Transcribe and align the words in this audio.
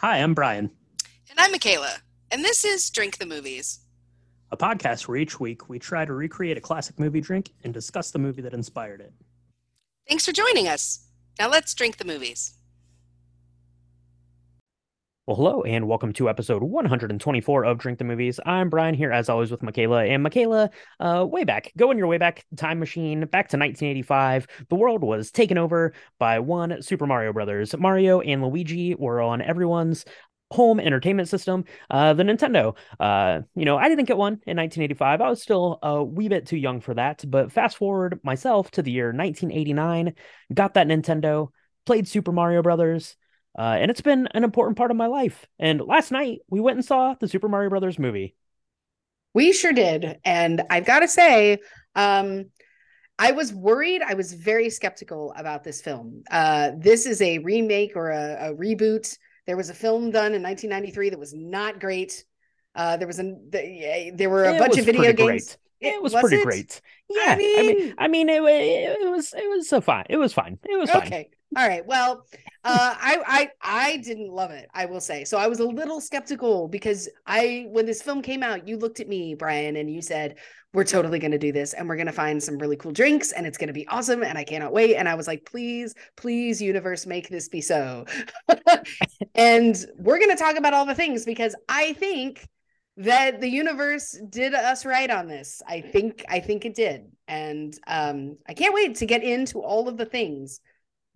Hi, 0.00 0.18
I'm 0.18 0.34
Brian, 0.34 0.70
And 1.30 1.38
I'm 1.38 1.52
Michaela, 1.52 1.96
and 2.30 2.44
this 2.44 2.64
is 2.64 2.90
Drink 2.90 3.18
the 3.18 3.26
Movies. 3.26 3.80
a 4.50 4.56
podcast 4.56 5.08
where 5.08 5.16
each 5.16 5.40
week 5.40 5.68
we 5.68 5.78
try 5.78 6.04
to 6.04 6.12
recreate 6.12 6.56
a 6.56 6.60
classic 6.60 6.98
movie 6.98 7.20
drink 7.20 7.50
and 7.64 7.72
discuss 7.74 8.10
the 8.12 8.18
movie 8.18 8.42
that 8.42 8.54
inspired 8.54 9.00
it. 9.00 9.12
Thanks 10.08 10.24
for 10.24 10.32
joining 10.32 10.68
us. 10.68 11.06
Now 11.40 11.48
let's 11.48 11.74
drink 11.74 11.96
the 11.96 12.04
movies. 12.04 12.54
Well, 15.26 15.36
hello, 15.36 15.62
and 15.62 15.88
welcome 15.88 16.12
to 16.14 16.28
episode 16.28 16.62
124 16.62 17.64
of 17.64 17.78
Drink 17.78 17.98
the 17.98 18.04
Movies. 18.04 18.38
I'm 18.44 18.68
Brian 18.68 18.94
here, 18.94 19.10
as 19.10 19.30
always, 19.30 19.50
with 19.50 19.62
Michaela. 19.62 20.04
And 20.04 20.22
Michaela, 20.22 20.68
uh, 21.00 21.24
way 21.26 21.44
back, 21.44 21.72
go 21.78 21.90
in 21.90 21.96
your 21.96 22.08
way 22.08 22.18
back 22.18 22.44
time 22.56 22.78
machine, 22.78 23.20
back 23.20 23.48
to 23.48 23.56
1985. 23.56 24.46
The 24.68 24.74
world 24.74 25.02
was 25.02 25.30
taken 25.30 25.56
over 25.56 25.94
by 26.18 26.40
one 26.40 26.82
Super 26.82 27.06
Mario 27.06 27.32
Brothers. 27.32 27.74
Mario 27.74 28.20
and 28.20 28.42
Luigi 28.42 28.94
were 28.96 29.22
on 29.22 29.40
everyone's 29.40 30.04
home 30.50 30.78
entertainment 30.78 31.30
system, 31.30 31.64
uh, 31.88 32.12
the 32.12 32.22
Nintendo. 32.22 32.76
Uh, 33.00 33.40
you 33.54 33.64
know, 33.64 33.78
I 33.78 33.88
didn't 33.88 34.04
get 34.04 34.18
one 34.18 34.34
in 34.46 34.58
1985. 34.58 35.22
I 35.22 35.30
was 35.30 35.40
still 35.40 35.78
a 35.82 36.04
wee 36.04 36.28
bit 36.28 36.44
too 36.44 36.58
young 36.58 36.82
for 36.82 36.92
that. 36.92 37.24
But 37.26 37.50
fast 37.50 37.78
forward 37.78 38.20
myself 38.24 38.70
to 38.72 38.82
the 38.82 38.92
year 38.92 39.06
1989, 39.06 40.16
got 40.52 40.74
that 40.74 40.86
Nintendo, 40.86 41.48
played 41.86 42.06
Super 42.06 42.30
Mario 42.30 42.60
Brothers. 42.60 43.16
Uh, 43.56 43.76
and 43.78 43.90
it's 43.90 44.00
been 44.00 44.28
an 44.34 44.44
important 44.44 44.76
part 44.76 44.90
of 44.90 44.96
my 44.96 45.06
life. 45.06 45.46
And 45.58 45.80
last 45.80 46.10
night 46.10 46.40
we 46.48 46.60
went 46.60 46.76
and 46.76 46.84
saw 46.84 47.14
the 47.14 47.28
Super 47.28 47.48
Mario 47.48 47.70
Brothers 47.70 47.98
movie. 47.98 48.34
We 49.32 49.52
sure 49.52 49.72
did. 49.72 50.18
And 50.24 50.62
I've 50.70 50.86
got 50.86 51.00
to 51.00 51.08
say, 51.08 51.58
um, 51.94 52.46
I 53.18 53.32
was 53.32 53.52
worried. 53.52 54.02
I 54.02 54.14
was 54.14 54.32
very 54.32 54.70
skeptical 54.70 55.32
about 55.36 55.62
this 55.62 55.80
film. 55.80 56.24
Uh, 56.30 56.72
this 56.76 57.06
is 57.06 57.22
a 57.22 57.38
remake 57.38 57.92
or 57.94 58.10
a, 58.10 58.50
a, 58.50 58.54
reboot. 58.54 59.16
There 59.46 59.56
was 59.56 59.70
a 59.70 59.74
film 59.74 60.10
done 60.10 60.34
in 60.34 60.42
1993 60.42 61.10
that 61.10 61.18
was 61.18 61.32
not 61.32 61.78
great. 61.78 62.24
Uh, 62.74 62.96
there 62.96 63.06
was 63.06 63.20
a 63.20 63.36
there 64.14 64.30
were 64.30 64.44
a 64.44 64.54
it 64.54 64.58
bunch 64.58 64.78
of 64.78 64.84
video 64.84 65.12
games. 65.12 65.56
Great. 65.80 65.94
It, 65.94 66.02
was, 66.02 66.12
was, 66.12 66.22
pretty 66.22 66.36
it? 66.38 66.44
great. 66.44 66.80
Yeah, 67.08 67.26
I 67.28 67.36
mean, 67.36 67.58
I 67.58 67.62
mean, 67.62 67.94
I 67.98 68.08
mean 68.08 68.28
it, 68.30 68.42
it, 68.42 69.10
was 69.10 69.32
it 69.34 69.48
was 69.48 69.68
so 69.68 69.80
fine. 69.80 70.06
It 70.08 70.16
was 70.16 70.32
fine. 70.32 70.58
It 70.64 70.76
was 70.76 70.90
fine. 70.90 71.26
All 71.56 71.68
right. 71.68 71.86
Well, 71.86 72.26
uh, 72.64 72.94
I 72.98 73.18
I 73.26 73.50
I 73.62 73.96
didn't 73.98 74.32
love 74.32 74.50
it. 74.50 74.68
I 74.74 74.86
will 74.86 75.00
say. 75.00 75.24
So 75.24 75.38
I 75.38 75.46
was 75.46 75.60
a 75.60 75.64
little 75.64 76.00
skeptical 76.00 76.66
because 76.66 77.08
I 77.26 77.66
when 77.68 77.86
this 77.86 78.02
film 78.02 78.22
came 78.22 78.42
out, 78.42 78.66
you 78.66 78.76
looked 78.76 79.00
at 79.00 79.08
me, 79.08 79.34
Brian, 79.34 79.76
and 79.76 79.90
you 79.90 80.02
said 80.02 80.38
we're 80.72 80.84
totally 80.84 81.20
going 81.20 81.30
to 81.30 81.38
do 81.38 81.52
this, 81.52 81.72
and 81.72 81.88
we're 81.88 81.94
going 81.96 82.06
to 82.06 82.12
find 82.12 82.42
some 82.42 82.58
really 82.58 82.76
cool 82.76 82.90
drinks, 82.90 83.30
and 83.30 83.46
it's 83.46 83.58
going 83.58 83.68
to 83.68 83.74
be 83.74 83.86
awesome, 83.86 84.24
and 84.24 84.36
I 84.36 84.42
cannot 84.42 84.72
wait. 84.72 84.96
And 84.96 85.08
I 85.08 85.14
was 85.14 85.28
like, 85.28 85.44
please, 85.44 85.94
please, 86.16 86.60
universe, 86.60 87.06
make 87.06 87.28
this 87.28 87.48
be 87.48 87.60
so. 87.60 88.04
and 89.36 89.76
we're 89.96 90.18
going 90.18 90.36
to 90.36 90.42
talk 90.42 90.56
about 90.56 90.74
all 90.74 90.86
the 90.86 90.94
things 90.96 91.24
because 91.24 91.54
I 91.68 91.92
think 91.92 92.48
that 92.96 93.40
the 93.40 93.48
universe 93.48 94.18
did 94.28 94.54
us 94.54 94.84
right 94.84 95.10
on 95.10 95.28
this. 95.28 95.62
I 95.68 95.80
think 95.80 96.24
I 96.28 96.40
think 96.40 96.64
it 96.64 96.74
did, 96.74 97.12
and 97.28 97.78
um, 97.86 98.38
I 98.48 98.54
can't 98.54 98.74
wait 98.74 98.96
to 98.96 99.06
get 99.06 99.22
into 99.22 99.60
all 99.60 99.88
of 99.88 99.96
the 99.96 100.06
things 100.06 100.60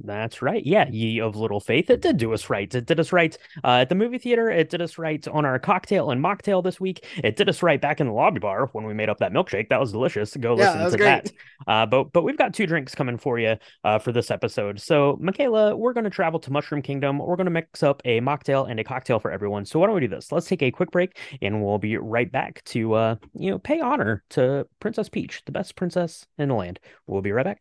that's 0.01 0.43
right. 0.43 0.65
Yeah, 0.65 0.89
ye 0.89 1.21
of 1.21 1.35
little 1.35 1.59
faith. 1.61 1.91
It 1.91 2.03
did 2.03 2.19
do 2.19 2.33
us 2.33 2.49
right. 2.49 2.73
It 2.73 2.87
did 2.87 3.01
us 3.01 3.13
right 3.13 3.37
uh, 3.65 3.79
at 3.79 3.89
the 3.89 3.95
movie 3.97 4.19
theater. 4.19 4.49
It 4.49 4.71
did 4.71 4.81
us 4.81 4.97
right 4.97 5.27
on 5.29 5.45
our 5.45 5.59
cocktail 5.59 6.11
and 6.11 6.23
mocktail 6.23 6.63
this 6.63 6.79
week. 6.79 7.05
It 7.17 7.37
did 7.37 7.49
us 7.49 7.63
right 7.63 7.81
back 7.81 8.01
in 8.01 8.07
the 8.07 8.13
lobby 8.13 8.39
bar 8.39 8.69
when 8.73 8.85
we 8.85 8.95
made 8.95 9.09
up 9.09 9.19
that 9.19 9.33
milkshake. 9.33 9.69
That 9.71 9.81
was 9.81 9.91
delicious. 9.91 10.37
Go 10.37 10.57
yeah, 10.57 10.67
listen 10.67 10.79
that 10.79 10.91
to 10.91 10.97
great. 10.97 11.33
that. 11.67 11.73
Uh, 11.73 11.87
but 11.87 12.13
but 12.13 12.23
we've 12.23 12.39
got 12.39 12.55
two 12.55 12.67
drinks 12.67 12.95
coming 12.95 13.19
for 13.19 13.39
you 13.41 13.57
uh, 13.83 13.99
for 13.99 14.13
this 14.13 14.31
episode. 14.31 14.81
So 14.81 15.19
Michaela, 15.21 15.75
we're 15.77 15.93
going 15.93 16.05
to 16.05 16.11
travel 16.11 16.39
to 16.41 16.53
Mushroom 16.53 16.83
Kingdom. 16.83 17.19
We're 17.19 17.37
going 17.37 17.47
to 17.47 17.51
mix 17.51 17.83
up 17.83 18.01
a 18.05 18.21
mocktail 18.21 18.71
and 18.71 18.79
a 18.79 18.85
cocktail 18.85 19.19
for 19.19 19.33
everyone. 19.33 19.65
So 19.65 19.81
why 19.81 19.87
don't 19.87 19.97
we 19.97 20.03
do 20.03 20.09
this? 20.09 20.31
Let's 20.31 20.47
take 20.47 20.63
a 20.63 20.71
quick 20.71 20.93
break, 20.93 21.19
and 21.43 21.65
we'll 21.65 21.79
be 21.79 21.97
right 21.97 22.31
back 22.31 22.63
to 22.67 22.95
uh, 22.95 23.17
you 23.35 23.51
know 23.51 23.59
pay 23.59 23.81
honor 23.81 24.23
to 24.31 24.67
Princess 24.79 25.09
Peach, 25.09 25.43
the 25.45 25.53
best 25.53 25.75
princess 25.75 26.27
in 26.39 26.51
the 26.51 26.55
land. 26.55 26.79
We'll 27.07 27.23
be 27.23 27.33
right 27.33 27.45
back. 27.45 27.61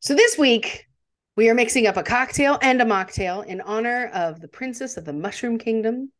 So 0.00 0.14
this 0.14 0.36
week, 0.36 0.86
we 1.36 1.48
are 1.48 1.54
mixing 1.54 1.86
up 1.86 1.96
a 1.96 2.02
cocktail 2.02 2.58
and 2.62 2.80
a 2.80 2.84
mocktail 2.84 3.44
in 3.44 3.60
honor 3.60 4.10
of 4.12 4.40
the 4.40 4.48
princess 4.48 4.96
of 4.96 5.04
the 5.04 5.12
Mushroom 5.12 5.58
Kingdom, 5.58 6.12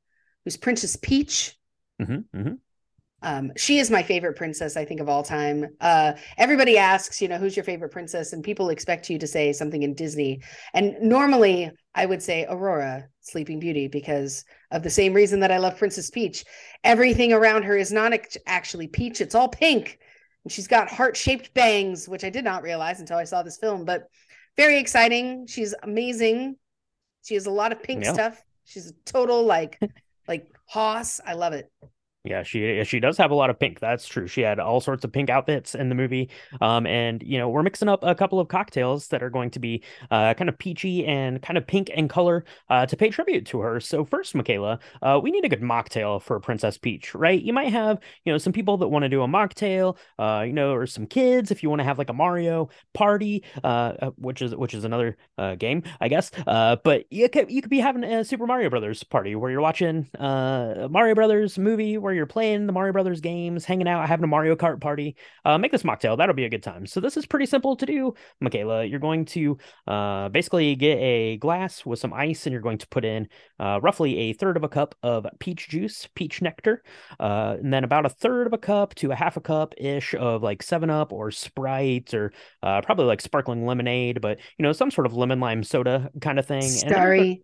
who's 0.45 0.57
Princess 0.57 0.97
Peach. 0.97 1.57
Mm-hmm, 2.01 2.39
mm-hmm. 2.39 2.55
Um, 3.23 3.53
she 3.57 3.79
is 3.79 3.91
my 3.91 4.03
favorite 4.03 4.37
princess, 4.37 4.77
I 4.77 4.85
think, 4.85 5.01
of 5.01 5.09
all 5.09 5.23
time. 5.23 5.67
Uh, 5.81 6.13
everybody 6.37 6.79
asks, 6.79 7.21
you 7.21 7.29
know, 7.29 7.39
who's 7.39 7.57
your 7.57 7.65
favorite 7.65 7.93
princess? 7.93 8.33
And 8.33 8.45
people 8.45 8.69
expect 8.69 9.09
you 9.09 9.19
to 9.19 9.27
say 9.27 9.53
something 9.53 9.83
in 9.83 9.95
Disney. 9.95 10.43
And 10.75 10.95
normally 11.01 11.71
I 11.95 12.07
would 12.07 12.23
say 12.23 12.47
Aurora, 12.49 13.09
Sleeping 13.21 13.59
Beauty, 13.59 13.89
because 13.89 14.45
of 14.71 14.83
the 14.83 14.91
same 14.91 15.15
reason 15.15 15.41
that 15.41 15.51
I 15.51 15.59
love 15.59 15.79
Princess 15.79 16.11
Peach. 16.11 16.45
Everything 16.85 17.33
around 17.33 17.65
her 17.65 17.77
is 17.77 17.91
not 17.91 18.13
actually 18.47 18.87
peach, 18.87 19.21
it's 19.21 19.35
all 19.35 19.49
pink. 19.49 19.99
And 20.47 20.53
she's 20.53 20.69
got 20.69 20.89
heart 20.89 21.17
shaped 21.17 21.53
bangs, 21.55 22.09
which 22.09 22.23
I 22.23 22.31
did 22.31 22.45
not 22.45 22.63
realize 22.63 23.01
until 23.01 23.17
I 23.19 23.25
saw 23.25 23.43
this 23.43 23.59
film, 23.59 23.85
but 23.85 24.05
very 24.57 24.79
exciting. 24.79 25.49
She's 25.49 25.75
amazing. 25.83 26.55
She 27.25 27.35
has 27.35 27.47
a 27.47 27.51
lot 27.51 27.73
of 27.73 27.83
pink 27.83 28.05
Yeah. 28.05 28.13
stuff. 28.13 28.41
She's 28.63 28.91
a 28.91 28.93
total 29.05 29.43
like 29.43 29.77
like 30.29 30.47
hoss. 30.67 31.21
I 31.27 31.33
love 31.33 31.53
it. 31.53 31.69
Yeah, 32.29 32.43
she 32.43 32.83
she 32.83 32.99
does 32.99 33.17
have 33.19 33.31
a 33.31 33.37
lot 33.37 33.51
of 33.51 33.59
pink. 33.61 33.79
That's 33.79 34.09
true. 34.09 34.27
She 34.27 34.41
had 34.41 34.59
all 34.59 34.81
sorts 34.81 35.05
of 35.05 35.13
pink 35.13 35.31
outfits 35.31 35.77
in 35.77 35.89
the 35.89 35.95
movie. 35.95 36.29
Um, 36.61 36.85
and 36.85 37.23
you 37.23 37.39
know, 37.39 37.49
we're 37.49 37.63
mixing 37.63 37.89
up 37.89 38.03
a 38.03 38.17
couple 38.17 38.41
of 38.41 38.49
cocktails 38.49 39.07
that 39.09 39.23
are 39.23 39.31
going 39.31 39.49
to 39.53 39.61
be 39.61 39.85
uh 40.11 40.35
kind 40.35 40.49
of 40.49 40.59
peachy 40.59 41.07
and 41.07 41.41
kind 41.41 41.57
of 41.57 41.65
pink 41.69 41.89
in 41.91 42.09
color 42.09 42.45
uh 42.69 42.85
to 42.87 42.97
pay 42.97 43.11
tribute 43.11 43.47
to 43.47 43.61
her. 43.61 43.79
So 43.79 44.05
first, 44.05 44.35
Michaela, 44.35 44.81
uh 45.03 45.21
we 45.23 45.31
need 45.31 45.45
a 45.45 45.49
good 45.49 45.61
mocktail 45.63 46.21
for 46.21 46.41
Princess 46.41 46.77
Peach, 46.79 47.15
right? 47.15 47.41
You 47.41 47.53
might 47.53 47.69
have, 47.71 48.01
you 48.25 48.33
know, 48.33 48.39
some 48.39 48.53
people 48.53 48.77
that 48.79 48.89
want 48.89 49.05
to 49.05 49.09
do 49.09 49.23
a 49.23 49.29
mocktail, 49.29 49.97
uh, 50.19 50.43
you 50.45 50.53
know, 50.53 50.73
or 50.75 50.85
some 50.89 51.07
kids 51.07 51.53
if 51.53 51.63
you 51.63 51.71
want 51.71 51.79
to 51.79 51.85
have 51.85 51.97
like 51.97 52.11
a 52.11 52.13
Mario 52.13 52.71
party, 52.93 53.45
uh, 53.63 53.93
uh, 54.03 54.11
which 54.17 54.43
is 54.43 54.53
which 54.57 54.75
is 54.75 54.85
another 54.85 55.17
uh 55.39 55.55
game, 55.55 55.85
I 56.01 56.09
guess. 56.09 56.33
Uh, 56.45 56.75
but 56.83 57.05
you 57.11 57.29
could 57.29 57.53
you 57.53 57.63
could 57.63 57.71
be 57.71 57.79
having 57.79 58.03
a 58.03 58.25
Super 58.25 58.49
Mario 58.49 58.69
Brothers 58.69 59.05
party 59.05 59.37
where 59.37 59.49
you're 59.53 59.61
watching 59.61 60.09
uh 60.19 60.89
Mario 60.91 61.15
Brothers 61.15 61.57
movie 61.57 61.99
where 61.99 62.16
you're 62.17 62.27
playing 62.27 62.67
the 62.67 62.73
Mario 62.73 62.93
Brothers 62.93 63.21
games, 63.21 63.65
hanging 63.65 63.89
out, 63.89 64.09
having 64.09 64.25
a 64.25 64.29
Mario 64.29 64.57
Kart 64.57 64.81
party. 64.81 65.17
Uh, 65.45 65.59
make 65.59 65.73
this 65.73 65.83
mocktail. 65.83 66.17
That'll 66.17 66.35
be 66.35 66.45
a 66.45 66.49
good 66.51 66.63
time. 66.63 66.87
So 66.87 67.01
this 67.01 67.17
is 67.17 67.27
pretty 67.27 67.47
simple 67.47 67.77
to 67.77 67.87
do, 67.87 68.15
Michaela. 68.41 68.85
You're 68.85 68.99
going 69.01 69.25
to 69.27 69.59
uh, 69.87 70.29
basically 70.31 70.75
get 70.75 70.99
a 70.99 71.37
glass 71.37 71.87
with 71.87 71.99
some 71.99 72.13
ice, 72.13 72.47
and 72.47 72.53
you're 72.53 72.63
going 72.63 72.79
to 72.79 72.89
put 72.89 73.05
in 73.05 73.29
uh, 73.61 73.81
roughly 73.83 74.17
a 74.19 74.33
third 74.33 74.57
of 74.57 74.65
a 74.65 74.69
cup 74.69 74.95
of 75.03 75.27
peach 75.39 75.69
juice, 75.69 76.09
peach 76.15 76.43
nectar, 76.43 76.83
uh, 77.21 77.57
and 77.61 77.73
then 77.73 77.85
about 77.85 78.07
a 78.07 78.11
third 78.11 78.47
of 78.47 78.53
a 78.53 78.59
cup 78.59 78.95
to 78.97 79.13
a 79.13 79.15
half 79.15 79.37
a 79.37 79.41
cup 79.41 79.75
ish 79.79 80.15
of 80.15 80.43
like 80.43 80.63
Seven 80.63 80.91
Up 80.91 81.13
or 81.13 81.31
Sprite 81.31 82.15
or 82.15 82.33
uh, 82.63 82.81
probably 82.83 83.07
like 83.07 83.21
sparkling 83.21 83.67
lemonade, 83.67 84.21
but 84.21 84.39
you 84.59 84.63
know 84.63 84.73
some 84.73 84.91
sort 84.91 85.07
of 85.07 85.15
lemon 85.15 85.41
lime 85.41 85.63
soda 85.63 86.11
kind 86.21 86.39
of 86.39 86.47
thing. 86.47 86.79
Starry, 86.79 87.43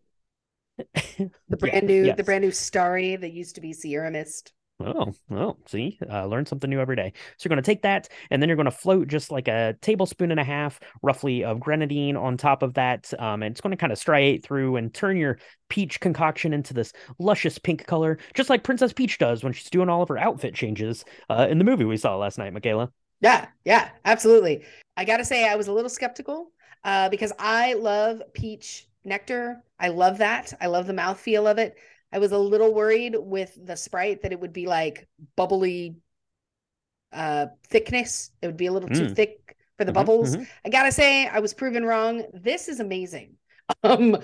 the 0.79 1.57
Yeah, 1.57 1.57
brand 1.57 1.87
new, 1.87 2.05
yes. 2.05 2.17
the 2.17 2.25
brand 2.25 2.45
new 2.45 2.51
Starry 2.51 3.17
that 3.17 3.33
used 3.33 3.55
to 3.57 3.61
be 3.61 3.73
Sierra 3.73 4.11
Mist. 4.11 4.53
Oh, 4.81 5.13
oh, 5.31 5.57
see, 5.67 5.99
uh, 6.11 6.27
learn 6.27 6.45
something 6.45 6.69
new 6.69 6.81
every 6.81 6.97
day. 6.97 7.13
So 7.37 7.47
you're 7.47 7.55
going 7.55 7.63
to 7.63 7.71
take 7.71 7.83
that, 7.83 8.09
and 8.31 8.43
then 8.43 8.49
you're 8.49 8.57
going 8.57 8.65
to 8.65 8.73
float 8.73 9.07
just 9.07 9.31
like 9.31 9.47
a 9.47 9.77
tablespoon 9.81 10.33
and 10.33 10.41
a 10.41 10.45
half, 10.45 10.81
roughly, 11.03 11.45
of 11.45 11.61
grenadine 11.61 12.17
on 12.17 12.37
top 12.37 12.63
of 12.63 12.75
that. 12.75 13.13
Um, 13.19 13.43
and 13.43 13.53
it's 13.53 13.61
going 13.61 13.71
to 13.71 13.77
kind 13.77 13.93
of 13.93 13.99
striate 13.99 14.43
through 14.43 14.77
and 14.77 14.93
turn 14.93 15.17
your 15.17 15.39
peach 15.69 16.01
concoction 16.01 16.53
into 16.53 16.75
this 16.75 16.93
luscious 17.21 17.59
pink 17.59 17.87
color, 17.87 18.19
just 18.35 18.51
like 18.51 18.65
Princess 18.65 18.93
Peach 18.93 19.19
does 19.19 19.45
when 19.45 19.53
she's 19.53 19.71
doing 19.71 19.89
all 19.89 20.03
of 20.03 20.09
her 20.09 20.19
outfit 20.19 20.55
changes 20.55 21.05
uh, 21.31 21.47
in 21.49 21.59
the 21.59 21.65
movie 21.65 21.85
we 21.85 21.97
saw 21.97 22.17
last 22.17 22.39
night, 22.39 22.53
Michaela. 22.53 22.91
Yeah, 23.21 23.47
yeah, 23.65 23.91
absolutely. 24.05 24.65
I 24.97 25.05
got 25.05 25.19
to 25.19 25.25
say, 25.25 25.49
I 25.49 25.55
was 25.55 25.69
a 25.69 25.73
little 25.73 25.91
skeptical 25.91 26.51
uh, 26.83 27.09
because 27.09 27.33
I 27.39 27.75
love 27.75 28.21
peach 28.35 28.89
nectar. 29.05 29.63
I 29.79 29.89
love 29.89 30.19
that. 30.19 30.53
I 30.61 30.67
love 30.67 30.87
the 30.89 30.93
mouthfeel 30.93 31.49
of 31.49 31.59
it. 31.59 31.77
I 32.13 32.19
was 32.19 32.33
a 32.33 32.39
little 32.39 32.75
worried 32.75 33.17
with 33.19 33.57
the 33.65 33.77
Sprite 33.77 34.23
that 34.23 34.33
it 34.33 34.41
would 34.41 34.53
be 34.53 34.67
like 34.67 35.09
bubbly 35.37 35.97
uh, 37.13 37.47
thickness. 37.69 38.31
It 38.41 38.47
would 38.47 38.57
be 38.57 38.67
a 38.67 38.73
little 38.73 38.89
too 38.89 39.07
Mm. 39.07 39.17
thick 39.17 39.57
for 39.77 39.85
the 39.85 39.93
Mhm, 39.93 39.95
bubbles. 39.95 40.37
mhm. 40.37 40.47
I 40.65 40.69
gotta 40.69 40.93
say, 40.93 41.27
I 41.27 41.41
was 41.41 41.55
proven 41.55 41.85
wrong. 41.85 42.25
This 42.33 42.69
is 42.69 42.81
amazing. 42.81 43.37
Um, 43.85 44.19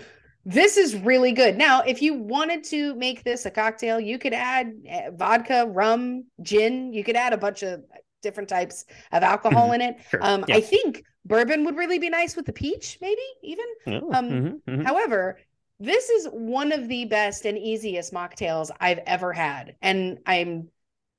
this 0.44 0.76
is 0.76 0.94
really 0.96 1.32
good. 1.32 1.56
Now, 1.58 1.82
if 1.82 2.00
you 2.00 2.14
wanted 2.14 2.64
to 2.64 2.94
make 2.94 3.23
this 3.25 3.44
a 3.46 3.50
cocktail, 3.50 4.00
you 4.00 4.19
could 4.19 4.32
add 4.32 4.73
eh, 4.87 5.11
vodka, 5.12 5.67
rum, 5.67 6.25
gin. 6.43 6.93
You 6.93 7.05
could 7.05 7.17
add 7.17 7.32
a 7.32 7.37
bunch 7.38 7.62
of 7.62 7.82
different 8.23 8.49
types 8.49 8.85
of 9.12 9.23
alcohol 9.23 9.73
in 9.73 9.81
it. 9.81 9.96
Sure. 10.11 10.20
Um, 10.23 10.44
Yeah. 10.46 10.56
I 10.56 10.61
think 10.61 11.05
bourbon 11.25 11.64
would 11.64 11.76
really 11.76 11.99
be 11.99 12.08
nice 12.08 12.35
with 12.37 12.46
the 12.46 12.52
peach, 12.52 12.99
maybe 13.00 13.23
even. 13.43 13.67
Oh, 13.87 14.11
Um, 14.12 14.29
mhm, 14.31 14.62
mhm. 14.67 14.87
However, 14.87 15.38
this 15.80 16.08
is 16.08 16.28
one 16.32 16.72
of 16.72 16.88
the 16.88 17.04
best 17.04 17.44
and 17.44 17.56
easiest 17.56 18.12
mocktails 18.12 18.70
I've 18.80 18.98
ever 19.06 19.32
had. 19.32 19.76
And 19.80 20.19
I'm 20.26 20.69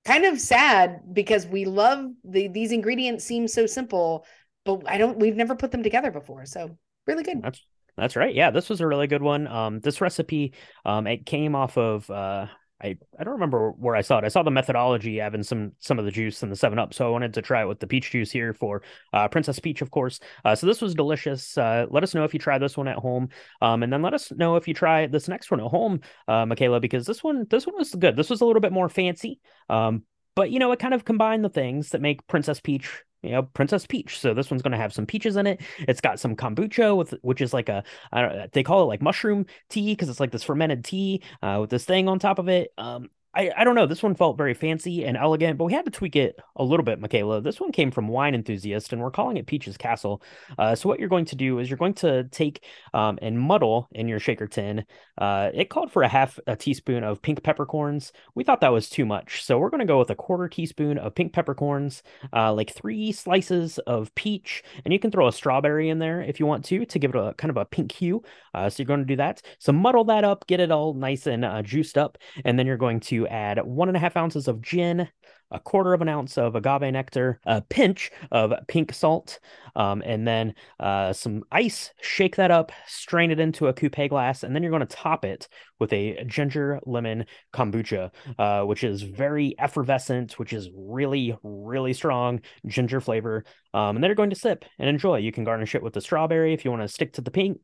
kind 0.05 0.25
of 0.25 0.39
sad 0.39 1.01
because 1.13 1.45
we 1.45 1.65
love 1.65 2.05
the 2.23 2.47
these 2.47 2.71
ingredients 2.71 3.23
seem 3.23 3.47
so 3.47 3.65
simple, 3.65 4.25
but 4.65 4.81
I 4.85 4.97
don't 4.97 5.17
we've 5.17 5.35
never 5.35 5.55
put 5.55 5.71
them 5.71 5.83
together 5.83 6.11
before. 6.11 6.45
So 6.45 6.77
really 7.07 7.23
good. 7.23 7.41
That's 7.41 7.61
that's 7.95 8.15
right. 8.15 8.33
Yeah, 8.33 8.51
this 8.51 8.69
was 8.69 8.81
a 8.81 8.87
really 8.87 9.07
good 9.07 9.21
one. 9.21 9.47
Um, 9.47 9.79
this 9.81 9.99
recipe, 9.99 10.53
um, 10.85 11.05
it 11.05 11.25
came 11.25 11.55
off 11.55 11.77
of 11.77 12.09
uh, 12.09 12.47
I 12.81 12.97
I 13.19 13.23
don't 13.23 13.33
remember 13.33 13.71
where 13.71 13.95
I 13.95 14.01
saw 14.01 14.19
it. 14.19 14.23
I 14.23 14.29
saw 14.29 14.43
the 14.43 14.51
methodology 14.51 15.17
having 15.17 15.43
some 15.43 15.73
some 15.79 15.99
of 15.99 16.05
the 16.05 16.11
juice 16.11 16.43
and 16.43 16.51
the 16.51 16.55
Seven 16.55 16.79
Up, 16.79 16.93
so 16.93 17.05
I 17.05 17.09
wanted 17.09 17.33
to 17.33 17.41
try 17.41 17.61
it 17.61 17.67
with 17.67 17.79
the 17.79 17.87
peach 17.87 18.11
juice 18.11 18.31
here 18.31 18.53
for 18.53 18.81
uh, 19.13 19.27
Princess 19.27 19.59
Peach, 19.59 19.81
of 19.81 19.91
course. 19.91 20.19
Uh, 20.45 20.55
so 20.55 20.65
this 20.67 20.81
was 20.81 20.95
delicious. 20.95 21.57
Uh, 21.57 21.85
let 21.89 22.03
us 22.03 22.13
know 22.13 22.23
if 22.23 22.33
you 22.33 22.39
try 22.39 22.57
this 22.57 22.77
one 22.77 22.87
at 22.87 22.97
home, 22.97 23.29
um, 23.61 23.83
and 23.83 23.91
then 23.91 24.01
let 24.01 24.13
us 24.13 24.31
know 24.31 24.55
if 24.55 24.67
you 24.67 24.73
try 24.73 25.07
this 25.07 25.27
next 25.27 25.51
one 25.51 25.59
at 25.59 25.67
home, 25.67 25.99
uh, 26.27 26.45
Michaela, 26.45 26.79
because 26.79 27.05
this 27.05 27.23
one 27.23 27.45
this 27.49 27.67
one 27.67 27.75
was 27.75 27.93
good. 27.93 28.15
This 28.15 28.29
was 28.29 28.41
a 28.41 28.45
little 28.45 28.61
bit 28.61 28.71
more 28.71 28.89
fancy, 28.89 29.39
um, 29.69 30.03
but 30.35 30.51
you 30.51 30.59
know 30.59 30.71
it 30.71 30.79
kind 30.79 30.93
of 30.93 31.05
combined 31.05 31.43
the 31.43 31.49
things 31.49 31.89
that 31.89 32.01
make 32.01 32.27
Princess 32.27 32.59
Peach. 32.59 33.03
You 33.21 33.31
know, 33.31 33.43
Princess 33.43 33.85
Peach. 33.85 34.19
So 34.19 34.33
this 34.33 34.49
one's 34.49 34.61
going 34.61 34.71
to 34.71 34.77
have 34.77 34.93
some 34.93 35.05
peaches 35.05 35.35
in 35.35 35.45
it. 35.45 35.61
It's 35.79 36.01
got 36.01 36.19
some 36.19 36.35
kombucha 36.35 36.95
with, 36.95 37.13
which 37.21 37.41
is 37.41 37.53
like 37.53 37.67
a, 37.67 37.83
I 38.11 38.21
don't, 38.21 38.51
they 38.53 38.63
call 38.63 38.83
it 38.83 38.85
like 38.85 39.01
mushroom 39.01 39.45
tea 39.69 39.91
because 39.91 40.07
it's 40.09 40.21
like 40.21 40.31
this 40.31 40.43
fermented 40.43 40.85
tea 40.85 41.21
uh, 41.41 41.57
with 41.61 41.69
this 41.69 41.83
thing 41.85 42.07
on 42.07 42.19
top 42.19 42.39
of 42.39 42.47
it. 42.47 42.73
Um, 42.77 43.09
I, 43.35 43.51
I 43.55 43.63
don't 43.63 43.75
know. 43.75 43.85
This 43.85 44.01
one 44.01 44.15
felt 44.15 44.37
very 44.37 44.55
fancy 44.55 45.05
and 45.05 45.15
elegant, 45.15 45.59
but 45.59 45.65
we 45.65 45.73
had 45.73 45.85
to 45.85 45.91
tweak 45.91 46.15
it 46.15 46.39
a 46.55 46.63
little 46.63 46.83
bit, 46.83 46.99
Michaela. 46.99 47.41
This 47.41 47.59
one 47.59 47.71
came 47.71 47.91
from 47.91 48.07
Wine 48.07 48.33
Enthusiast, 48.33 48.91
and 48.91 48.99
we're 48.99 49.11
calling 49.11 49.37
it 49.37 49.45
Peach's 49.45 49.77
Castle. 49.77 50.23
Uh, 50.57 50.73
so 50.73 50.89
what 50.89 50.99
you're 50.99 51.09
going 51.09 51.25
to 51.25 51.35
do 51.35 51.59
is 51.59 51.69
you're 51.69 51.77
going 51.77 51.93
to 51.95 52.23
take 52.25 52.65
um, 52.95 53.19
and 53.21 53.39
muddle 53.39 53.87
in 53.91 54.07
your 54.07 54.19
shaker 54.19 54.47
tin. 54.47 54.83
Uh, 55.15 55.51
it 55.53 55.69
called 55.69 55.91
for 55.91 56.01
a 56.01 56.07
half 56.07 56.39
a 56.47 56.55
teaspoon 56.55 57.03
of 57.03 57.21
pink 57.21 57.43
peppercorns. 57.43 58.11
We 58.33 58.43
thought 58.43 58.61
that 58.61 58.73
was 58.73 58.89
too 58.89 59.05
much, 59.05 59.43
so 59.43 59.59
we're 59.59 59.69
going 59.69 59.79
to 59.79 59.85
go 59.85 59.99
with 59.99 60.09
a 60.09 60.15
quarter 60.15 60.47
teaspoon 60.47 60.97
of 60.97 61.13
pink 61.13 61.31
peppercorns, 61.31 62.01
uh, 62.33 62.51
like 62.51 62.73
three 62.73 63.11
slices 63.11 63.77
of 63.79 64.13
peach, 64.15 64.63
and 64.83 64.91
you 64.91 64.99
can 64.99 65.11
throw 65.11 65.27
a 65.27 65.31
strawberry 65.31 65.89
in 65.89 65.99
there 65.99 66.21
if 66.21 66.39
you 66.39 66.47
want 66.47 66.65
to 66.65 66.83
to 66.83 66.99
give 66.99 67.13
it 67.13 67.17
a 67.17 67.35
kind 67.35 67.51
of 67.51 67.57
a 67.57 67.65
pink 67.65 67.91
hue. 67.91 68.23
Uh, 68.55 68.71
so 68.71 68.81
you're 68.81 68.87
going 68.87 69.01
to 69.01 69.05
do 69.05 69.17
that. 69.17 69.43
So 69.59 69.71
muddle 69.71 70.03
that 70.05 70.23
up, 70.23 70.47
get 70.47 70.59
it 70.59 70.71
all 70.71 70.95
nice 70.95 71.27
and 71.27 71.45
uh, 71.45 71.61
juiced 71.61 71.97
up, 71.97 72.17
and 72.43 72.57
then 72.57 72.65
you're 72.65 72.75
going 72.75 72.99
to 73.01 73.19
add 73.31 73.59
one 73.65 73.87
and 73.87 73.97
a 73.97 73.99
half 73.99 74.17
ounces 74.17 74.47
of 74.47 74.61
gin, 74.61 75.07
a 75.51 75.59
quarter 75.59 75.93
of 75.93 76.01
an 76.01 76.09
ounce 76.09 76.37
of 76.37 76.55
agave 76.55 76.93
nectar, 76.93 77.39
a 77.45 77.61
pinch 77.61 78.11
of 78.31 78.53
pink 78.67 78.93
salt, 78.93 79.39
um, 79.75 80.03
and 80.05 80.27
then 80.27 80.53
uh, 80.79 81.11
some 81.13 81.43
ice. 81.51 81.91
Shake 82.01 82.35
that 82.35 82.51
up, 82.51 82.71
strain 82.87 83.31
it 83.31 83.39
into 83.39 83.67
a 83.67 83.73
coupe 83.73 84.09
glass, 84.09 84.43
and 84.43 84.55
then 84.55 84.61
you're 84.61 84.71
going 84.71 84.85
to 84.85 84.95
top 84.95 85.25
it 85.25 85.47
with 85.79 85.91
a 85.93 86.23
ginger 86.25 86.79
lemon 86.85 87.25
kombucha, 87.53 88.11
uh, 88.37 88.63
which 88.63 88.83
is 88.83 89.01
very 89.01 89.55
effervescent, 89.57 90.37
which 90.37 90.53
is 90.53 90.69
really, 90.75 91.35
really 91.43 91.93
strong 91.93 92.41
ginger 92.67 93.01
flavor. 93.01 93.43
Um, 93.73 93.95
and 93.95 94.03
then 94.03 94.09
you're 94.09 94.15
going 94.15 94.29
to 94.31 94.35
sip 94.35 94.65
and 94.77 94.89
enjoy. 94.89 95.17
You 95.17 95.31
can 95.31 95.43
garnish 95.43 95.75
it 95.75 95.83
with 95.83 95.93
the 95.93 96.01
strawberry 96.01 96.53
if 96.53 96.65
you 96.65 96.71
want 96.71 96.83
to 96.83 96.87
stick 96.87 97.13
to 97.13 97.21
the 97.21 97.31
pink 97.31 97.59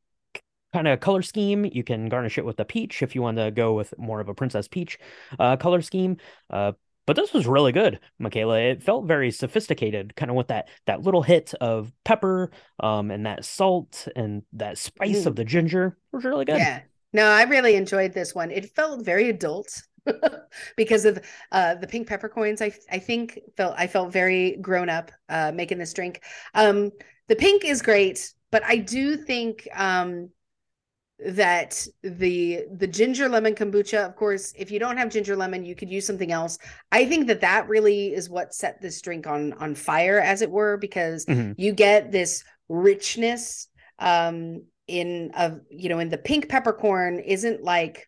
kind 0.75 0.87
of 0.89 0.99
color 0.99 1.21
scheme. 1.21 1.63
You 1.63 1.83
can 1.85 2.09
garnish 2.09 2.37
it 2.37 2.43
with 2.45 2.59
a 2.59 2.65
peach 2.65 3.01
if 3.01 3.15
you 3.15 3.21
want 3.21 3.37
to 3.37 3.49
go 3.49 3.73
with 3.73 3.93
more 3.97 4.19
of 4.19 4.27
a 4.27 4.33
princess 4.33 4.67
peach 4.67 4.99
uh, 5.39 5.55
color 5.55 5.81
scheme. 5.81 6.17
Uh, 6.49 6.73
but 7.07 7.15
this 7.15 7.31
was 7.33 7.47
really 7.47 7.71
good, 7.71 7.99
Michaela. 8.19 8.59
It 8.59 8.83
felt 8.83 9.05
very 9.05 9.31
sophisticated, 9.31 10.15
kind 10.17 10.29
of 10.29 10.35
with 10.35 10.47
that 10.47 10.67
that 10.85 11.01
little 11.03 11.21
hit 11.21 11.53
of 11.61 11.93
pepper, 12.03 12.51
um, 12.79 13.09
and 13.11 13.25
that 13.25 13.45
salt 13.45 14.07
and 14.15 14.43
that 14.53 14.77
spice 14.77 15.23
Mm. 15.23 15.27
of 15.27 15.35
the 15.35 15.45
ginger. 15.45 15.97
It 16.11 16.15
was 16.15 16.25
really 16.25 16.45
good. 16.45 16.57
Yeah. 16.57 16.81
No, 17.13 17.25
I 17.29 17.43
really 17.43 17.75
enjoyed 17.75 18.11
this 18.13 18.35
one. 18.35 18.51
It 18.51 18.75
felt 18.75 19.05
very 19.05 19.29
adult 19.29 19.83
because 20.75 21.05
of 21.05 21.19
uh, 21.53 21.75
the 21.75 21.87
pink 21.87 22.07
peppercorns. 22.07 22.61
I 22.61 22.73
I 22.91 22.99
think 22.99 23.39
felt 23.55 23.75
I 23.77 23.87
felt 23.87 24.11
very 24.11 24.57
grown 24.57 24.89
up 24.89 25.11
uh, 25.29 25.51
making 25.53 25.77
this 25.77 25.93
drink. 25.93 26.21
Um, 26.53 26.91
the 27.29 27.35
pink 27.35 27.63
is 27.63 27.81
great, 27.81 28.33
but 28.51 28.63
I 28.65 28.77
do 28.77 29.15
think 29.15 29.67
um, 29.73 30.31
that 31.19 31.87
the 32.03 32.65
the 32.75 32.87
ginger 32.87 33.29
lemon 33.29 33.55
kombucha. 33.55 34.05
Of 34.05 34.15
course, 34.15 34.53
if 34.57 34.69
you 34.69 34.79
don't 34.79 34.97
have 34.97 35.09
ginger 35.09 35.35
lemon, 35.35 35.63
you 35.65 35.75
could 35.75 35.89
use 35.89 36.05
something 36.05 36.31
else. 36.31 36.57
I 36.91 37.05
think 37.05 37.27
that 37.27 37.41
that 37.41 37.67
really 37.69 38.13
is 38.13 38.29
what 38.29 38.53
set 38.53 38.81
this 38.81 39.01
drink 39.01 39.27
on 39.27 39.53
on 39.53 39.75
fire, 39.75 40.19
as 40.19 40.41
it 40.41 40.51
were, 40.51 40.77
because 40.77 41.25
Mhm. 41.25 41.55
you 41.57 41.71
get 41.73 42.11
this 42.11 42.43
richness 42.67 43.67
um 43.99 44.63
in 44.87 45.31
of 45.35 45.61
you 45.69 45.89
know 45.89 45.99
in 45.99 46.09
the 46.09 46.17
pink 46.17 46.49
peppercorn 46.49 47.19
isn't 47.19 47.63
like 47.63 48.07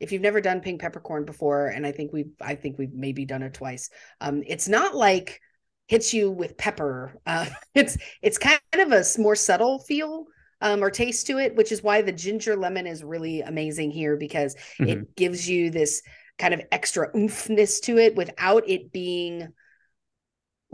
if 0.00 0.12
you've 0.12 0.22
never 0.22 0.40
done 0.40 0.60
pink 0.60 0.80
peppercorn 0.80 1.24
before 1.24 1.68
and 1.68 1.86
i 1.86 1.92
think 1.92 2.12
we've 2.12 2.32
i 2.40 2.54
think 2.54 2.78
we've 2.78 2.92
maybe 2.92 3.24
done 3.24 3.42
it 3.42 3.54
twice 3.54 3.90
um 4.20 4.42
it's 4.46 4.68
not 4.68 4.94
like 4.94 5.40
hits 5.88 6.12
you 6.12 6.30
with 6.30 6.56
pepper 6.56 7.14
uh 7.26 7.46
it's 7.74 7.96
it's 8.20 8.38
kind 8.38 8.60
of 8.74 8.92
a 8.92 9.04
more 9.18 9.36
subtle 9.36 9.78
feel 9.78 10.26
um 10.62 10.82
or 10.82 10.90
taste 10.90 11.26
to 11.26 11.38
it 11.38 11.54
which 11.54 11.70
is 11.72 11.82
why 11.82 12.00
the 12.00 12.12
ginger 12.12 12.56
lemon 12.56 12.86
is 12.86 13.04
really 13.04 13.42
amazing 13.42 13.90
here 13.90 14.16
because 14.16 14.56
Mhm. 14.80 14.88
it 14.88 15.16
gives 15.16 15.48
you 15.48 15.70
this 15.70 16.02
kind 16.38 16.54
of 16.54 16.62
extra 16.72 17.10
oomphness 17.14 17.80
to 17.80 17.98
it 17.98 18.14
without 18.16 18.68
it 18.68 18.90
being 18.92 19.48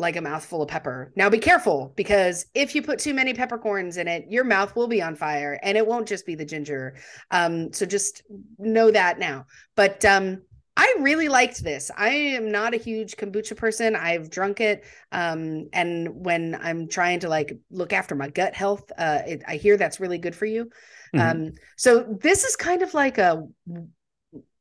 like 0.01 0.15
a 0.15 0.21
mouthful 0.21 0.63
of 0.63 0.69
pepper. 0.69 1.13
Now 1.17 1.29
be 1.29 1.39
careful 1.41 1.93
because 1.97 2.47
if 2.55 2.77
you 2.77 2.83
put 2.83 3.01
too 3.01 3.13
many 3.13 3.35
peppercorns 3.35 3.97
in 3.97 4.07
it, 4.07 4.27
your 4.29 4.45
mouth 4.45 4.77
will 4.77 4.87
be 4.87 5.03
on 5.03 5.17
fire 5.17 5.59
and 5.61 5.77
it 5.77 5.85
won't 5.85 6.07
just 6.07 6.25
be 6.25 6.37
the 6.37 6.45
ginger. 6.45 6.95
Um 7.33 7.73
so 7.73 7.85
just 7.85 8.23
know 8.59 8.93
that 8.93 9.19
now. 9.19 9.47
But 9.75 10.05
um 10.05 10.43
I 10.81 10.95
really 11.01 11.29
liked 11.29 11.63
this. 11.65 11.91
I 11.97 12.11
am 12.11 12.53
not 12.53 12.73
a 12.73 12.77
huge 12.77 13.17
kombucha 13.17 13.57
person. 13.57 13.97
I've 13.97 14.31
drunk 14.31 14.61
it 14.61 14.85
um 15.11 15.69
and 15.73 16.09
when 16.25 16.55
I'm 16.55 16.87
trying 16.89 17.21
to 17.21 17.29
like 17.29 17.59
look 17.71 17.93
after 17.93 18.15
my 18.15 18.29
gut 18.29 18.55
health, 18.55 18.93
uh 18.97 19.23
it, 19.27 19.43
I 19.47 19.57
hear 19.57 19.77
that's 19.77 19.99
really 19.99 20.19
good 20.19 20.37
for 20.37 20.47
you. 20.47 20.71
Mhm. 21.15 21.21
Um 21.49 21.55
so 21.77 22.05
this 22.21 22.45
is 22.45 22.55
kind 22.55 22.83
of 22.83 22.95
like 22.95 23.19
a 23.19 23.45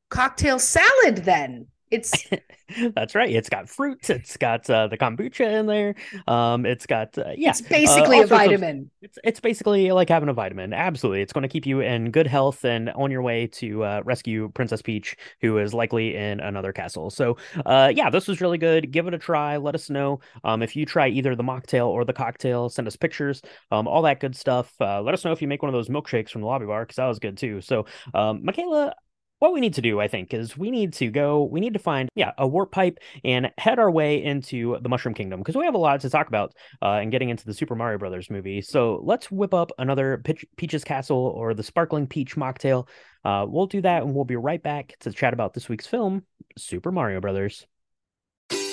cocktail 0.10 0.60
salad 0.60 1.18
then. 1.18 1.68
It's 1.90 2.28
That's 2.96 3.16
right. 3.16 3.30
It's 3.30 3.48
got 3.50 3.70
fruit. 3.70 4.10
It's 4.10 4.36
got 4.36 4.70
uh, 4.70 4.88
the 4.88 4.98
kombucha 4.98 5.60
in 5.60 5.68
there. 5.68 5.96
Um, 6.28 6.66
it's 6.66 6.86
got 6.86 7.18
uh, 7.18 7.32
yeah. 7.36 7.52
it's 7.52 7.62
basically 7.62 8.18
all 8.18 8.24
a 8.24 8.28
sorts 8.28 8.44
of- 8.44 8.50
vitamin. 8.50 8.92
It's 9.02 9.18
it's 9.24 9.40
basically 9.40 9.92
like 9.92 10.10
having 10.10 10.28
a 10.28 10.34
vitamin. 10.34 10.74
Absolutely, 10.74 11.22
it's 11.22 11.32
going 11.32 11.44
to 11.44 11.48
keep 11.48 11.66
you 11.66 11.80
in 11.80 12.12
good 12.12 12.28
health 12.28 12.66
and 12.66 12.90
on 12.90 13.10
your 13.10 13.22
way 13.22 13.48
to 13.48 13.84
uh, 13.84 14.02
rescue 14.04 14.50
Princess 14.54 14.82
Peach, 14.82 15.16
who 15.42 15.58
is 15.60 15.74
likely 15.74 16.16
in 16.16 16.42
another 16.42 16.74
castle. 16.74 17.10
So, 17.10 17.38
uh, 17.66 17.92
yeah, 17.96 18.10
this 18.10 18.28
was 18.28 18.42
really 18.42 18.58
good. 18.58 18.92
Give 18.92 19.08
it 19.08 19.14
a 19.14 19.18
try. 19.18 19.56
Let 19.56 19.76
us 19.76 19.90
know 19.90 20.20
um, 20.44 20.62
if 20.62 20.76
you 20.76 20.86
try 20.86 21.08
either 21.08 21.36
the 21.36 21.44
mocktail 21.44 21.88
or 21.88 22.04
the 22.04 22.14
cocktail. 22.14 22.68
Send 22.70 22.88
us 22.88 22.98
pictures, 22.98 23.42
um, 23.72 23.88
all 23.88 24.02
that 24.02 24.20
good 24.20 24.36
stuff. 24.36 24.74
Uh, 24.82 25.02
let 25.02 25.14
us 25.14 25.24
know 25.24 25.32
if 25.32 25.42
you 25.42 25.48
make 25.48 25.62
one 25.62 25.70
of 25.70 25.74
those 25.74 25.90
milkshakes 25.90 26.32
from 26.32 26.42
the 26.42 26.48
lobby 26.48 26.66
bar 26.66 26.84
because 26.84 26.98
that 26.98 27.06
was 27.06 27.20
good 27.20 27.38
too. 27.38 27.62
So, 27.62 27.86
um, 28.14 28.44
Michaela. 28.44 28.94
What 29.40 29.54
we 29.54 29.60
need 29.60 29.76
to 29.76 29.82
do, 29.82 30.00
I 30.00 30.08
think, 30.08 30.34
is 30.34 30.58
we 30.58 30.72
need 30.72 30.94
to 30.94 31.12
go, 31.12 31.44
we 31.44 31.60
need 31.60 31.74
to 31.74 31.80
find, 31.80 32.10
yeah, 32.16 32.32
a 32.40 32.48
warp 32.48 32.72
pipe 32.72 32.98
and 33.24 33.52
head 33.60 33.78
our 33.78 33.92
way 33.92 34.24
into 34.24 34.80
the 34.82 34.90
Mushroom 34.90 35.14
Kingdom 35.14 35.40
because 35.42 35.56
we 35.56 35.66
have 35.66 35.76
a 35.76 35.80
lot 35.80 36.00
to 36.02 36.10
talk 36.10 36.28
about 36.28 36.54
uh, 36.82 36.94
and 36.94 37.12
getting 37.12 37.30
into 37.30 37.46
the 37.46 37.54
Super 37.54 37.76
Mario 37.76 38.00
Brothers 38.00 38.32
movie. 38.32 38.62
So 38.62 39.00
let's 39.04 39.30
whip 39.30 39.54
up 39.54 39.72
another 39.78 40.18
Peach, 40.24 40.44
Peach's 40.58 40.84
Castle 40.84 41.34
or 41.36 41.54
the 41.54 41.62
Sparkling 41.62 42.08
Peach 42.08 42.36
mocktail. 42.36 42.88
Uh, 43.24 43.46
we'll 43.48 43.68
do 43.68 43.82
that 43.82 44.02
and 44.02 44.16
we'll 44.16 44.26
be 44.26 44.36
right 44.36 44.62
back 44.62 44.96
to 45.02 45.12
chat 45.12 45.34
about 45.34 45.54
this 45.54 45.70
week's 45.70 45.86
film, 45.86 46.24
Super 46.58 46.92
Mario 46.92 47.22
Brothers. 47.22 47.68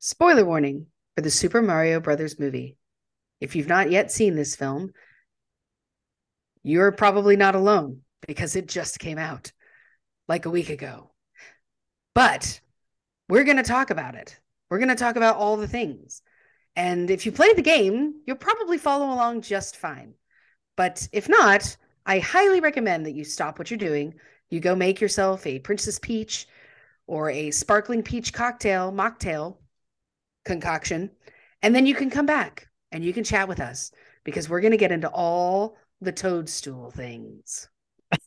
Spoiler 0.00 0.44
warning 0.44 0.86
for 1.16 1.22
the 1.22 1.30
Super 1.30 1.60
Mario 1.60 1.98
Brothers 1.98 2.38
movie. 2.38 2.76
If 3.40 3.56
you've 3.56 3.66
not 3.66 3.90
yet 3.90 4.12
seen 4.12 4.36
this 4.36 4.54
film, 4.54 4.92
you're 6.62 6.92
probably 6.92 7.34
not 7.34 7.56
alone 7.56 8.02
because 8.24 8.54
it 8.54 8.68
just 8.68 9.00
came 9.00 9.18
out 9.18 9.50
like 10.28 10.46
a 10.46 10.50
week 10.50 10.70
ago. 10.70 11.10
But 12.14 12.60
we're 13.28 13.42
going 13.42 13.56
to 13.56 13.64
talk 13.64 13.90
about 13.90 14.14
it. 14.14 14.38
We're 14.70 14.78
going 14.78 14.88
to 14.88 14.94
talk 14.94 15.16
about 15.16 15.34
all 15.34 15.56
the 15.56 15.66
things. 15.66 16.22
And 16.76 17.10
if 17.10 17.26
you 17.26 17.32
play 17.32 17.52
the 17.54 17.62
game, 17.62 18.20
you'll 18.24 18.36
probably 18.36 18.78
follow 18.78 19.06
along 19.06 19.42
just 19.42 19.76
fine. 19.76 20.14
But 20.76 21.08
if 21.10 21.28
not, 21.28 21.76
I 22.06 22.20
highly 22.20 22.60
recommend 22.60 23.04
that 23.06 23.16
you 23.16 23.24
stop 23.24 23.58
what 23.58 23.68
you're 23.68 23.78
doing. 23.78 24.14
You 24.48 24.60
go 24.60 24.76
make 24.76 25.00
yourself 25.00 25.44
a 25.44 25.58
Princess 25.58 25.98
Peach 25.98 26.46
or 27.08 27.30
a 27.30 27.50
sparkling 27.50 28.04
peach 28.04 28.32
cocktail, 28.32 28.92
mocktail 28.92 29.56
concoction, 30.48 31.10
and 31.62 31.74
then 31.74 31.86
you 31.86 31.94
can 31.94 32.10
come 32.10 32.26
back 32.26 32.66
and 32.90 33.04
you 33.04 33.12
can 33.12 33.22
chat 33.22 33.46
with 33.46 33.60
us 33.60 33.92
because 34.24 34.48
we're 34.48 34.60
going 34.60 34.72
to 34.72 34.76
get 34.76 34.92
into 34.92 35.08
all 35.08 35.76
the 36.00 36.12
toadstool 36.12 36.90
things. 36.90 37.68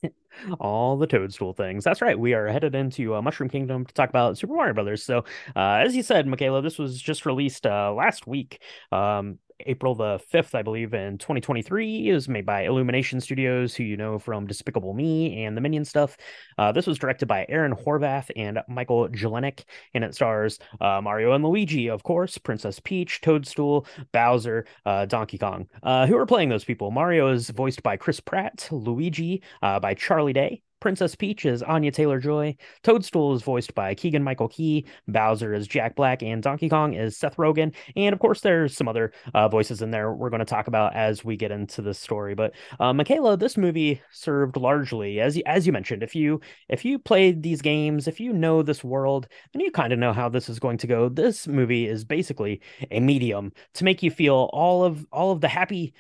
all 0.60 0.98
the 0.98 1.08
toadstool 1.08 1.54
things. 1.54 1.84
That's 1.84 2.02
right. 2.02 2.18
We 2.18 2.34
are 2.34 2.48
headed 2.48 2.76
into 2.76 3.16
uh, 3.16 3.22
Mushroom 3.22 3.50
Kingdom 3.50 3.86
to 3.86 3.94
talk 3.94 4.10
about 4.10 4.38
Super 4.38 4.54
Mario 4.54 4.74
Brothers. 4.74 5.04
So, 5.04 5.26
uh, 5.56 5.82
as 5.84 5.96
you 5.96 6.04
said, 6.04 6.28
Michaela, 6.28 6.62
this 6.62 6.78
was 6.78 7.02
just 7.02 7.26
released 7.26 7.66
uh, 7.66 7.94
last 7.94 8.28
week. 8.28 8.62
Um, 8.92 9.40
April 9.66 9.96
the 9.96 10.20
5th, 10.34 10.56
I 10.56 10.62
believe, 10.62 10.94
in 10.94 11.18
2023. 11.18 12.10
It 12.10 12.14
was 12.14 12.30
made 12.30 12.46
by 12.46 12.64
Illumination 12.64 13.22
Studios, 13.22 13.76
who 13.76 13.84
you 13.84 13.98
know 13.98 14.20
from 14.20 14.48
Despicable 14.48 14.94
Me 14.94 15.44
and 15.44 15.56
the 15.56 15.62
Minion 15.62 15.86
stuff. 15.86 16.18
Uh, 16.58 16.72
this 16.72 16.88
was 16.88 16.98
directed 16.98 17.28
by 17.28 17.46
Aaron 17.50 17.76
Horvath 17.76 18.30
and 18.36 18.60
Michael 18.68 19.08
Jelenic, 19.10 19.64
and 19.94 20.04
it 20.04 20.16
stars 20.16 20.60
uh, 20.80 21.02
Mario 21.02 21.34
and 21.34 21.44
Luigi, 21.44 21.90
of 21.90 22.04
course, 22.04 22.38
Princess 22.38 22.80
Peach, 22.80 23.22
Toadstool, 23.22 23.86
Bowser, 24.12 24.66
uh, 24.86 25.06
Donkey 25.06 25.38
Kong. 25.38 25.68
Uh, 25.84 26.08
who 26.08 26.18
are 26.18 26.26
playing 26.26 26.50
those 26.50 26.66
people? 26.66 26.92
Mario 26.92 27.32
is 27.32 27.50
voiced 27.50 27.84
by 27.84 27.98
Chris 27.98 28.20
Pratt, 28.20 28.68
Luigi 28.72 29.42
uh, 29.62 29.80
by 29.80 29.94
Charlie 29.94 30.34
Day, 30.34 30.62
Princess 30.82 31.16
Peach 31.16 31.46
is 31.46 31.64
Anya 31.64 31.92
Taylor 31.92 32.20
Joy. 32.20 32.56
Toadstool 32.84 33.34
is 33.36 33.44
voiced 33.44 33.74
by 33.76 33.96
Keegan 33.96 34.24
Michael 34.24 34.50
Key. 34.50 34.86
Bowser 35.08 35.54
is 35.54 35.68
Jack 35.68 35.96
Black. 35.96 36.22
And 36.24 36.42
Donkey 36.44 36.68
Kong 36.68 36.94
is 36.94 37.16
Seth 37.16 37.38
Rogen. 37.38 37.74
And 37.96 38.14
of 38.14 38.20
course, 38.20 38.42
there's 38.42 38.76
some 38.76 38.88
other 38.88 39.14
uh, 39.34 39.48
voices 39.48 39.82
in 39.82 39.92
there 39.92 40.12
we're 40.12 40.32
going 40.32 40.40
to 40.40 40.46
talk 40.46 40.68
about 40.68 40.96
as 40.96 41.24
we 41.24 41.38
get 41.38 41.52
into 41.52 41.82
the 41.82 41.94
story. 41.94 42.34
But 42.34 42.54
uh, 42.80 42.94
Michaela, 42.94 43.38
this 43.38 43.58
movie 43.58 44.02
served 44.12 44.58
largely, 44.58 45.22
as 45.22 45.40
as 45.46 45.68
you 45.68 45.72
mentioned, 45.72 46.02
if 46.02 46.16
you 46.16 46.42
if 46.68 46.84
you 46.84 46.98
played 46.98 47.44
these 47.44 47.62
games, 47.62 48.08
if 48.08 48.20
you 48.20 48.34
know 48.34 48.64
this 48.64 48.84
world, 48.84 49.28
then 49.54 49.62
you 49.62 49.72
kind 49.72 49.94
of 49.94 50.00
know 50.00 50.14
how 50.14 50.30
this 50.30 50.50
is 50.50 50.60
going 50.60 50.80
to 50.80 50.88
go. 50.88 51.10
This 51.10 51.48
movie 51.48 51.88
is 51.88 52.04
basically 52.04 52.60
a 52.90 53.00
medium 53.00 53.54
to 53.76 53.84
make 53.84 54.02
you 54.02 54.10
feel 54.10 54.50
all 54.52 54.84
of 54.84 55.06
all 55.12 55.32
of 55.32 55.42
the 55.42 55.48
happy 55.48 55.94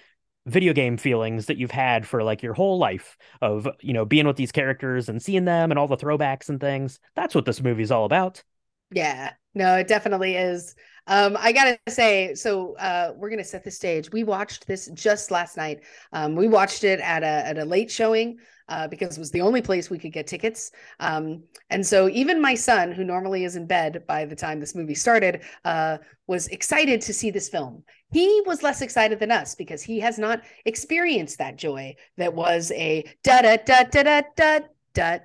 video 0.45 0.73
game 0.73 0.97
feelings 0.97 1.45
that 1.45 1.57
you've 1.57 1.71
had 1.71 2.07
for 2.07 2.23
like 2.23 2.41
your 2.41 2.53
whole 2.53 2.79
life 2.79 3.17
of 3.41 3.67
you 3.81 3.93
know 3.93 4.05
being 4.05 4.25
with 4.25 4.37
these 4.37 4.51
characters 4.51 5.07
and 5.07 5.21
seeing 5.21 5.45
them 5.45 5.71
and 5.71 5.77
all 5.77 5.87
the 5.87 5.97
throwbacks 5.97 6.49
and 6.49 6.59
things. 6.59 6.99
That's 7.15 7.35
what 7.35 7.45
this 7.45 7.61
movie's 7.61 7.91
all 7.91 8.05
about. 8.05 8.43
Yeah. 8.91 9.33
No 9.53 9.75
it 9.77 9.87
definitely 9.87 10.35
is. 10.35 10.75
Um 11.07 11.37
i 11.39 11.51
gotta 11.51 11.79
say 11.89 12.35
so 12.35 12.75
uh 12.77 13.13
we're 13.15 13.29
gonna 13.29 13.43
set 13.43 13.63
the 13.63 13.71
stage. 13.71 14.11
We 14.11 14.23
watched 14.23 14.67
this 14.67 14.89
just 14.93 15.29
last 15.31 15.57
night. 15.57 15.81
Um 16.11 16.35
we 16.35 16.47
watched 16.47 16.83
it 16.83 16.99
at 16.99 17.23
a 17.23 17.47
at 17.47 17.57
a 17.57 17.65
late 17.65 17.91
showing 17.91 18.39
uh, 18.71 18.87
because 18.87 19.17
it 19.17 19.19
was 19.19 19.31
the 19.31 19.41
only 19.41 19.61
place 19.61 19.89
we 19.89 19.99
could 19.99 20.13
get 20.13 20.25
tickets. 20.25 20.71
Um, 21.01 21.43
and 21.69 21.85
so 21.85 22.07
even 22.07 22.41
my 22.41 22.55
son, 22.55 22.93
who 22.93 23.03
normally 23.03 23.43
is 23.43 23.57
in 23.57 23.67
bed 23.67 24.03
by 24.07 24.23
the 24.23 24.35
time 24.35 24.59
this 24.59 24.73
movie 24.73 24.95
started, 24.95 25.41
uh, 25.65 25.97
was 26.25 26.47
excited 26.47 27.01
to 27.01 27.13
see 27.13 27.31
this 27.31 27.49
film. 27.49 27.83
He 28.13 28.41
was 28.45 28.63
less 28.63 28.81
excited 28.81 29.19
than 29.19 29.29
us 29.29 29.55
because 29.55 29.83
he 29.83 29.99
has 29.99 30.17
not 30.17 30.41
experienced 30.63 31.37
that 31.37 31.57
joy 31.57 31.95
that 32.15 32.33
was 32.33 32.71
a 32.71 33.03
da 33.23 33.41
da 33.41 33.57
da 33.57 33.83
da 33.83 34.03
da 34.03 34.21
da 34.35 34.59
da 34.93 35.17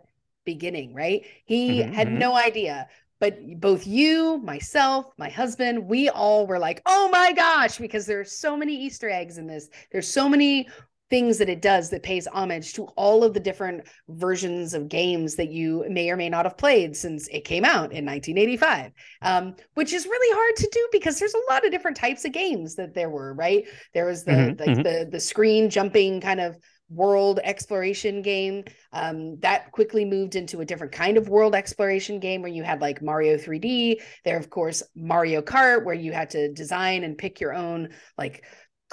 beginning, 0.45 0.93
right? 0.93 1.25
He 1.45 1.81
mm-hmm, 1.81 1.93
had 1.93 2.09
mm-hmm. 2.09 2.19
no 2.19 2.37
idea 2.37 2.88
but 3.19 3.38
both 3.61 3.87
you, 3.87 4.37
myself, 4.45 5.07
my 5.17 5.31
husband, 5.31 5.88
we 5.88 6.11
all 6.11 6.47
were 6.47 6.59
like, 6.59 6.83
"Oh 6.85 7.09
my 7.11 7.33
gosh!" 7.33 7.79
Because 7.79 8.05
there's 8.05 8.33
so 8.33 8.59
many 8.59 8.76
Easter 8.76 9.09
eggs 9.09 9.38
in 9.38 9.47
this. 9.47 9.71
There's 9.91 10.07
so 10.07 10.29
many 10.29 10.69
things 11.09 11.39
that 11.39 11.49
it 11.49 11.63
does 11.63 11.91
that 11.91 12.03
pays 12.03 12.27
homage 12.27 12.73
to 12.75 12.85
all 12.97 13.23
of 13.23 13.33
the 13.33 13.41
different 13.41 13.87
versions 14.09 14.75
of 14.75 14.89
games 14.89 15.37
that 15.37 15.51
you 15.51 15.85
may 15.89 16.11
or 16.11 16.17
may 16.17 16.29
not 16.29 16.47
have 16.47 16.59
played 16.59 16.97
since 16.97 17.29
it 17.29 17.45
came 17.45 17.65
out 17.65 17.93
in 17.93 18.05
1985 18.05 18.93
um, 19.23 19.55
which 19.75 19.93
is 19.93 20.07
really 20.07 20.37
hard 20.37 20.57
to 20.57 20.69
do 20.73 20.89
because 20.91 21.19
there's 21.19 21.35
a 21.35 21.53
lot 21.53 21.65
of 21.65 21.71
different 21.71 21.97
types 21.97 22.25
of 22.25 22.33
games 22.33 22.75
that 22.75 22.93
there 22.95 23.11
were 23.11 23.37
right? 23.37 23.67
There 23.95 24.07
was 24.07 24.25
the 24.25 24.33
mm-hmm, 24.33 24.61
like 24.61 24.71
mm-hmm. 24.71 24.83
the 24.83 25.09
the 25.11 25.21
screen 25.21 25.71
jumping 25.71 26.21
kind 26.21 26.41
of 26.41 26.57
world 26.89 27.41
exploration 27.43 28.23
game. 28.23 28.65
Um, 28.93 29.39
that 29.41 29.73
quickly 29.73 30.05
moved 30.05 30.37
into 30.37 30.61
a 30.61 30.65
different 30.65 30.93
kind 30.93 31.17
of 31.17 31.29
world 31.29 31.55
exploration 31.55 32.21
game 32.21 32.43
where 32.43 32.51
you 32.51 32.63
had 32.63 32.81
like 32.81 33.03
mario 33.03 33.37
3d 33.37 34.01
there 34.25 34.39
of 34.39 34.49
course 34.49 34.83
mario 34.95 35.43
kart 35.43 35.85
where 35.85 35.95
you 35.95 36.13
had 36.13 36.31
to 36.31 36.53
design 36.53 37.05
and 37.05 37.19
pick 37.19 37.41
your 37.41 37.53
own 37.53 37.91
like 38.17 38.45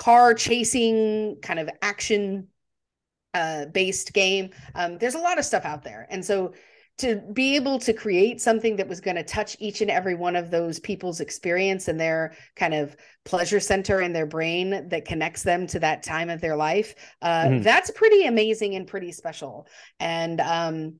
car 0.04 0.34
chasing 0.34 1.38
kind 1.42 1.60
of 1.60 1.70
action 1.82 2.48
uh, 3.34 3.66
based 3.68 4.14
game. 4.14 4.50
Um, 4.76 4.98
there's 4.98 5.16
a 5.16 5.20
lot 5.20 5.40
of 5.40 5.46
stuff 5.46 5.64
out 5.66 5.84
there. 5.84 6.08
And 6.10 6.24
so 6.24 6.54
to 7.00 7.22
be 7.34 7.56
able 7.56 7.80
to 7.80 7.94
create 7.94 8.40
something 8.40 8.76
that 8.76 8.88
was 8.88 9.02
going 9.02 9.16
to 9.16 9.24
touch 9.24 9.56
each 9.60 9.82
and 9.82 9.90
every 9.90 10.14
one 10.14 10.36
of 10.36 10.52
those 10.52 10.80
people's 10.80 11.22
experience 11.22 11.88
and 11.88 12.00
their 12.00 12.36
kind 12.56 12.74
of 12.74 12.96
pleasure 13.24 13.60
center 13.60 14.02
in 14.02 14.14
their 14.14 14.28
brain 14.28 14.88
that 14.90 15.06
connects 15.06 15.42
them 15.42 15.66
to 15.68 15.80
that 15.80 16.04
time 16.04 16.30
of 16.30 16.40
their 16.40 16.56
life 16.56 16.94
uh, 17.24 17.46
mm-hmm. 17.46 17.64
that's 17.64 17.90
pretty 17.90 18.26
amazing 18.26 18.76
and 18.76 18.86
pretty 18.86 19.12
special 19.12 19.68
and 20.00 20.40
um, 20.40 21.00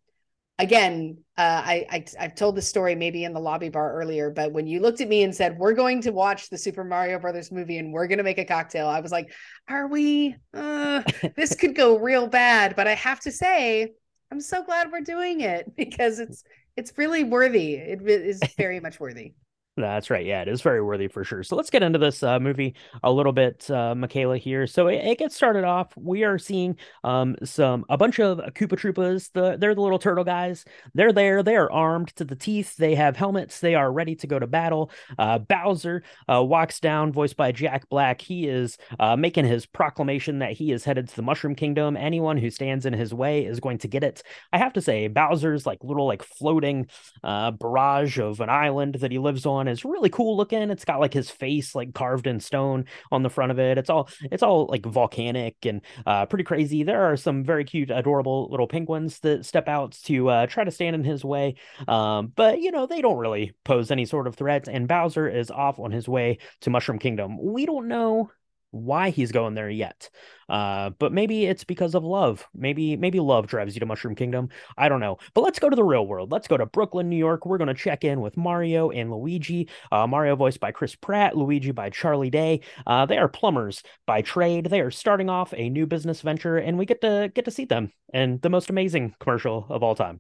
again, 0.60 1.18
uh, 1.38 1.62
I, 1.66 1.86
I 1.90 2.06
I've 2.20 2.36
told 2.36 2.56
this 2.56 2.68
story 2.68 2.96
maybe 2.96 3.24
in 3.24 3.34
the 3.34 3.40
lobby 3.40 3.70
bar 3.70 3.94
earlier, 3.94 4.30
but 4.30 4.52
when 4.52 4.68
you 4.68 4.80
looked 4.80 5.02
at 5.02 5.08
me 5.08 5.24
and 5.24 5.34
said 5.34 5.58
we're 5.58 5.74
going 5.74 6.02
to 6.02 6.12
watch 6.12 6.50
the 6.50 6.58
Super 6.58 6.84
Mario 6.84 7.20
Brothers 7.20 7.52
movie 7.52 7.78
and 7.78 7.92
we're 7.92 8.08
going 8.08 8.20
to 8.20 8.24
make 8.24 8.38
a 8.38 8.46
cocktail, 8.46 8.88
I 8.88 9.00
was 9.00 9.12
like, 9.12 9.34
are 9.68 9.88
we? 9.88 10.36
Uh, 10.54 11.04
this 11.36 11.56
could 11.60 11.76
go 11.76 11.98
real 11.98 12.28
bad. 12.28 12.76
But 12.76 12.88
I 12.88 12.96
have 12.96 13.20
to 13.22 13.32
say, 13.32 13.94
I'm 14.32 14.42
so 14.42 14.64
glad 14.64 14.92
we're 14.92 15.02
doing 15.02 15.42
it 15.42 15.76
because 15.78 16.20
it's 16.20 16.44
it's 16.76 16.98
really 16.98 17.24
worthy. 17.24 17.76
It 17.76 18.02
is 18.02 18.42
very 18.58 18.80
much 18.80 19.00
worthy. 19.00 19.34
That's 19.76 20.12
right. 20.12 20.24
Yeah, 20.24 20.44
it 20.44 20.48
is 20.48 20.62
very 20.62 20.84
worthy 20.84 21.08
for 21.08 21.24
sure. 21.24 21.42
So 21.42 21.56
let's 21.56 21.72
get 21.72 21.82
into 21.82 21.98
this 21.98 22.22
uh, 22.22 22.40
movie 22.40 22.76
a 23.02 23.12
little 23.12 23.32
bit, 23.32 23.70
uh, 23.72 23.96
Michaela. 23.96 24.38
Here, 24.38 24.68
so 24.68 24.88
it, 24.88 25.04
it, 25.04 25.18
gets 25.18 25.36
started 25.36 25.64
off. 25.64 25.92
We 25.98 26.24
are 26.24 26.38
seeing 26.38 26.78
um, 27.04 27.36
some 27.44 27.84
a 27.90 27.98
bunch 27.98 28.20
of 28.20 28.38
Koopa 28.38 28.78
Troopas. 28.78 29.32
The 29.32 29.58
they're 29.58 29.74
the 29.74 29.82
little 29.82 29.98
turtle 29.98 30.24
guys. 30.24 30.64
They're 30.94 31.12
there. 31.12 31.42
They 31.42 31.56
are 31.56 31.72
armed 31.72 32.16
to 32.18 32.24
the 32.24 32.36
teeth. 32.36 32.78
They 32.78 32.94
have 32.94 33.16
helmets. 33.18 33.62
They 33.62 33.74
are 33.74 33.92
ready 33.92 34.16
to 34.18 34.28
go 34.28 34.38
to 34.38 34.46
battle. 34.46 34.92
Uh, 35.18 35.40
Bowser 35.40 36.04
uh, 36.32 36.44
walks 36.44 36.80
down, 36.80 37.12
voiced 37.12 37.38
by 37.38 37.52
Jack 37.52 37.90
Black. 37.90 38.22
He 38.22 38.48
is 38.48 38.78
uh, 39.00 39.16
making 39.16 39.46
his 39.46 39.66
proclamation 39.66 40.38
that 40.40 40.52
he 40.52 40.72
is 40.72 40.84
headed 40.84 41.10
to 41.10 41.16
the 41.16 41.24
Mushroom 41.24 41.56
Kingdom. 41.56 41.98
Anyone 41.98 42.38
who 42.38 42.52
stands 42.52 42.86
in 42.86 42.94
his 42.94 43.12
way 43.12 43.44
is 43.44 43.60
going 43.60 43.80
to 43.80 43.88
get 43.88 44.04
it. 44.04 44.22
I 44.52 44.60
have 44.60 44.74
to 44.74 44.82
say, 44.82 45.08
Bowser's 45.08 45.66
like 45.66 45.84
little 45.84 46.06
like 46.06 46.22
floating 46.22 46.88
uh, 47.24 47.52
barrage 47.52 48.20
of 48.20 48.40
an 48.40 48.50
island 48.50 48.96
that 48.96 49.12
he 49.12 49.18
lives 49.18 49.48
on 49.48 49.63
one 49.64 49.72
is 49.72 49.86
really 49.86 50.10
cool 50.10 50.36
looking. 50.36 50.70
It's 50.70 50.84
got 50.84 51.00
like 51.00 51.14
his 51.14 51.30
face 51.30 51.74
like 51.74 51.94
carved 51.94 52.28
in 52.28 52.42
stone 52.42 52.86
on 53.12 53.24
the 53.24 53.30
front 53.30 53.52
of 53.52 53.60
it. 53.60 53.78
It's 53.78 53.90
all 53.90 54.10
it's 54.30 54.44
all 54.44 54.68
like 54.68 54.86
volcanic 54.86 55.56
and 55.66 55.82
uh, 56.06 56.26
pretty 56.26 56.44
crazy. 56.44 56.84
There 56.84 57.04
are 57.04 57.16
some 57.16 57.46
very 57.46 57.64
cute, 57.64 57.90
adorable 57.90 58.50
little 58.52 58.68
penguins 58.68 59.20
that 59.20 59.46
step 59.46 59.70
out 59.70 59.94
to 60.04 60.30
uh, 60.30 60.48
try 60.48 60.66
to 60.66 60.72
stand 60.72 60.96
in 60.96 61.04
his 61.06 61.24
way, 61.24 61.56
um, 61.88 62.34
but 62.36 62.60
you 62.60 62.72
know 62.72 62.86
they 62.86 63.02
don't 63.02 63.18
really 63.18 63.54
pose 63.64 63.90
any 63.90 64.06
sort 64.06 64.28
of 64.28 64.36
threat. 64.36 64.68
And 64.68 64.88
Bowser 64.88 65.30
is 65.30 65.50
off 65.50 65.80
on 65.80 65.92
his 65.92 66.10
way 66.10 66.40
to 66.62 66.70
Mushroom 66.70 67.00
Kingdom. 67.00 67.42
We 67.42 67.66
don't 67.66 67.88
know 67.88 68.32
why 68.74 69.12
he's 69.12 69.32
going 69.32 69.54
there 69.54 69.70
yet. 69.70 70.10
Uh, 70.50 70.90
but 71.00 71.14
maybe 71.14 71.46
it's 71.46 71.64
because 71.64 71.96
of 71.96 72.04
love. 72.04 72.46
Maybe 72.54 72.98
maybe 72.98 73.20
love 73.20 73.48
drives 73.48 73.76
you 73.76 73.80
to 73.80 73.86
Mushroom 73.86 74.16
Kingdom. 74.16 74.50
I 74.78 74.90
don't 74.90 75.00
know. 75.00 75.18
But 75.34 75.42
let's 75.42 75.60
go 75.60 75.70
to 75.70 75.76
the 75.76 75.84
real 75.84 76.06
world. 76.06 76.32
Let's 76.32 76.48
go 76.48 76.58
to 76.58 76.66
Brooklyn, 76.66 77.08
New 77.08 77.18
York. 77.18 77.46
We're 77.46 77.60
gonna 77.60 77.74
check 77.74 78.04
in 78.04 78.20
with 78.20 78.36
Mario 78.36 78.90
and 78.90 79.12
Luigi. 79.12 79.70
Uh, 79.92 80.08
Mario 80.08 80.36
voiced 80.36 80.60
by 80.60 80.72
Chris 80.72 80.96
Pratt, 80.96 81.38
Luigi 81.38 81.72
by 81.72 81.90
Charlie 81.92 82.32
Day. 82.32 82.62
Uh, 82.86 83.06
they 83.06 83.18
are 83.18 83.30
plumbers 83.30 83.84
by 84.06 84.22
trade. 84.22 84.66
They 84.66 84.82
are 84.82 84.92
starting 84.92 85.30
off 85.30 85.54
a 85.56 85.70
new 85.70 85.86
business 85.86 86.22
venture, 86.22 86.58
and 86.58 86.78
we 86.78 86.86
get 86.86 87.02
to 87.02 87.32
get 87.34 87.46
to 87.46 87.52
see 87.52 87.66
them 87.66 87.92
and 88.14 88.42
the 88.42 88.50
most 88.50 88.70
amazing 88.70 89.16
commercial 89.20 89.68
of 89.70 89.84
all 89.84 89.96
time. 89.96 90.20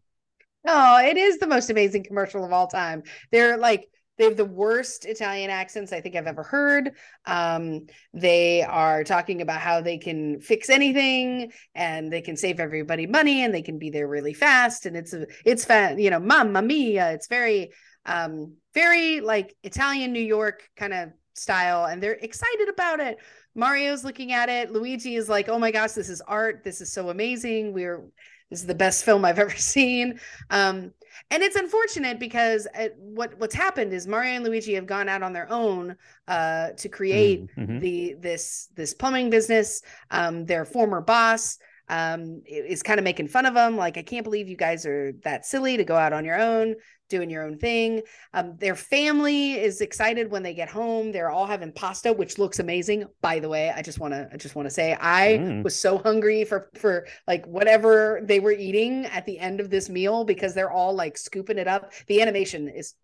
Oh, 0.66 1.00
it 1.00 1.18
is 1.18 1.40
the 1.40 1.48
most 1.48 1.70
amazing 1.70 2.04
commercial 2.04 2.46
of 2.46 2.54
all 2.54 2.68
time. 2.68 3.04
They're 3.32 3.58
like 3.58 3.90
they 4.18 4.26
have 4.26 4.38
the 4.38 4.46
worst 4.46 5.06
Italian 5.06 5.50
accents 5.50 5.92
I 5.92 6.02
think 6.02 6.16
I've 6.16 6.28
ever 6.28 6.44
heard. 6.44 6.92
Um, 7.26 7.88
they 8.14 8.62
are 8.62 9.04
talking 9.04 9.42
about 9.42 9.60
how 9.60 9.82
they 9.82 9.98
can 9.98 10.40
fix 10.40 10.70
anything 10.70 11.52
and 11.74 12.12
they 12.12 12.22
can 12.22 12.38
save 12.38 12.60
everybody 12.60 13.08
money 13.08 13.44
and 13.44 13.54
they 13.54 13.62
can 13.64 13.80
be 13.80 13.90
there 13.90 14.08
really 14.08 14.34
fast. 14.34 14.86
And 14.86 14.96
it's 14.96 15.14
a, 15.14 15.26
it's 15.46 15.66
fat, 15.66 16.00
you 16.00 16.10
know, 16.10 16.20
mamma 16.20 16.62
mia. 16.62 17.12
It's 17.12 17.28
very, 17.28 17.72
um, 18.06 18.54
very 18.74 19.22
like 19.22 19.56
Italian 19.64 20.14
New 20.14 20.20
York 20.20 20.70
kind 20.76 20.94
of 20.94 21.10
style, 21.34 21.86
and 21.86 22.02
they're 22.02 22.14
excited 22.14 22.70
about 22.70 23.00
it. 23.00 23.18
Mario's 23.56 24.04
looking 24.04 24.34
at 24.34 24.50
it. 24.50 24.72
Luigi 24.72 25.16
is 25.16 25.30
like, 25.30 25.50
"Oh 25.50 25.60
my 25.60 25.72
gosh, 25.72 25.92
this 25.92 26.10
is 26.10 26.22
art. 26.22 26.64
This 26.64 26.82
is 26.82 26.92
so 26.92 27.10
amazing. 27.10 27.74
We're 27.74 28.04
this 28.50 28.62
is 28.62 28.68
the 28.68 28.76
best 28.76 29.06
film 29.06 29.26
I've 29.26 29.40
ever 29.40 29.52
seen." 29.56 30.20
Um, 30.50 30.92
and 31.32 31.44
it's 31.44 31.56
unfortunate 31.56 32.20
because 32.20 32.68
uh, 32.78 32.90
what 32.98 33.38
what's 33.40 33.56
happened 33.56 33.94
is 33.94 34.08
Mario 34.08 34.34
and 34.36 34.44
Luigi 34.44 34.74
have 34.74 34.86
gone 34.86 35.10
out 35.10 35.24
on 35.24 35.34
their 35.34 35.50
own 35.52 35.96
uh, 36.28 36.70
to 36.78 36.90
create 36.90 37.48
Mhm. 37.58 37.80
the 37.80 38.16
this 38.20 38.70
this 38.76 38.94
plumbing 38.94 39.30
business. 39.30 39.82
Um, 40.12 40.46
their 40.46 40.66
former 40.66 41.02
boss 41.02 41.58
um, 41.90 42.42
is 42.46 42.84
kind 42.84 43.00
of 43.00 43.04
making 43.04 43.28
fun 43.28 43.46
of 43.46 43.54
them, 43.54 43.78
like, 43.78 43.98
"I 43.98 44.04
can't 44.04 44.24
believe 44.24 44.48
you 44.48 44.58
guys 44.58 44.86
are 44.86 45.14
that 45.24 45.46
silly 45.46 45.78
to 45.78 45.84
go 45.84 45.96
out 45.96 46.14
on 46.14 46.26
your 46.26 46.40
own." 46.40 46.76
doing 47.10 47.30
your 47.30 47.44
own 47.46 47.58
thing 47.60 48.02
um, 48.34 48.56
their 48.58 48.76
family 48.76 49.54
is 49.54 49.82
excited 49.82 50.32
when 50.32 50.42
they 50.42 50.54
get 50.54 50.70
home 50.70 51.12
they're 51.12 51.30
all 51.30 51.46
having 51.46 51.72
pasta 51.72 52.12
which 52.12 52.40
looks 52.40 52.58
amazing 52.60 53.04
by 53.22 53.38
the 53.40 53.48
way 53.48 53.70
i 53.76 53.82
just 53.84 54.00
want 54.00 54.14
to 54.14 54.28
i 54.34 54.38
just 54.38 54.56
want 54.56 54.66
to 54.66 54.74
say 54.74 54.98
i 55.00 55.38
Mm. 55.40 55.64
was 55.64 55.76
so 55.80 55.98
hungry 56.00 56.44
for 56.46 56.70
for 56.76 57.06
like 57.28 57.46
whatever 57.46 58.22
they 58.24 58.40
were 58.40 58.54
eating 58.54 59.06
at 59.08 59.26
the 59.26 59.38
end 59.38 59.60
of 59.60 59.70
this 59.70 59.90
meal 59.90 60.24
because 60.24 60.56
they're 60.56 60.72
all 60.72 60.96
like 60.96 61.18
scooping 61.18 61.58
it 61.60 61.68
up 61.68 61.92
the 62.08 62.22
animation 62.22 62.68
is 62.70 62.96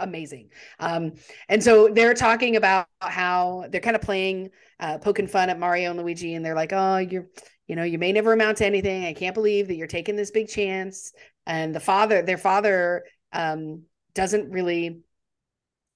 amazing 0.00 0.50
um 0.78 1.12
and 1.48 1.62
so 1.62 1.88
they're 1.88 2.14
talking 2.14 2.56
about 2.56 2.86
how 3.00 3.64
they're 3.70 3.80
kind 3.80 3.96
of 3.96 4.02
playing 4.02 4.50
uh 4.80 4.98
poking 4.98 5.28
fun 5.28 5.48
at 5.48 5.58
mario 5.58 5.90
and 5.90 5.98
luigi 5.98 6.34
and 6.34 6.44
they're 6.44 6.54
like 6.54 6.72
oh 6.74 6.98
you're 6.98 7.28
you 7.66 7.76
know 7.76 7.82
you 7.82 7.98
may 7.98 8.12
never 8.12 8.32
amount 8.32 8.58
to 8.58 8.66
anything. 8.66 9.04
I 9.04 9.12
can't 9.12 9.34
believe 9.34 9.68
that 9.68 9.76
you're 9.76 9.86
taking 9.86 10.16
this 10.16 10.30
big 10.30 10.48
chance. 10.48 11.12
And 11.46 11.74
the 11.74 11.80
father 11.80 12.22
their 12.22 12.38
father 12.38 13.04
um 13.32 13.82
doesn't 14.14 14.50
really 14.50 15.00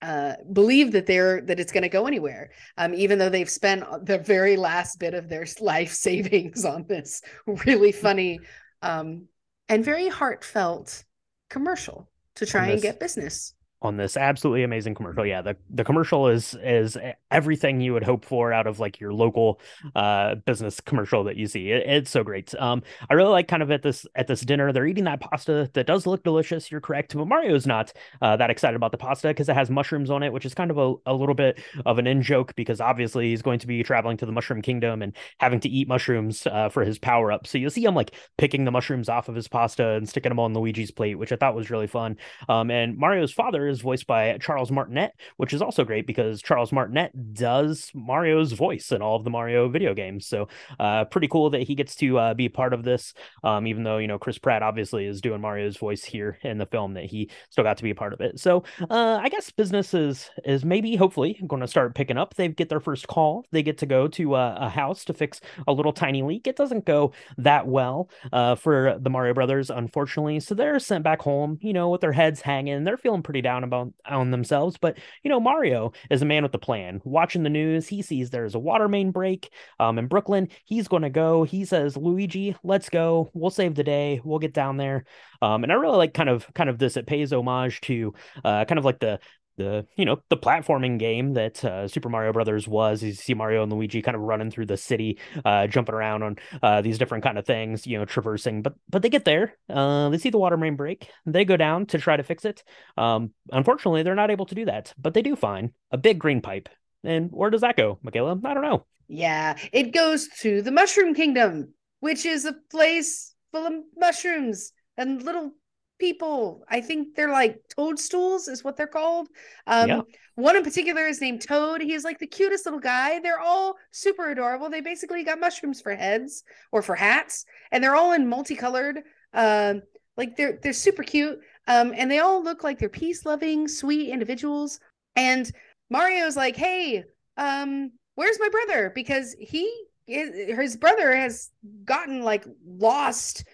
uh 0.02 0.34
believe 0.52 0.92
that 0.92 1.06
they're 1.06 1.40
that 1.42 1.60
it's 1.60 1.72
going 1.72 1.82
to 1.82 1.88
go 1.88 2.06
anywhere 2.06 2.50
um 2.78 2.94
even 2.94 3.18
though 3.18 3.28
they've 3.28 3.50
spent 3.50 3.84
the 4.06 4.18
very 4.18 4.56
last 4.56 4.98
bit 4.98 5.12
of 5.12 5.28
their 5.28 5.46
life 5.60 5.92
savings 5.92 6.64
on 6.64 6.86
this 6.88 7.20
really 7.66 7.92
funny 7.92 8.40
um 8.82 9.26
and 9.68 9.84
very 9.84 10.08
heartfelt 10.08 11.04
commercial 11.50 12.08
to 12.36 12.46
try 12.46 12.68
and 12.68 12.76
this- 12.76 12.82
get 12.82 12.98
business 13.00 13.54
on 13.82 13.96
this 13.96 14.16
absolutely 14.16 14.62
amazing 14.62 14.94
commercial. 14.94 15.25
Yeah, 15.26 15.42
the 15.42 15.56
the 15.70 15.84
commercial 15.84 16.28
is 16.28 16.56
is 16.62 16.96
everything 17.30 17.80
you 17.80 17.92
would 17.92 18.04
hope 18.04 18.25
for 18.25 18.52
out 18.52 18.66
of 18.66 18.78
like 18.78 19.00
your 19.00 19.12
local 19.12 19.60
uh 19.94 20.34
business 20.34 20.80
commercial 20.80 21.25
that 21.25 21.37
you 21.37 21.46
see. 21.46 21.70
It, 21.70 21.87
it's 21.87 22.10
so 22.10 22.22
great. 22.22 22.54
Um 22.58 22.82
I 23.08 23.14
really 23.14 23.30
like 23.30 23.49
kind 23.49 23.62
of 23.62 23.70
at 23.70 23.82
this 23.82 24.06
at 24.14 24.26
this 24.26 24.42
dinner 24.42 24.72
they're 24.72 24.87
eating 24.87 25.04
that 25.04 25.20
pasta 25.20 25.70
that 25.75 25.87
does 25.87 26.06
look 26.06 26.22
delicious. 26.22 26.70
You're 26.70 26.80
correct, 26.80 27.16
but 27.16 27.26
Mario's 27.26 27.66
not 27.66 27.92
uh, 28.20 28.37
that 28.37 28.50
excited 28.50 28.76
about 28.76 28.92
the 28.92 28.99
pasta 28.99 29.28
because 29.28 29.49
it 29.49 29.54
has 29.54 29.70
mushrooms 29.70 30.10
on 30.10 30.22
it, 30.22 30.32
which 30.32 30.44
is 30.44 30.54
kind 30.54 30.70
of 30.70 30.78
a, 30.78 30.94
a 31.06 31.14
little 31.14 31.34
bit 31.34 31.60
of 31.87 31.99
an 31.99 32.06
in 32.06 32.22
joke 32.22 32.54
because 32.56 32.80
obviously 32.80 33.30
he's 33.30 33.42
going 33.42 33.58
to 33.58 33.66
be 33.66 33.82
traveling 33.82 34.16
to 34.18 34.26
the 34.26 34.32
Mushroom 34.32 34.62
Kingdom 34.62 35.02
and 35.02 35.16
having 35.38 35.60
to 35.60 35.68
eat 35.68 35.88
mushrooms 35.88 36.46
uh, 36.46 36.68
for 36.68 36.84
his 36.84 36.99
power 36.99 37.32
up. 37.32 37.46
So 37.46 37.58
you'll 37.58 37.70
see 37.70 37.84
him 37.84 37.94
like 37.94 38.12
picking 38.38 38.64
the 38.64 38.70
mushrooms 38.70 39.08
off 39.08 39.28
of 39.28 39.34
his 39.34 39.49
pasta 39.49 39.90
and 39.90 40.08
sticking 40.08 40.30
them 40.30 40.40
on 40.40 40.54
Luigi's 40.54 40.90
plate, 40.90 41.16
which 41.16 41.32
I 41.32 41.37
thought 41.37 41.54
was 41.54 41.70
really 41.70 41.87
fun. 41.87 42.16
Um, 42.49 42.70
and 42.70 42.96
Mario's 42.99 43.32
father 43.32 43.68
is 43.70 43.80
voiced 43.80 44.06
by 44.06 44.36
Charles 44.38 44.70
Martinet, 44.70 45.12
which 45.38 45.52
is 45.52 45.62
also 45.62 45.84
great 45.84 46.06
because 46.06 46.42
Charles 46.42 46.72
Martinet 46.72 47.34
does 47.34 47.90
Mario's 47.94 48.52
voice 48.52 48.92
in 48.92 49.00
all 49.00 49.16
of 49.16 49.24
the 49.24 49.30
Mario 49.30 49.68
video 49.68 49.94
games. 49.94 50.26
So 50.26 50.48
uh, 50.78 51.06
pretty 51.06 51.28
cool 51.28 51.50
that 51.50 51.62
he 51.62 51.74
gets 51.74 51.94
to 51.96 52.18
uh, 52.18 52.34
be 52.34 52.48
part 52.48 52.74
of 52.74 52.84
this. 52.84 53.14
Um, 53.44 53.66
even 53.66 53.84
though 53.84 53.98
you 53.98 54.08
know 54.08 54.18
Chris 54.18 54.38
Pratt 54.38 54.62
obviously 54.62 55.06
is 55.06 55.20
doing 55.20 55.40
Mario's 55.40 55.76
voice 55.76 56.04
here 56.04 56.38
in 56.42 56.58
the 56.58 56.66
film, 56.66 56.94
that 56.94 57.04
he 57.04 57.30
still 57.48 57.64
got 57.64 57.76
to 57.78 57.82
be 57.82 57.90
a 57.90 57.94
part 57.94 58.12
of 58.12 58.20
it. 58.20 58.38
So 58.38 58.64
uh, 58.90 59.18
I 59.22 59.28
guess 59.28 59.50
business 59.50 59.94
is 59.94 60.30
is 60.44 60.64
maybe 60.64 60.96
hopefully 60.96 61.40
going 61.46 61.62
to 61.62 61.68
start 61.68 61.94
picking 61.94 62.18
up. 62.18 62.34
They 62.34 62.48
get 62.48 62.68
their 62.68 62.80
first 62.80 63.06
call. 63.08 63.46
They 63.52 63.62
get 63.62 63.78
to 63.78 63.86
go 63.86 64.08
to 64.08 64.34
uh, 64.34 64.58
a 64.60 64.68
house 64.68 65.04
to 65.06 65.14
fix 65.14 65.40
a 65.66 65.72
little 65.72 65.92
tiny 65.92 66.22
leak. 66.22 66.46
It 66.46 66.56
doesn't 66.56 66.84
go 66.84 67.12
that 67.38 67.66
well 67.66 68.10
uh, 68.32 68.54
for 68.54 68.98
the 69.00 69.10
Mario 69.10 69.34
brothers, 69.34 69.70
unfortunately. 69.70 70.40
So 70.40 70.54
they're 70.54 70.78
sent 70.78 71.04
back 71.04 71.22
home, 71.22 71.58
you 71.60 71.72
know, 71.72 71.88
with 71.88 72.00
their 72.00 72.12
heads 72.12 72.40
hanging. 72.40 72.84
They're 72.84 72.97
feeling 72.97 73.23
pretty 73.23 73.40
down 73.40 73.59
about 73.64 73.92
on 74.06 74.30
themselves. 74.30 74.76
But 74.78 74.99
you 75.23 75.30
know, 75.30 75.40
Mario 75.40 75.92
is 76.10 76.23
a 76.23 76.26
man 76.26 76.42
with 76.42 76.54
a 76.54 76.58
plan. 76.58 77.00
Watching 77.04 77.42
the 77.42 77.50
news, 77.50 77.88
he 77.88 78.02
sees 78.02 78.30
there's 78.30 78.54
a 78.54 78.58
water 78.58 78.88
main 78.88 79.10
break 79.10 79.50
um, 79.78 79.99
in 79.99 80.06
Brooklyn. 80.06 80.49
He's 80.64 80.88
going 80.88 81.02
to 81.02 81.10
go. 81.10 81.44
He 81.44 81.64
says, 81.64 81.96
"Luigi, 81.96 82.56
let's 82.62 82.88
go. 82.88 83.30
We'll 83.34 83.50
save 83.50 83.75
the 83.75 83.84
day. 83.84 84.20
We'll 84.25 84.38
get 84.38 84.54
down 84.54 84.76
there." 84.76 85.04
Um, 85.42 85.62
and 85.62 85.73
I 85.73 85.76
really 85.76 85.96
like 85.96 86.14
kind 86.14 86.28
of 86.28 86.46
kind 86.54 86.68
of 86.70 86.78
this. 86.78 86.96
It 86.96 87.06
pays 87.06 87.32
homage 87.32 87.80
to 87.82 88.14
uh, 88.44 88.64
kind 88.64 88.78
of 88.78 88.84
like 88.84 88.99
the 88.99 89.20
the 89.60 89.86
you 89.96 90.04
know 90.04 90.20
the 90.30 90.36
platforming 90.36 90.99
game 90.99 91.34
that 91.34 91.64
uh, 91.64 91.86
Super 91.86 92.08
Mario 92.08 92.32
Brothers 92.32 92.66
was. 92.66 93.02
You 93.02 93.12
see 93.12 93.34
Mario 93.34 93.62
and 93.62 93.73
Luigi 93.73 94.02
kind 94.02 94.14
of 94.14 94.23
running 94.23 94.50
through 94.50 94.66
the 94.66 94.76
city, 94.76 95.18
uh, 95.44 95.66
jumping 95.66 95.94
around 95.94 96.23
on 96.23 96.36
uh, 96.62 96.80
these 96.80 96.99
different 96.99 97.25
kind 97.25 97.38
of 97.38 97.46
things, 97.46 97.86
you 97.86 97.99
know, 97.99 98.04
traversing. 98.04 98.62
But 98.62 98.75
but 98.88 99.02
they 99.02 99.10
get 99.10 99.25
there. 99.25 99.54
Uh, 99.68 100.08
they 100.08 100.18
see 100.18 100.30
the 100.30 100.38
water 100.38 100.56
main 100.56 100.76
break. 100.76 101.08
They 101.26 101.44
go 101.44 101.56
down 101.56 101.86
to 101.86 101.99
try 101.99 102.16
to 102.16 102.23
fix 102.23 102.44
it. 102.44 102.64
Um, 102.96 103.32
unfortunately, 103.52 104.02
they're 104.02 104.14
not 104.14 104.30
able 104.30 104.46
to 104.46 104.54
do 104.54 104.64
that, 104.64 104.94
but 104.99 105.14
they 105.14 105.23
do 105.23 105.36
find 105.36 105.70
a 105.90 105.99
big 105.99 106.18
green 106.18 106.40
pipe. 106.40 106.68
And 107.04 107.30
where 107.30 107.50
does 107.50 107.62
that 107.62 107.76
go, 107.76 107.99
Michaela? 108.02 108.38
I 108.44 108.54
don't 108.54 108.62
know. 108.62 108.86
Yeah, 109.08 109.56
it 109.73 109.92
goes 109.92 110.28
to 110.40 110.62
the 110.62 110.70
Mushroom 110.70 111.14
Kingdom, 111.14 111.75
which 112.00 112.25
is 112.25 112.44
a 112.44 112.54
place 112.70 113.34
full 113.52 113.66
of 113.66 113.73
mushrooms 113.96 114.73
and 114.96 115.23
little 115.23 115.52
people. 116.00 116.65
I 116.69 116.80
think 116.80 117.15
they're 117.15 117.30
like 117.30 117.60
toadstools, 117.76 118.49
is 118.49 118.65
what 118.65 118.76
they're 118.76 118.86
called. 118.86 119.28
Um, 119.67 119.89
Yeah. 119.89 120.00
One 120.36 120.56
in 120.56 120.63
particular 120.65 121.06
is 121.06 121.21
named 121.21 121.43
Toad. 121.43 121.82
He's 121.82 122.02
like 122.04 122.19
the 122.19 122.26
cutest 122.26 122.65
little 122.65 122.80
guy. 122.80 123.21
They're 123.21 123.41
all 123.41 123.76
super 123.91 124.30
adorable. 124.30 124.71
They 124.71 124.80
basically 124.80 125.23
got 125.23 125.39
mushrooms 125.39 125.82
for 125.82 125.95
heads 125.95 126.45
or 126.73 126.80
for 126.82 126.95
hats, 126.95 127.45
and 127.71 127.84
they're 127.84 127.97
all 127.97 128.13
in 128.15 128.26
multicolored. 128.26 129.02
Um, 129.34 129.82
like 130.17 130.36
they're 130.36 130.58
they're 130.63 130.73
super 130.73 131.02
cute. 131.02 131.39
Um, 131.67 131.93
and 131.95 132.10
they 132.10 132.19
all 132.21 132.43
look 132.43 132.65
like 132.65 132.78
they're 132.78 132.89
peace 132.89 133.26
loving, 133.26 133.69
sweet 133.69 134.10
individuals. 134.10 134.80
And 135.15 135.50
Mario's 135.91 136.36
like, 136.36 136.56
hey, 136.56 137.04
um, 137.36 137.93
where's 138.15 138.39
my 138.41 138.49
brother? 138.49 138.93
Because 138.95 139.36
he 139.39 139.71
his 140.06 140.76
brother 140.76 141.15
has 141.15 141.50
gotten 141.84 142.23
like 142.23 142.45
lost 142.67 143.45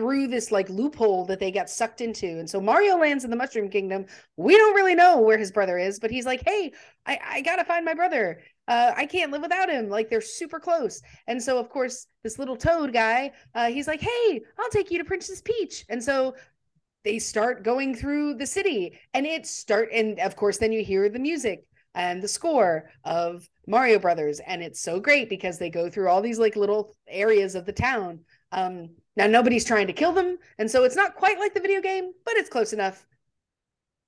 through 0.00 0.26
this 0.28 0.50
like 0.50 0.70
loophole 0.70 1.26
that 1.26 1.38
they 1.38 1.50
got 1.50 1.68
sucked 1.68 2.00
into. 2.00 2.26
And 2.26 2.48
so 2.48 2.58
Mario 2.58 2.96
lands 2.96 3.22
in 3.24 3.28
the 3.28 3.36
Mushroom 3.36 3.68
Kingdom. 3.68 4.06
We 4.38 4.56
don't 4.56 4.74
really 4.74 4.94
know 4.94 5.20
where 5.20 5.36
his 5.36 5.52
brother 5.52 5.76
is, 5.76 6.00
but 6.00 6.10
he's 6.10 6.24
like, 6.24 6.42
hey, 6.46 6.72
I, 7.04 7.18
I 7.22 7.40
gotta 7.42 7.66
find 7.66 7.84
my 7.84 7.92
brother. 7.92 8.40
Uh, 8.66 8.94
I 8.96 9.04
can't 9.04 9.30
live 9.30 9.42
without 9.42 9.68
him. 9.68 9.90
Like 9.90 10.08
they're 10.08 10.22
super 10.22 10.58
close. 10.58 11.02
And 11.26 11.42
so 11.42 11.58
of 11.58 11.68
course, 11.68 12.06
this 12.24 12.38
little 12.38 12.56
toad 12.56 12.94
guy, 12.94 13.32
uh, 13.54 13.66
he's 13.66 13.86
like, 13.86 14.00
hey, 14.00 14.40
I'll 14.58 14.70
take 14.70 14.90
you 14.90 14.96
to 14.96 15.04
Princess 15.04 15.42
Peach. 15.42 15.84
And 15.90 16.02
so 16.02 16.34
they 17.04 17.18
start 17.18 17.62
going 17.62 17.94
through 17.94 18.36
the 18.36 18.46
city 18.46 18.98
and 19.12 19.26
it 19.26 19.46
start 19.46 19.90
and 19.92 20.18
of 20.18 20.34
course 20.34 20.56
then 20.56 20.72
you 20.72 20.82
hear 20.82 21.10
the 21.10 21.18
music 21.18 21.64
and 21.94 22.22
the 22.22 22.28
score 22.28 22.90
of 23.04 23.46
Mario 23.66 23.98
Brothers 23.98 24.40
and 24.40 24.62
it's 24.62 24.80
so 24.80 25.00
great 25.00 25.28
because 25.28 25.58
they 25.58 25.70
go 25.70 25.90
through 25.90 26.08
all 26.08 26.20
these 26.20 26.38
like 26.38 26.56
little 26.56 26.94
areas 27.08 27.54
of 27.54 27.66
the 27.66 27.72
town 27.72 28.20
um 28.52 28.90
now 29.20 29.26
nobody's 29.26 29.64
trying 29.64 29.86
to 29.86 29.92
kill 29.92 30.12
them 30.12 30.38
and 30.58 30.70
so 30.70 30.84
it's 30.84 30.96
not 30.96 31.14
quite 31.14 31.38
like 31.38 31.54
the 31.54 31.60
video 31.60 31.80
game 31.80 32.12
but 32.24 32.34
it's 32.36 32.48
close 32.50 32.72
enough 32.72 33.06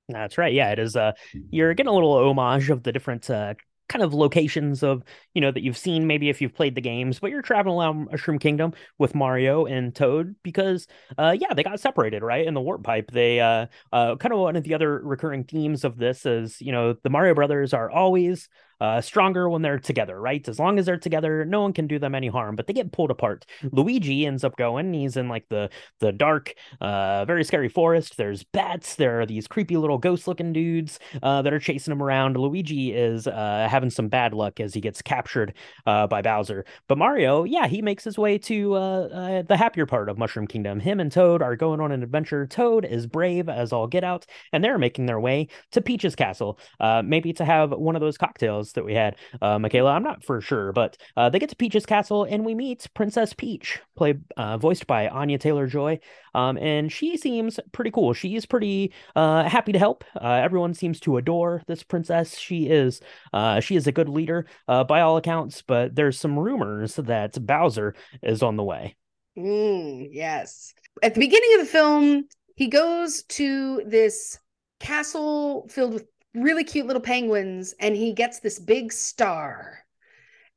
That's 0.09 0.37
right. 0.37 0.53
Yeah, 0.53 0.71
it 0.71 0.79
is. 0.79 0.97
Uh, 0.97 1.13
you're 1.51 1.75
getting 1.75 1.91
a 1.91 1.95
little 1.95 2.13
homage 2.13 2.71
of 2.71 2.83
the 2.83 2.93
different 2.93 3.31
uh, 3.31 3.55
kind 3.89 4.03
of 4.03 4.15
locations 4.15 4.83
of 4.83 5.03
you 5.35 5.41
know 5.41 5.51
that 5.51 5.63
you've 5.63 5.77
seen 5.77 6.07
maybe 6.07 6.29
if 6.29 6.41
you've 6.41 6.55
played 6.55 6.75
the 6.75 6.81
games, 6.81 7.19
but 7.19 7.31
you're 7.31 7.43
traveling 7.43 7.79
around 7.79 8.09
Mushroom 8.11 8.39
Kingdom 8.39 8.73
with 8.99 9.15
Mario 9.15 9.65
and 9.67 9.95
Toad 9.95 10.35
because 10.43 10.87
uh, 11.19 11.37
yeah, 11.39 11.55
they 11.55 11.63
got 11.63 11.81
separated 11.81 12.23
right 12.23 12.47
in 12.47 12.55
the 12.55 12.61
warp 12.61 12.83
pipe. 12.83 13.11
They 13.11 13.41
uh, 13.41 13.67
uh, 13.93 14.17
kind 14.17 14.33
of 14.33 14.41
one 14.41 14.57
of 14.57 14.65
the 14.65 14.75
other 14.75 14.99
recurring 14.99 15.45
themes 15.45 15.85
of 15.85 15.97
this 15.97 16.27
is 16.27 16.61
you 16.61 16.73
know 16.73 16.95
the 16.95 17.11
Mario 17.11 17.35
brothers 17.35 17.73
are 17.73 17.91
always 17.91 18.49
uh, 18.83 19.01
stronger 19.01 19.49
when 19.49 19.63
they're 19.63 19.79
together, 19.79 20.21
right? 20.21 20.49
As 20.49 20.59
long 20.59 20.79
as 20.79 20.87
they're 20.87 20.97
together, 20.97 21.45
no 21.45 21.61
one 21.63 21.73
can 21.73 21.87
do 21.87 22.01
them 22.01 22.15
any 22.17 22.27
harm. 22.27 22.57
But 22.57 22.67
they 22.67 22.73
get 22.73 22.91
pulled 22.91 23.13
apart. 23.13 23.47
Luigi 23.71 24.27
ends 24.27 24.43
up 24.43 24.57
going. 24.57 24.93
He's 24.93 25.17
in 25.17 25.29
like 25.29 25.47
the 25.49 25.71
the 26.01 26.11
dark, 26.11 26.55
uh, 26.81 27.25
very 27.25 27.45
scary 27.45 27.69
forest. 27.69 28.17
There's 28.17 28.43
bats. 28.43 28.97
There 28.97 29.21
are 29.21 29.27
these 29.27 29.47
creepy 29.47 29.77
little 29.77 29.99
ghost-looking 29.99 30.53
dudes 30.53 30.99
uh, 31.23 31.43
that 31.43 31.53
are 31.53 31.61
chasing 31.61 31.93
him 31.93 32.03
around. 32.03 32.37
Luigi 32.37 32.93
is 32.93 33.29
uh, 33.29 33.69
having 33.71 33.91
some 33.91 34.09
bad 34.09 34.35
luck 34.35 34.59
as 34.59 34.75
he 34.75 34.81
gets 34.81 35.01
captured 35.01 35.55
uh, 35.87 36.09
by 36.09 36.21
Bowser. 36.21 36.65
But 36.89 36.99
Mario, 36.99 37.45
yeah, 37.45 37.69
he 37.69 37.83
makes 37.83 38.03
his 38.03 38.19
way 38.19 38.37
to 38.39 38.75
uh, 38.75 39.43
the 39.43 39.57
happier 39.57 39.87
part 39.87 40.09
of 40.09 40.19
Mushroom 40.19 40.49
Kingdom. 40.49 40.81
Him 40.81 40.99
and 40.99 41.13
Toad 41.13 41.41
are 41.41 41.55
going 41.55 41.81
on 41.81 41.93
an 41.93 42.03
adventure. 42.03 42.49
Toad 42.49 42.85
is 42.85 43.07
brave 43.07 43.49
as 43.49 43.73
all 43.73 43.87
get 43.87 44.03
out, 44.03 44.27
and 44.53 44.65
they're 44.65 44.79
making 44.79 45.07
their 45.07 45.21
way 45.21 45.47
to 45.71 45.81
Peach's 45.81 46.17
castle, 46.17 46.59
uh, 46.81 47.03
maybe 47.05 47.33
to 47.35 47.45
have 47.45 47.71
one 47.71 47.95
of 47.95 48.01
those 48.01 48.19
cocktails 48.19 48.72
that 48.73 48.85
we 48.85 48.95
had, 48.95 49.17
uh, 49.41 49.59
Michaela. 49.59 49.93
I'm 49.93 50.03
not 50.03 50.25
for 50.25 50.41
sure, 50.41 50.73
but 50.73 50.97
uh, 51.17 51.31
they 51.31 51.39
get 51.39 51.51
to 51.51 51.57
Peach's 51.57 51.87
castle 51.87 52.25
and 52.25 52.45
we 52.45 52.55
meet 52.55 52.87
Princess 52.95 53.33
Peach, 53.33 53.81
played 53.97 54.23
uh, 54.37 54.59
voiced 54.59 54.87
by 54.87 55.09
Anya 55.09 55.39
Taylor 55.39 55.67
Joy, 55.67 56.01
um, 56.35 56.57
and 56.59 56.91
she 56.91 57.17
seems 57.17 57.59
pretty 57.73 57.91
cool. 57.91 58.13
She's 58.13 58.47
pretty 58.47 58.93
uh, 59.17 59.49
happy 59.49 59.73
to 59.73 59.79
help. 59.79 60.05
Uh, 60.15 60.41
everyone 60.43 60.75
seems 60.75 61.01
to 61.01 61.17
adore 61.17 61.63
this 61.67 61.83
princess. 61.83 62.37
She 62.37 62.67
is 62.67 63.01
uh, 63.33 63.61
she 63.61 63.77
is 63.77 63.87
a 63.87 63.93
good 63.93 64.09
leader 64.09 64.47
by 64.67 65.01
all 65.01 65.17
accounts, 65.17 65.63
but 65.63 65.95
there's 65.95 66.19
some 66.19 66.39
rumors 66.39 66.97
that 66.97 67.45
Bowser 67.47 67.95
is 68.23 68.43
on 68.43 68.57
the 68.57 68.65
way. 68.65 68.97
Mm, 69.37 70.09
yes. 70.13 70.75
At 71.03 71.15
the 71.15 71.21
beginning 71.21 71.55
of 71.55 71.61
the 71.61 71.73
film, 71.73 72.25
he 72.57 72.69
goes 72.69 73.23
to 73.25 73.83
this 73.87 74.39
castle 74.81 75.69
filled 75.69 75.95
with 75.95 76.07
really 76.35 76.65
cute 76.65 76.87
little 76.87 77.03
penguins 77.03 77.75
and 77.81 77.97
he 77.97 78.13
gets 78.13 78.41
this 78.41 78.59
big 78.59 78.93
star. 78.93 79.79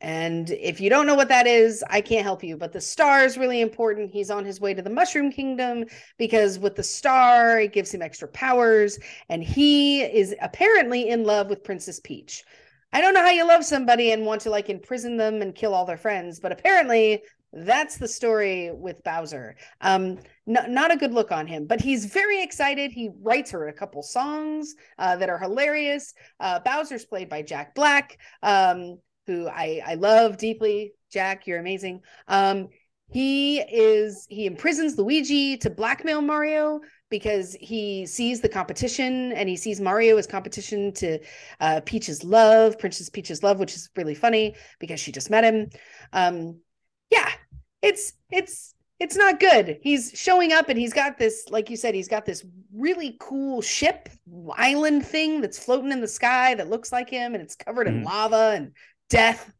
And 0.01 0.49
if 0.51 0.81
you 0.81 0.89
don't 0.89 1.07
know 1.07 1.15
what 1.15 1.29
that 1.29 1.47
is, 1.47 1.83
I 1.89 2.01
can't 2.01 2.23
help 2.23 2.43
you. 2.43 2.57
But 2.57 2.73
the 2.73 2.81
star 2.81 3.23
is 3.23 3.37
really 3.37 3.61
important. 3.61 4.11
He's 4.11 4.29
on 4.29 4.45
his 4.45 4.59
way 4.59 4.73
to 4.73 4.81
the 4.81 4.89
Mushroom 4.89 5.31
Kingdom 5.31 5.85
because 6.17 6.59
with 6.59 6.75
the 6.75 6.83
star, 6.83 7.59
it 7.61 7.73
gives 7.73 7.93
him 7.93 8.01
extra 8.01 8.27
powers. 8.27 8.99
And 9.29 9.43
he 9.43 10.03
is 10.03 10.35
apparently 10.41 11.09
in 11.09 11.23
love 11.23 11.49
with 11.49 11.63
Princess 11.63 11.99
Peach. 11.99 12.43
I 12.93 13.01
don't 13.01 13.13
know 13.13 13.23
how 13.23 13.31
you 13.31 13.47
love 13.47 13.65
somebody 13.65 14.11
and 14.11 14.25
want 14.25 14.41
to 14.41 14.49
like 14.49 14.69
imprison 14.69 15.17
them 15.17 15.41
and 15.41 15.55
kill 15.55 15.73
all 15.73 15.85
their 15.85 15.97
friends, 15.97 16.39
but 16.39 16.51
apparently 16.51 17.23
that's 17.55 17.97
the 17.97 18.07
story 18.07 18.71
with 18.73 19.01
Bowser. 19.03 19.55
Um, 19.79 20.19
n- 20.47 20.73
not 20.73 20.93
a 20.93 20.97
good 20.97 21.13
look 21.13 21.31
on 21.31 21.47
him, 21.47 21.65
but 21.65 21.79
he's 21.79 22.05
very 22.05 22.43
excited. 22.43 22.91
He 22.91 23.09
writes 23.21 23.51
her 23.51 23.67
a 23.69 23.73
couple 23.73 24.03
songs 24.03 24.75
uh, 24.99 25.15
that 25.15 25.29
are 25.29 25.39
hilarious. 25.39 26.13
Uh, 26.39 26.59
Bowser's 26.59 27.05
played 27.05 27.29
by 27.29 27.41
Jack 27.41 27.73
Black, 27.73 28.17
um, 28.43 28.99
who 29.25 29.47
I, 29.47 29.81
I 29.85 29.95
love 29.95 30.37
deeply. 30.37 30.93
Jack, 31.11 31.47
you're 31.47 31.59
amazing. 31.59 32.01
Um, 32.27 32.67
he 33.11 33.59
is 33.61 34.25
he 34.29 34.47
imprisons 34.47 34.97
Luigi 34.97 35.57
to 35.57 35.69
blackmail 35.69 36.21
Mario 36.21 36.81
because 37.09 37.55
he 37.61 38.05
sees 38.05 38.41
the 38.41 38.49
competition 38.49 39.31
and 39.31 39.47
he 39.47 39.55
sees 39.55 39.79
Mario 39.79 40.17
as 40.17 40.25
competition 40.25 40.91
to 40.93 41.19
uh, 41.59 41.81
Peach's 41.85 42.23
love, 42.23 42.79
Princess 42.79 43.09
Peach's 43.09 43.43
love, 43.43 43.59
which 43.59 43.75
is 43.75 43.89
really 43.95 44.15
funny 44.15 44.55
because 44.79 44.99
she 44.99 45.11
just 45.11 45.29
met 45.29 45.43
him. 45.43 45.69
Um, 46.13 46.59
it's 47.85 48.13
it's 48.31 48.75
it's 48.99 49.15
not 49.15 49.39
good. 49.39 49.79
He's 49.81 50.11
showing 50.15 50.53
up 50.53 50.69
and 50.69 50.79
he's 50.79 50.93
got 50.93 51.17
this, 51.17 51.49
like 51.49 51.69
you 51.69 51.75
said, 51.75 51.93
he's 51.93 52.07
got 52.07 52.25
this 52.25 52.45
really 52.73 53.17
cool 53.19 53.61
ship 53.61 54.07
island 54.53 55.05
thing 55.05 55.41
that's 55.41 55.59
floating 55.59 55.91
in 55.91 55.99
the 55.99 56.07
sky 56.07 56.55
that 56.55 56.69
looks 56.69 56.93
like 56.93 57.09
him 57.09 57.33
and 57.33 57.43
it's 57.43 57.55
covered 57.55 57.87
in 57.87 58.01
mm. 58.01 58.05
lava 58.05 58.53
and 58.55 58.71
death. 59.09 59.51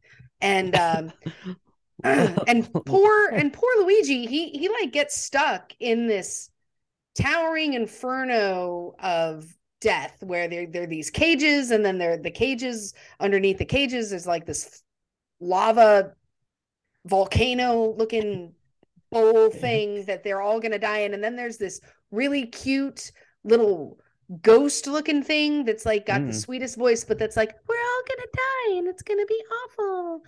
And 0.41 0.75
um 0.75 1.11
and 2.03 2.71
poor 2.85 3.27
and 3.33 3.51
poor 3.51 3.69
Luigi, 3.79 4.25
he 4.25 4.49
he 4.49 4.69
like 4.69 4.91
gets 4.91 5.17
stuck 5.17 5.73
in 5.79 6.07
this 6.07 6.49
towering 7.15 7.73
inferno 7.73 8.95
of 8.99 9.45
death 9.81 10.17
where 10.21 10.47
there 10.47 10.65
there 10.65 10.83
are 10.83 10.88
these 10.88 11.09
cages 11.09 11.71
and 11.71 11.85
then 11.85 11.97
there 11.97 12.17
the 12.17 12.31
cages 12.31 12.93
underneath 13.19 13.57
the 13.57 13.65
cages 13.65 14.11
is 14.11 14.25
like 14.25 14.45
this 14.45 14.81
lava 15.39 16.13
volcano 17.05 17.93
looking 17.97 18.53
bowl 19.11 19.49
thing 19.49 20.03
that 20.05 20.23
they're 20.23 20.41
all 20.41 20.59
going 20.59 20.71
to 20.71 20.79
die 20.79 20.99
in 20.99 21.13
and 21.13 21.23
then 21.23 21.35
there's 21.35 21.57
this 21.57 21.79
really 22.11 22.45
cute 22.47 23.11
little 23.43 23.99
ghost 24.41 24.87
looking 24.87 25.23
thing 25.23 25.63
that's 25.63 25.85
like 25.85 26.05
got 26.05 26.21
mm. 26.21 26.27
the 26.27 26.33
sweetest 26.33 26.77
voice 26.77 27.03
but 27.03 27.19
that's 27.19 27.37
like 27.37 27.53
we're 27.67 27.75
all 27.75 28.01
going 28.07 28.19
to 28.19 28.29
die 28.33 28.77
and 28.77 28.87
it's 28.87 29.03
going 29.03 29.19
to 29.19 29.25
be 29.27 29.43
awful 29.63 30.23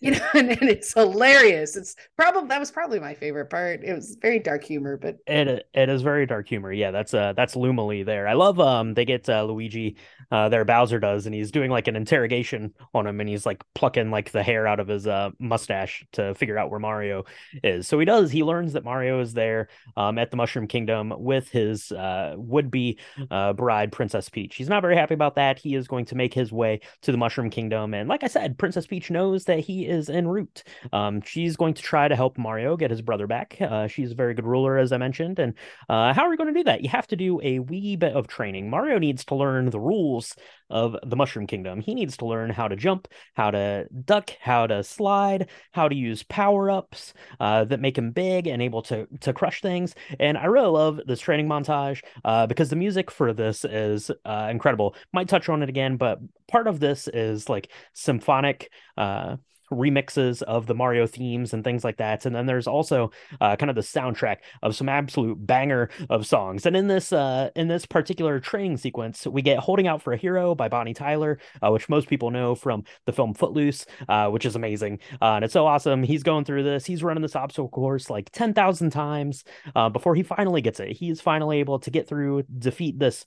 you 0.02 0.12
know, 0.12 0.26
and, 0.32 0.50
and, 0.50 0.62
it's 0.62 0.94
hilarious. 0.94 1.76
It's 1.76 1.94
probably 2.16 2.48
that 2.48 2.58
was 2.58 2.70
probably 2.70 2.98
my 3.00 3.12
favorite 3.12 3.50
part. 3.50 3.84
It 3.84 3.92
was 3.92 4.16
very 4.22 4.38
dark 4.38 4.64
humor, 4.64 4.96
but 4.96 5.18
it 5.26 5.68
it 5.74 5.88
is 5.90 6.00
very 6.00 6.24
dark 6.24 6.48
humor. 6.48 6.72
Yeah, 6.72 6.90
that's 6.90 7.12
uh 7.12 7.34
that's 7.34 7.54
Lumalee 7.54 8.06
there. 8.06 8.26
I 8.26 8.32
love 8.32 8.58
um 8.60 8.94
they 8.94 9.04
get 9.04 9.28
uh, 9.28 9.44
Luigi 9.44 9.98
uh 10.32 10.48
there 10.48 10.64
Bowser 10.64 11.00
does, 11.00 11.26
and 11.26 11.34
he's 11.34 11.50
doing 11.50 11.70
like 11.70 11.86
an 11.86 11.96
interrogation 11.96 12.72
on 12.94 13.06
him, 13.06 13.20
and 13.20 13.28
he's 13.28 13.44
like 13.44 13.62
plucking 13.74 14.10
like 14.10 14.30
the 14.32 14.42
hair 14.42 14.66
out 14.66 14.80
of 14.80 14.88
his 14.88 15.06
uh 15.06 15.32
mustache 15.38 16.06
to 16.12 16.34
figure 16.34 16.56
out 16.56 16.70
where 16.70 16.80
Mario 16.80 17.24
is. 17.62 17.86
So 17.86 17.98
he 17.98 18.06
does. 18.06 18.30
He 18.30 18.42
learns 18.42 18.72
that 18.72 18.84
Mario 18.84 19.20
is 19.20 19.34
there 19.34 19.68
um 19.98 20.16
at 20.16 20.30
the 20.30 20.38
Mushroom 20.38 20.66
Kingdom 20.66 21.12
with 21.18 21.50
his 21.50 21.92
uh 21.92 22.36
would 22.38 22.70
be 22.70 22.98
uh 23.30 23.52
bride 23.52 23.92
Princess 23.92 24.30
Peach. 24.30 24.56
He's 24.56 24.70
not 24.70 24.80
very 24.80 24.96
happy 24.96 25.12
about 25.12 25.34
that. 25.34 25.58
He 25.58 25.74
is 25.74 25.88
going 25.88 26.06
to 26.06 26.14
make 26.14 26.32
his 26.32 26.50
way 26.50 26.80
to 27.02 27.12
the 27.12 27.18
Mushroom 27.18 27.50
Kingdom, 27.50 27.92
and 27.92 28.08
like 28.08 28.24
I 28.24 28.28
said, 28.28 28.56
Princess 28.56 28.86
Peach 28.86 29.10
knows 29.10 29.44
that 29.44 29.58
he 29.58 29.89
is 29.90 30.08
en 30.08 30.26
route. 30.26 30.62
Um, 30.92 31.20
she's 31.20 31.56
going 31.56 31.74
to 31.74 31.82
try 31.82 32.08
to 32.08 32.16
help 32.16 32.38
Mario 32.38 32.76
get 32.76 32.90
his 32.90 33.02
brother 33.02 33.26
back. 33.26 33.56
Uh, 33.60 33.86
she's 33.88 34.12
a 34.12 34.14
very 34.14 34.34
good 34.34 34.46
ruler, 34.46 34.78
as 34.78 34.92
I 34.92 34.96
mentioned. 34.96 35.38
And 35.38 35.54
uh, 35.88 36.12
how 36.14 36.22
are 36.22 36.30
we 36.30 36.36
going 36.36 36.52
to 36.52 36.58
do 36.60 36.64
that? 36.64 36.82
You 36.82 36.88
have 36.88 37.06
to 37.08 37.16
do 37.16 37.40
a 37.42 37.58
wee 37.58 37.96
bit 37.96 38.14
of 38.14 38.26
training. 38.26 38.70
Mario 38.70 38.98
needs 38.98 39.24
to 39.26 39.34
learn 39.34 39.70
the 39.70 39.80
rules 39.80 40.34
of 40.70 40.96
the 41.04 41.16
Mushroom 41.16 41.46
Kingdom. 41.46 41.80
He 41.80 41.94
needs 41.94 42.16
to 42.18 42.26
learn 42.26 42.50
how 42.50 42.68
to 42.68 42.76
jump, 42.76 43.08
how 43.34 43.50
to 43.50 43.86
duck, 44.04 44.30
how 44.40 44.66
to 44.66 44.82
slide, 44.82 45.50
how 45.72 45.88
to 45.88 45.94
use 45.94 46.22
power 46.22 46.70
ups 46.70 47.12
uh, 47.40 47.64
that 47.64 47.80
make 47.80 47.98
him 47.98 48.12
big 48.12 48.46
and 48.46 48.62
able 48.62 48.82
to 48.82 49.06
to 49.20 49.32
crush 49.32 49.60
things. 49.60 49.94
And 50.18 50.38
I 50.38 50.44
really 50.46 50.68
love 50.68 51.00
this 51.06 51.20
training 51.20 51.48
montage 51.48 52.02
uh, 52.24 52.46
because 52.46 52.70
the 52.70 52.76
music 52.76 53.10
for 53.10 53.32
this 53.32 53.64
is 53.64 54.10
uh, 54.24 54.48
incredible. 54.50 54.94
Might 55.12 55.28
touch 55.28 55.48
on 55.48 55.62
it 55.62 55.68
again, 55.68 55.96
but 55.96 56.20
part 56.48 56.66
of 56.66 56.80
this 56.80 57.08
is 57.08 57.48
like 57.48 57.70
symphonic 57.92 58.70
uh, 58.96 59.36
remixes 59.70 60.42
of 60.42 60.66
the 60.66 60.74
Mario 60.74 61.06
themes 61.06 61.52
and 61.52 61.64
things 61.64 61.84
like 61.84 61.96
that. 61.98 62.26
And 62.26 62.34
then 62.34 62.46
there's 62.46 62.66
also 62.66 63.10
uh, 63.40 63.56
kind 63.56 63.70
of 63.70 63.76
the 63.76 63.82
soundtrack 63.82 64.38
of 64.62 64.76
some 64.76 64.88
absolute 64.88 65.44
banger 65.46 65.90
of 66.08 66.26
songs. 66.26 66.66
And 66.66 66.76
in 66.76 66.88
this 66.88 67.12
uh, 67.12 67.50
in 67.54 67.68
this 67.68 67.86
particular 67.86 68.40
training 68.40 68.76
sequence, 68.76 69.26
we 69.26 69.42
get 69.42 69.58
"Holding 69.58 69.86
Out 69.86 70.02
for 70.02 70.12
a 70.12 70.16
Hero" 70.16 70.54
by 70.54 70.68
Bonnie 70.68 70.94
Tyler, 70.94 71.38
uh, 71.62 71.70
which 71.70 71.88
most 71.88 72.08
people 72.08 72.30
know 72.30 72.54
from 72.54 72.84
the 73.06 73.12
film 73.12 73.34
Footloose, 73.34 73.86
uh, 74.08 74.28
which 74.28 74.44
is 74.44 74.56
amazing. 74.56 74.98
Uh, 75.20 75.34
and 75.34 75.44
it's 75.44 75.52
so 75.52 75.66
awesome. 75.66 76.02
He's 76.02 76.22
going 76.22 76.44
through 76.44 76.64
this. 76.64 76.84
He's 76.86 77.02
running 77.02 77.22
this 77.22 77.36
obstacle 77.36 77.68
course 77.68 78.10
like 78.10 78.30
ten 78.30 78.54
thousand 78.54 78.90
times 78.90 79.44
uh, 79.74 79.88
before 79.88 80.14
he 80.14 80.22
finally 80.22 80.60
gets 80.60 80.80
it. 80.80 80.96
He's 80.96 81.20
finally 81.20 81.60
able 81.60 81.78
to 81.80 81.90
get 81.90 82.08
through, 82.08 82.44
defeat 82.58 82.98
this. 82.98 83.24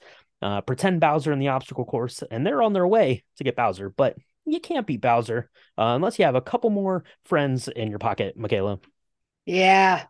pretend 0.65 0.99
Bowser 0.99 1.31
in 1.31 1.39
the 1.39 1.47
obstacle 1.49 1.85
course, 1.85 2.23
and 2.29 2.45
they're 2.45 2.61
on 2.61 2.73
their 2.73 2.87
way 2.87 3.23
to 3.37 3.43
get 3.43 3.55
Bowser, 3.55 3.89
but 3.89 4.17
you 4.45 4.59
can't 4.59 4.87
beat 4.87 5.01
Bowser 5.01 5.49
uh, 5.77 5.93
unless 5.95 6.19
you 6.19 6.25
have 6.25 6.35
a 6.35 6.41
couple 6.41 6.69
more 6.69 7.03
friends 7.25 7.67
in 7.67 7.89
your 7.89 7.99
pocket, 7.99 8.37
Michaela. 8.37 8.79
Yeah. 9.45 10.03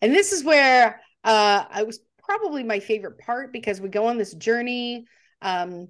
And 0.00 0.14
this 0.14 0.32
is 0.32 0.44
where 0.44 1.00
uh, 1.24 1.64
I 1.68 1.82
was 1.82 2.00
probably 2.22 2.62
my 2.62 2.80
favorite 2.80 3.18
part 3.18 3.52
because 3.52 3.80
we 3.80 3.88
go 3.88 4.06
on 4.06 4.18
this 4.18 4.34
journey. 4.34 5.06
Um, 5.42 5.88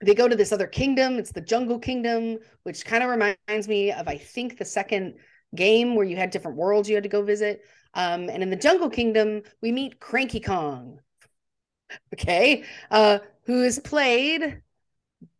they 0.00 0.14
go 0.14 0.28
to 0.28 0.36
this 0.36 0.52
other 0.52 0.66
kingdom. 0.66 1.18
It's 1.18 1.32
the 1.32 1.40
Jungle 1.40 1.78
Kingdom, 1.78 2.38
which 2.62 2.84
kind 2.84 3.02
of 3.02 3.10
reminds 3.10 3.66
me 3.66 3.90
of, 3.90 4.06
I 4.06 4.16
think, 4.16 4.58
the 4.58 4.64
second 4.64 5.14
game 5.54 5.96
where 5.96 6.06
you 6.06 6.16
had 6.16 6.30
different 6.30 6.56
worlds 6.56 6.88
you 6.88 6.94
had 6.94 7.02
to 7.02 7.08
go 7.08 7.22
visit. 7.22 7.62
Um, 7.94 8.28
and 8.28 8.42
in 8.42 8.50
the 8.50 8.56
Jungle 8.56 8.90
Kingdom, 8.90 9.42
we 9.60 9.72
meet 9.72 9.98
Cranky 9.98 10.40
Kong. 10.40 11.00
Okay. 12.14 12.64
Uh, 12.90 13.18
who 13.44 13.62
is 13.62 13.78
played 13.78 14.60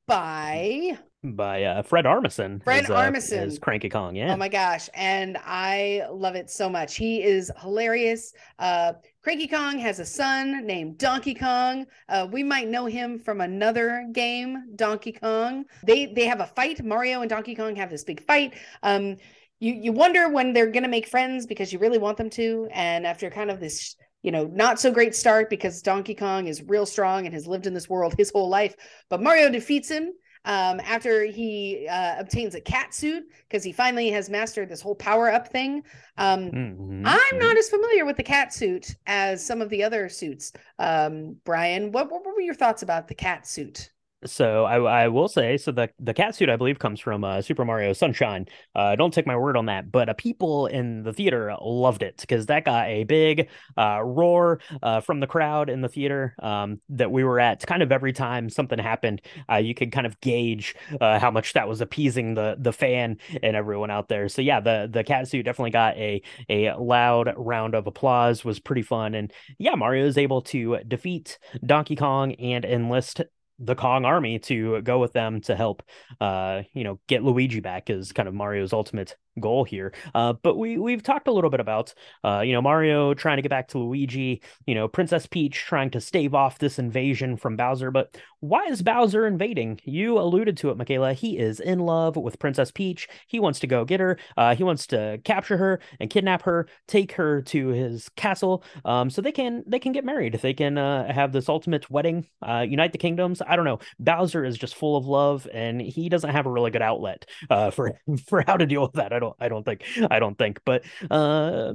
by 0.06 0.98
by 1.24 1.64
uh, 1.64 1.82
Fred 1.82 2.04
Armisen. 2.04 2.62
Fred 2.62 2.84
as, 2.84 2.90
uh, 2.90 2.96
Armisen 2.96 3.46
as 3.46 3.58
Cranky 3.58 3.88
Kong. 3.88 4.14
Yeah. 4.14 4.32
Oh 4.32 4.36
my 4.36 4.48
gosh, 4.48 4.88
and 4.94 5.36
I 5.44 6.04
love 6.10 6.36
it 6.36 6.50
so 6.50 6.68
much. 6.68 6.96
He 6.96 7.22
is 7.22 7.50
hilarious. 7.60 8.32
Uh, 8.58 8.94
Cranky 9.22 9.48
Kong 9.48 9.78
has 9.78 9.98
a 9.98 10.04
son 10.04 10.64
named 10.64 10.98
Donkey 10.98 11.34
Kong. 11.34 11.86
Uh, 12.08 12.28
we 12.30 12.42
might 12.42 12.68
know 12.68 12.86
him 12.86 13.18
from 13.18 13.40
another 13.40 14.06
game, 14.12 14.74
Donkey 14.76 15.12
Kong. 15.12 15.64
They 15.84 16.06
they 16.06 16.26
have 16.26 16.40
a 16.40 16.46
fight. 16.46 16.84
Mario 16.84 17.20
and 17.20 17.30
Donkey 17.30 17.54
Kong 17.54 17.74
have 17.76 17.90
this 17.90 18.04
big 18.04 18.24
fight. 18.24 18.54
Um, 18.82 19.16
you 19.60 19.74
you 19.74 19.92
wonder 19.92 20.28
when 20.28 20.52
they're 20.52 20.70
gonna 20.70 20.88
make 20.88 21.08
friends 21.08 21.46
because 21.46 21.72
you 21.72 21.80
really 21.80 21.98
want 21.98 22.16
them 22.16 22.30
to. 22.30 22.68
And 22.72 23.06
after 23.06 23.28
kind 23.30 23.50
of 23.50 23.60
this 23.60 23.96
you 24.22 24.32
know, 24.32 24.46
not 24.46 24.80
so 24.80 24.90
great 24.90 25.14
start 25.14 25.48
because 25.48 25.80
Donkey 25.80 26.14
Kong 26.14 26.48
is 26.48 26.60
real 26.64 26.86
strong 26.86 27.24
and 27.24 27.32
has 27.32 27.46
lived 27.46 27.68
in 27.68 27.74
this 27.74 27.88
world 27.88 28.14
his 28.18 28.32
whole 28.32 28.48
life. 28.48 28.74
But 29.08 29.22
Mario 29.22 29.48
defeats 29.48 29.88
him 29.88 30.12
um, 30.44 30.80
after 30.80 31.24
he 31.24 31.86
uh, 31.90 32.16
obtains 32.18 32.54
a 32.54 32.60
cat 32.60 32.94
suit 32.94 33.24
because 33.48 33.64
he 33.64 33.72
finally 33.72 34.10
has 34.10 34.30
mastered 34.30 34.68
this 34.68 34.80
whole 34.80 34.94
power 34.94 35.30
up 35.32 35.48
thing. 35.48 35.82
Um, 36.16 36.50
mm-hmm. 36.50 37.02
I'm 37.04 37.38
not 37.38 37.56
as 37.56 37.68
familiar 37.68 38.04
with 38.04 38.16
the 38.16 38.22
cat 38.22 38.52
suit 38.52 38.96
as 39.06 39.44
some 39.44 39.60
of 39.62 39.68
the 39.68 39.82
other 39.84 40.08
suits. 40.08 40.52
Um, 40.78 41.36
Brian, 41.44 41.92
what, 41.92 42.10
what 42.10 42.24
were 42.24 42.40
your 42.40 42.54
thoughts 42.54 42.82
about 42.82 43.08
the 43.08 43.14
cat 43.14 43.46
suit? 43.46 43.90
So 44.24 44.64
I, 44.64 45.04
I 45.04 45.08
will 45.08 45.28
say, 45.28 45.56
so 45.58 45.70
the 45.70 45.90
the 46.00 46.12
cat 46.12 46.34
suit 46.34 46.48
I 46.48 46.56
believe 46.56 46.80
comes 46.80 46.98
from 46.98 47.22
uh, 47.22 47.40
Super 47.40 47.64
Mario 47.64 47.92
Sunshine. 47.92 48.46
Uh, 48.74 48.96
don't 48.96 49.14
take 49.14 49.28
my 49.28 49.36
word 49.36 49.56
on 49.56 49.66
that, 49.66 49.92
but 49.92 50.08
uh, 50.08 50.14
people 50.14 50.66
in 50.66 51.04
the 51.04 51.12
theater 51.12 51.54
loved 51.60 52.02
it 52.02 52.16
because 52.16 52.46
that 52.46 52.64
got 52.64 52.88
a 52.88 53.04
big 53.04 53.48
uh, 53.76 54.00
roar 54.02 54.58
uh, 54.82 55.00
from 55.00 55.20
the 55.20 55.28
crowd 55.28 55.70
in 55.70 55.82
the 55.82 55.88
theater 55.88 56.34
um, 56.42 56.80
that 56.88 57.12
we 57.12 57.22
were 57.22 57.38
at. 57.38 57.64
Kind 57.64 57.80
of 57.80 57.92
every 57.92 58.12
time 58.12 58.50
something 58.50 58.78
happened, 58.80 59.22
uh, 59.48 59.56
you 59.56 59.72
could 59.72 59.92
kind 59.92 60.06
of 60.06 60.20
gauge 60.20 60.74
how 61.00 61.30
much 61.30 61.52
that 61.52 61.68
was 61.68 61.80
appeasing 61.80 62.34
the 62.34 62.56
the 62.58 62.72
fan 62.72 63.18
and 63.40 63.54
everyone 63.54 63.90
out 63.92 64.08
there. 64.08 64.28
So 64.28 64.42
yeah, 64.42 64.58
the 64.58 64.88
the 64.92 65.04
cat 65.04 65.28
suit 65.28 65.44
definitely 65.44 65.70
got 65.70 65.96
a 65.96 66.22
a 66.48 66.72
loud 66.74 67.32
round 67.36 67.76
of 67.76 67.86
applause. 67.86 68.44
Was 68.44 68.58
pretty 68.58 68.82
fun, 68.82 69.14
and 69.14 69.32
yeah, 69.58 69.76
Mario 69.76 70.06
is 70.06 70.18
able 70.18 70.42
to 70.42 70.78
defeat 70.88 71.38
Donkey 71.64 71.94
Kong 71.94 72.32
and 72.34 72.64
enlist 72.64 73.22
the 73.58 73.74
Kong 73.74 74.04
army 74.04 74.38
to 74.38 74.80
go 74.82 74.98
with 74.98 75.12
them 75.12 75.40
to 75.42 75.56
help 75.56 75.82
uh 76.20 76.62
you 76.72 76.84
know 76.84 77.00
get 77.08 77.24
Luigi 77.24 77.60
back 77.60 77.90
is 77.90 78.12
kind 78.12 78.28
of 78.28 78.34
Mario's 78.34 78.72
ultimate 78.72 79.16
goal 79.40 79.64
here. 79.64 79.92
Uh, 80.14 80.32
but 80.32 80.56
we 80.56 80.78
we've 80.78 81.02
talked 81.02 81.28
a 81.28 81.32
little 81.32 81.50
bit 81.50 81.60
about 81.60 81.94
uh, 82.24 82.40
you 82.40 82.52
know 82.52 82.62
Mario 82.62 83.14
trying 83.14 83.36
to 83.36 83.42
get 83.42 83.50
back 83.50 83.68
to 83.68 83.78
Luigi, 83.78 84.42
you 84.66 84.74
know 84.74 84.88
Princess 84.88 85.26
Peach 85.26 85.56
trying 85.56 85.90
to 85.90 86.00
stave 86.00 86.34
off 86.34 86.58
this 86.58 86.78
invasion 86.78 87.36
from 87.36 87.56
Bowser. 87.56 87.90
But 87.90 88.16
why 88.40 88.66
is 88.66 88.82
Bowser 88.82 89.26
invading? 89.26 89.80
You 89.84 90.18
alluded 90.18 90.56
to 90.58 90.70
it, 90.70 90.76
Michaela. 90.76 91.12
He 91.12 91.38
is 91.38 91.58
in 91.60 91.80
love 91.80 92.16
with 92.16 92.38
Princess 92.38 92.70
Peach. 92.70 93.08
He 93.26 93.40
wants 93.40 93.58
to 93.60 93.66
go 93.66 93.84
get 93.84 94.00
her. 94.00 94.18
Uh, 94.36 94.54
he 94.54 94.62
wants 94.62 94.86
to 94.88 95.20
capture 95.24 95.56
her 95.56 95.80
and 95.98 96.08
kidnap 96.08 96.42
her, 96.42 96.68
take 96.86 97.12
her 97.12 97.42
to 97.42 97.68
his 97.68 98.08
castle, 98.10 98.62
um, 98.84 99.10
so 99.10 99.20
they 99.20 99.32
can 99.32 99.64
they 99.66 99.78
can 99.78 99.92
get 99.92 100.04
married. 100.04 100.38
They 100.40 100.54
can 100.54 100.78
uh, 100.78 101.12
have 101.12 101.32
this 101.32 101.48
ultimate 101.48 101.90
wedding, 101.90 102.26
uh, 102.42 102.64
unite 102.68 102.92
the 102.92 102.98
kingdoms. 102.98 103.42
I 103.46 103.56
don't 103.56 103.64
know. 103.64 103.80
Bowser 103.98 104.44
is 104.44 104.56
just 104.56 104.76
full 104.76 104.96
of 104.96 105.06
love, 105.06 105.48
and 105.52 105.80
he 105.80 106.08
doesn't 106.08 106.30
have 106.30 106.46
a 106.46 106.50
really 106.50 106.70
good 106.70 106.82
outlet 106.82 107.26
uh, 107.50 107.70
for 107.70 107.98
for 108.26 108.44
how 108.46 108.56
to 108.56 108.66
deal 108.66 108.82
with 108.82 108.92
that. 108.92 109.12
I 109.12 109.18
don't 109.18 109.27
don't 109.28 109.36
I 109.40 109.48
don't 109.48 109.64
think 109.64 109.84
I 110.10 110.18
don't 110.18 110.38
think. 110.38 110.60
But 110.64 110.84
uh 111.10 111.74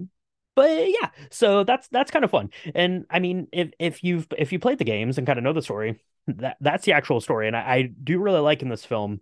but 0.56 0.90
yeah, 0.90 1.10
so 1.32 1.64
that's 1.64 1.88
that's 1.88 2.12
kind 2.12 2.26
of 2.26 2.32
fun. 2.32 2.52
And 2.76 3.06
I 3.10 3.20
mean, 3.20 3.48
if 3.52 3.72
if 3.80 4.04
you've 4.04 4.28
if 4.38 4.52
you 4.52 4.60
played 4.60 4.78
the 4.78 4.84
games 4.86 5.18
and 5.18 5.26
kind 5.26 5.40
of 5.40 5.44
know 5.44 5.54
the 5.54 5.62
story, 5.62 6.00
that 6.28 6.58
that's 6.62 6.86
the 6.86 6.94
actual 6.94 7.22
story. 7.22 7.48
And 7.48 7.56
I, 7.56 7.60
I 7.60 7.82
do 7.82 8.20
really 8.20 8.40
like 8.40 8.62
in 8.62 8.70
this 8.70 8.86
film 8.86 9.20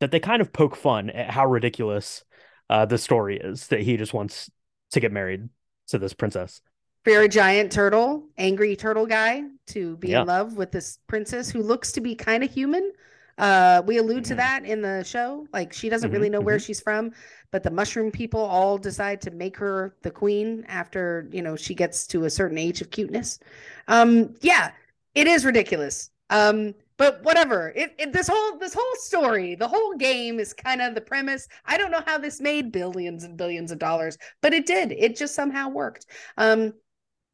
that 0.00 0.10
they 0.10 0.20
kind 0.20 0.40
of 0.40 0.52
poke 0.52 0.76
fun 0.76 1.10
at 1.10 1.30
how 1.30 1.46
ridiculous 1.46 2.24
uh 2.70 2.84
the 2.86 2.98
story 2.98 3.38
is 3.38 3.68
that 3.68 3.80
he 3.80 3.96
just 3.96 4.14
wants 4.14 4.50
to 4.92 5.00
get 5.00 5.12
married 5.12 5.48
to 5.88 5.98
this 5.98 6.14
princess. 6.14 6.60
Very 7.04 7.28
giant 7.28 7.72
turtle, 7.72 8.24
angry 8.36 8.76
turtle 8.76 9.06
guy 9.06 9.42
to 9.68 9.96
be 9.96 10.08
yeah. 10.08 10.22
in 10.22 10.26
love 10.26 10.56
with 10.56 10.72
this 10.72 10.98
princess 11.06 11.50
who 11.50 11.62
looks 11.62 11.92
to 11.92 12.00
be 12.00 12.14
kind 12.14 12.44
of 12.44 12.50
human. 12.50 12.92
Uh, 13.38 13.82
we 13.86 13.98
allude 13.98 14.24
mm-hmm. 14.24 14.30
to 14.30 14.34
that 14.34 14.64
in 14.64 14.82
the 14.82 15.02
show. 15.04 15.46
Like 15.52 15.72
she 15.72 15.88
doesn't 15.88 16.08
mm-hmm, 16.08 16.16
really 16.16 16.30
know 16.30 16.38
mm-hmm. 16.38 16.46
where 16.46 16.58
she's 16.58 16.80
from, 16.80 17.12
but 17.50 17.62
the 17.62 17.70
mushroom 17.70 18.10
people 18.10 18.40
all 18.40 18.76
decide 18.76 19.20
to 19.22 19.30
make 19.30 19.56
her 19.56 19.94
the 20.02 20.10
queen 20.10 20.64
after 20.68 21.28
you 21.32 21.42
know 21.42 21.56
she 21.56 21.74
gets 21.74 22.06
to 22.08 22.24
a 22.24 22.30
certain 22.30 22.58
age 22.58 22.80
of 22.80 22.90
cuteness. 22.90 23.38
Um, 23.86 24.34
yeah, 24.40 24.72
it 25.14 25.26
is 25.26 25.44
ridiculous. 25.44 26.10
Um, 26.30 26.74
but 26.98 27.22
whatever. 27.22 27.72
It, 27.74 27.94
it 27.98 28.12
this 28.12 28.28
whole 28.28 28.58
this 28.58 28.74
whole 28.74 28.96
story, 28.96 29.54
the 29.54 29.68
whole 29.68 29.94
game 29.94 30.38
is 30.38 30.52
kind 30.52 30.82
of 30.82 30.94
the 30.94 31.00
premise. 31.00 31.48
I 31.64 31.78
don't 31.78 31.90
know 31.90 32.02
how 32.04 32.18
this 32.18 32.40
made 32.40 32.72
billions 32.72 33.24
and 33.24 33.36
billions 33.36 33.70
of 33.70 33.78
dollars, 33.78 34.18
but 34.42 34.52
it 34.52 34.66
did. 34.66 34.92
It 34.92 35.16
just 35.16 35.34
somehow 35.34 35.68
worked. 35.68 36.06
Um, 36.36 36.74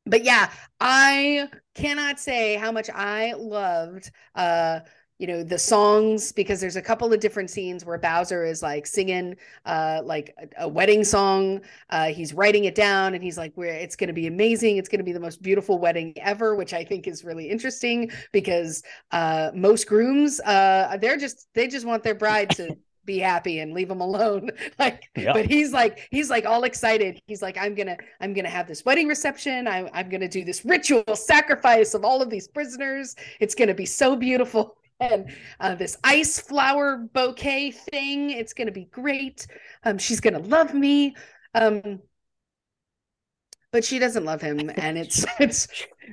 but 0.07 0.23
yeah, 0.23 0.51
I 0.81 1.49
cannot 1.75 2.21
say 2.21 2.57
how 2.57 2.71
much 2.71 2.91
I 2.95 3.33
loved 3.37 4.13
uh 4.35 4.81
you 5.19 5.27
know 5.29 5.45
the 5.45 5.59
songs 5.59 6.33
because 6.33 6.61
there's 6.61 6.77
a 6.77 6.83
couple 6.83 7.13
of 7.13 7.21
different 7.21 7.49
scenes 7.49 7.85
where 7.85 7.99
Bowser 7.99 8.45
is 8.45 8.63
like 8.63 8.87
singing 8.87 9.37
uh 9.65 10.01
like 10.05 10.35
a, 10.39 10.65
a 10.65 10.69
wedding 10.69 11.05
song 11.05 11.61
uh 11.91 12.07
he's 12.07 12.35
writing 12.35 12.65
it 12.65 12.75
down 12.75 13.15
and 13.15 13.23
he's 13.23 13.39
like 13.39 13.53
where 13.55 13.75
it's 13.75 13.97
going 13.97 14.09
to 14.09 14.15
be 14.15 14.27
amazing. 14.27 14.77
It's 14.77 14.89
going 14.89 14.99
to 14.99 15.05
be 15.05 15.13
the 15.13 15.21
most 15.21 15.41
beautiful 15.43 15.79
wedding 15.79 16.15
ever 16.19 16.57
which 16.57 16.75
I 16.75 16.85
think 16.85 17.07
is 17.07 17.25
really 17.25 17.49
interesting 17.49 18.11
because 18.33 18.83
uh 19.13 19.51
most 19.55 19.87
grooms 19.87 20.41
uh 20.41 20.97
they're 21.01 21.17
just 21.17 21.49
they 21.55 21.69
just 21.69 21.87
want 21.87 22.03
their 22.03 22.15
bride 22.15 22.51
to 22.51 22.77
be 23.05 23.19
happy 23.19 23.59
and 23.59 23.75
leave 23.75 23.89
them 23.89 24.01
alone. 24.01 24.51
Like 24.79 25.11
yep. 25.15 25.35
but 25.35 25.47
he's 25.47 25.73
like 25.73 26.09
he's 26.11 26.31
like 26.31 26.47
all 26.47 26.65
excited. 26.65 27.21
He's 27.27 27.41
like 27.41 27.57
i'm 27.57 27.77
gonna 27.77 27.97
i'm 28.21 28.35
gonna 28.35 28.49
have 28.49 28.67
this 28.67 28.85
wedding 28.85 29.07
reception. 29.07 29.69
I'm, 29.69 29.89
I'm 29.93 30.09
gonna 30.09 30.29
do 30.29 30.45
this 30.45 30.65
ritual 30.65 31.15
sacrifice 31.15 31.95
of 31.95 32.05
all 32.05 32.21
of 32.21 32.31
these 32.31 32.49
prisoners. 32.49 33.15
It's 33.39 33.55
gonna 33.55 33.75
be 33.75 33.87
so 33.87 34.17
beautiful 34.17 34.77
and 35.01 35.31
uh, 35.61 35.75
this 35.75 35.97
ice 36.05 36.41
flower 36.41 37.09
bouquet 37.13 37.71
thing. 37.71 38.31
It's 38.31 38.53
going 38.53 38.67
to 38.67 38.73
be 38.73 38.85
great. 38.85 39.47
Um, 39.85 39.99
she's 39.99 40.21
going 40.21 40.35
to 40.35 40.49
love 40.49 40.75
me. 40.75 41.15
Um, 41.55 42.01
but 43.75 43.85
she 43.85 43.99
doesn't 43.99 44.25
love 44.25 44.41
him, 44.41 44.71
and 44.77 44.97
it's 44.97 45.27
it's. 45.41 45.67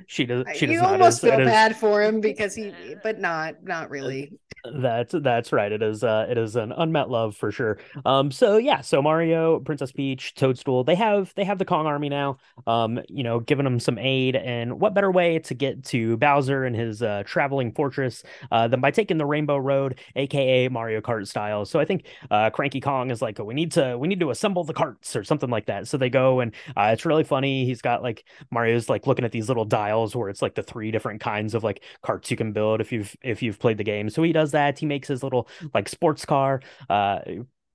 She 0.06 0.24
does. 0.24 0.44
She 0.54 0.66
does. 0.66 0.74
You 0.74 0.80
almost 0.82 1.20
feel 1.20 1.36
bad 1.36 1.76
for 1.76 2.02
him 2.02 2.20
because 2.20 2.54
he, 2.54 2.74
but 3.02 3.20
not 3.20 3.62
not 3.62 3.88
really. 3.88 4.32
That's 4.64 5.12
that's 5.12 5.50
right. 5.52 5.72
It 5.72 5.82
is 5.82 6.04
uh 6.04 6.26
it 6.30 6.38
is 6.38 6.54
an 6.54 6.70
unmet 6.70 7.10
love 7.10 7.34
for 7.36 7.50
sure. 7.50 7.78
Um 8.04 8.30
so 8.30 8.58
yeah, 8.58 8.80
so 8.80 9.02
Mario, 9.02 9.58
Princess 9.58 9.90
Peach, 9.90 10.34
Toadstool, 10.34 10.84
they 10.84 10.94
have 10.94 11.32
they 11.34 11.42
have 11.42 11.58
the 11.58 11.64
Kong 11.64 11.84
army 11.84 12.08
now. 12.08 12.36
Um, 12.68 13.00
you 13.08 13.24
know, 13.24 13.40
giving 13.40 13.64
them 13.64 13.80
some 13.80 13.98
aid 13.98 14.36
and 14.36 14.78
what 14.78 14.94
better 14.94 15.10
way 15.10 15.40
to 15.40 15.54
get 15.54 15.82
to 15.86 16.16
Bowser 16.16 16.64
and 16.64 16.76
his 16.76 17.02
uh 17.02 17.24
traveling 17.26 17.72
fortress 17.72 18.22
uh 18.52 18.68
than 18.68 18.80
by 18.80 18.92
taking 18.92 19.18
the 19.18 19.26
Rainbow 19.26 19.56
Road, 19.56 19.98
aka 20.14 20.68
Mario 20.68 21.00
Kart 21.00 21.26
style. 21.26 21.64
So 21.64 21.80
I 21.80 21.84
think 21.84 22.06
uh 22.30 22.50
Cranky 22.50 22.80
Kong 22.80 23.10
is 23.10 23.20
like, 23.20 23.40
oh, 23.40 23.44
we 23.44 23.54
need 23.54 23.72
to 23.72 23.98
we 23.98 24.06
need 24.06 24.20
to 24.20 24.30
assemble 24.30 24.62
the 24.62 24.74
carts 24.74 25.16
or 25.16 25.24
something 25.24 25.50
like 25.50 25.66
that. 25.66 25.88
So 25.88 25.96
they 25.96 26.08
go 26.08 26.38
and 26.38 26.52
uh 26.76 26.90
it's 26.92 27.04
really 27.04 27.24
funny. 27.24 27.64
He's 27.64 27.82
got 27.82 28.04
like 28.04 28.22
Mario's 28.52 28.88
like 28.88 29.08
looking 29.08 29.24
at 29.24 29.32
these 29.32 29.48
little 29.48 29.64
dials 29.64 30.14
where 30.14 30.28
it's 30.28 30.40
like 30.40 30.54
the 30.54 30.62
three 30.62 30.92
different 30.92 31.20
kinds 31.20 31.54
of 31.54 31.64
like 31.64 31.82
carts 32.02 32.30
you 32.30 32.36
can 32.36 32.52
build 32.52 32.80
if 32.80 32.92
you've 32.92 33.16
if 33.22 33.42
you've 33.42 33.58
played 33.58 33.76
the 33.78 33.84
game. 33.84 34.08
So 34.08 34.22
he 34.22 34.32
does 34.32 34.51
that. 34.52 34.78
He 34.78 34.86
makes 34.86 35.08
his 35.08 35.22
little 35.22 35.48
like 35.74 35.88
sports 35.88 36.24
car. 36.24 36.62
Uh, 36.88 37.20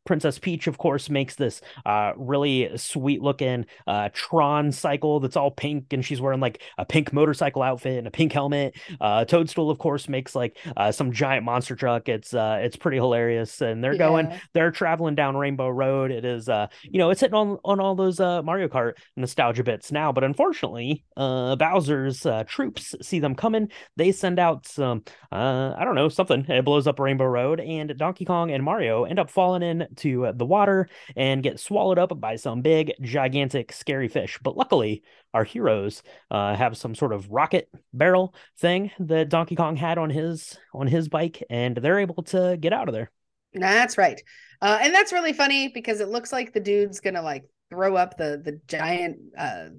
Princess 0.08 0.40
Peach, 0.40 0.68
of 0.68 0.78
course, 0.78 1.10
makes 1.10 1.36
this 1.36 1.62
uh, 1.86 2.14
really 2.16 2.76
sweet 2.78 3.22
looking 3.22 3.66
uh, 3.86 4.10
Tron 4.14 4.72
cycle 4.72 5.20
that's 5.20 5.36
all 5.36 5.52
pink, 5.52 5.92
and 5.92 6.04
she's 6.04 6.22
wearing 6.22 6.40
like 6.40 6.64
a 6.78 6.86
pink 6.86 7.12
motorcycle 7.12 7.62
outfit 7.62 7.98
and 7.98 8.08
a 8.08 8.12
pink 8.12 8.32
helmet. 8.32 8.76
Uh, 9.02 9.26
Toadstool, 9.26 9.70
of 9.70 9.78
course, 9.78 10.08
makes 10.08 10.34
like 10.34 10.58
uh, 10.78 10.92
some 10.94 11.12
giant 11.12 11.44
monster 11.44 11.76
truck. 11.76 12.08
It's 12.08 12.34
uh, 12.34 12.60
it's 12.62 12.78
pretty 12.78 12.98
hilarious, 12.98 13.62
and 13.62 13.84
they're 13.84 13.94
yeah. 13.94 13.98
going, 14.00 14.40
they're 14.54 14.72
traveling 14.72 15.14
down 15.14 15.36
Rainbow 15.36 15.68
Road. 15.68 16.10
It 16.10 16.24
is, 16.24 16.48
uh, 16.48 16.68
you 16.84 16.98
know, 16.98 17.10
it's 17.10 17.20
hitting 17.20 17.36
on 17.36 17.58
on 17.66 17.82
all 17.82 17.94
those 17.94 18.20
Mario 18.20 18.70
Kart 18.70 18.94
nostalgia 19.18 19.64
bits 19.64 19.92
now. 19.92 20.14
But 20.14 20.24
unfortunately, 20.24 21.04
Bowser's 21.18 22.26
troops 22.48 22.96
see 23.02 23.20
them 23.20 23.36
coming. 23.36 23.70
They 23.98 24.14
send 24.14 24.40
out 24.40 24.66
some, 24.66 25.04
I 25.34 25.84
don't 25.84 25.96
know, 25.96 26.08
something. 26.08 26.46
It 26.48 26.64
blows 26.64 26.88
up 26.88 26.98
Rainbow 26.98 27.26
Road, 27.26 27.60
and 27.60 27.94
Donkey 27.98 28.24
Kong 28.24 28.52
and 28.52 28.64
Mario 28.64 29.04
end 29.04 29.20
up 29.20 29.30
falling 29.30 29.64
in 29.64 29.86
to 29.98 30.32
the 30.36 30.46
water 30.46 30.88
and 31.16 31.44
get 31.44 31.60
swallowed 31.60 32.00
up 32.00 32.20
by 32.20 32.36
some 32.36 32.62
big, 32.62 32.94
gigantic, 33.02 33.72
scary 33.72 34.08
fish. 34.08 34.40
But 34.42 34.58
luckily, 34.58 35.04
our 35.34 35.44
heroes 35.44 36.04
uh, 36.32 36.56
have 36.56 36.78
some 36.78 36.96
sort 36.96 37.14
of 37.14 37.30
rocket 37.30 37.70
barrel 37.94 38.34
thing 38.58 38.92
that 39.00 39.30
Donkey 39.30 39.56
Kong 39.56 39.76
had 39.76 39.98
on 39.98 40.10
his 40.10 40.58
on 40.74 40.88
his 40.88 41.10
bike, 41.10 41.44
and 41.50 41.78
they're 41.78 42.00
able 42.00 42.24
to 42.24 42.58
get 42.60 42.74
out 42.74 42.88
of 42.88 42.94
there. 42.94 43.12
That's 43.54 43.98
right, 43.98 44.22
uh, 44.62 44.80
and 44.82 44.94
that's 44.94 45.14
really 45.14 45.34
funny 45.34 45.70
because 45.70 46.00
it 46.00 46.10
looks 46.10 46.32
like 46.32 46.54
the 46.54 46.60
dude's 46.60 47.00
gonna 47.00 47.22
like 47.22 47.46
throw 47.70 47.96
up 47.96 48.18
the 48.18 48.42
the 48.44 48.60
giant. 48.68 49.18
Uh, 49.38 49.70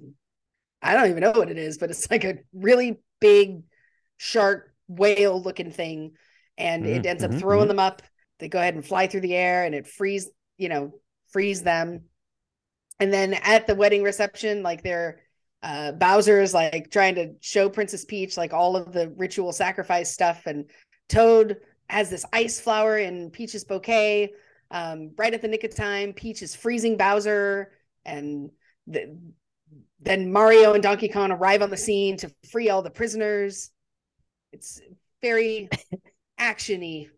I 0.81 0.93
don't 0.93 1.09
even 1.09 1.21
know 1.21 1.31
what 1.31 1.51
it 1.51 1.57
is, 1.57 1.77
but 1.77 1.89
it's 1.89 2.09
like 2.09 2.23
a 2.23 2.39
really 2.53 2.99
big 3.19 3.63
shark 4.17 4.73
whale 4.87 5.41
looking 5.41 5.71
thing, 5.71 6.13
and 6.57 6.83
mm-hmm, 6.83 6.93
it 6.93 7.05
ends 7.05 7.23
up 7.23 7.31
mm-hmm, 7.31 7.39
throwing 7.39 7.61
mm-hmm. 7.61 7.69
them 7.69 7.79
up 7.79 8.01
they 8.39 8.49
go 8.49 8.59
ahead 8.59 8.75
and 8.75 8.85
fly 8.85 9.07
through 9.07 9.21
the 9.21 9.35
air 9.35 9.63
and 9.63 9.75
it 9.75 9.87
frees 9.87 10.29
you 10.57 10.69
know 10.69 10.93
frees 11.29 11.61
them. 11.61 12.03
And 12.99 13.13
then 13.13 13.33
at 13.33 13.67
the 13.67 13.75
wedding 13.75 14.03
reception 14.03 14.63
like 14.63 14.83
they're 14.83 15.21
uh 15.61 15.91
bowser 15.93 16.41
is 16.41 16.53
like 16.53 16.89
trying 16.89 17.15
to 17.15 17.33
show 17.41 17.69
princess 17.69 18.05
peach 18.05 18.37
like 18.37 18.53
all 18.53 18.75
of 18.75 18.93
the 18.93 19.09
ritual 19.17 19.51
sacrifice 19.51 20.11
stuff. 20.11 20.43
And 20.45 20.69
toad 21.07 21.57
has 21.89 22.09
this 22.09 22.25
ice 22.31 22.59
flower 22.59 22.97
in 22.97 23.31
peach's 23.31 23.63
bouquet 23.63 24.31
um 24.71 25.11
right 25.17 25.33
at 25.33 25.41
the 25.41 25.47
nick 25.47 25.63
of 25.63 25.75
time. 25.75 26.13
Peach 26.13 26.41
is 26.41 26.55
freezing 26.55 26.97
bowser 26.97 27.71
and 28.05 28.49
the, 28.87 29.17
then 30.01 30.31
mario 30.31 30.73
and 30.73 30.83
donkey 30.83 31.09
kong 31.09 31.31
arrive 31.31 31.61
on 31.61 31.69
the 31.69 31.77
scene 31.77 32.17
to 32.17 32.31
free 32.51 32.69
all 32.69 32.81
the 32.81 32.89
prisoners. 32.89 33.69
It's 34.51 34.81
very 35.21 35.69
actiony 36.39 37.09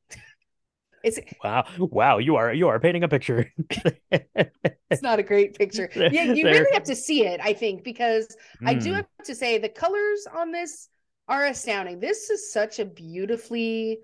it's 1.04 1.20
wow, 1.44 1.66
wow. 1.78 2.18
You 2.18 2.36
are 2.36 2.54
you 2.54 2.68
are 2.68 2.80
painting 2.80 3.04
a 3.04 3.08
picture. 3.08 3.52
it's 4.12 5.02
not 5.02 5.20
a 5.20 5.24
great 5.24 5.58
picture. 5.58 5.90
Yeah, 5.96 6.24
you 6.24 6.44
there. 6.44 6.54
really 6.54 6.74
have 6.74 6.84
to 6.84 6.96
see 6.96 7.26
it. 7.26 7.40
I 7.42 7.54
think 7.54 7.84
because 7.84 8.28
mm. 8.62 8.68
I 8.68 8.74
do 8.74 8.90
hmm. 8.90 8.96
have 8.98 9.08
to 9.26 9.36
say 9.36 9.58
the 9.58 9.70
colors 9.70 10.28
on 10.34 10.52
this 10.52 10.90
are 11.28 11.46
astounding. 11.46 12.00
This 12.00 12.30
is 12.30 12.52
such 12.52 12.80
a 12.80 12.86
beautifully 12.86 14.00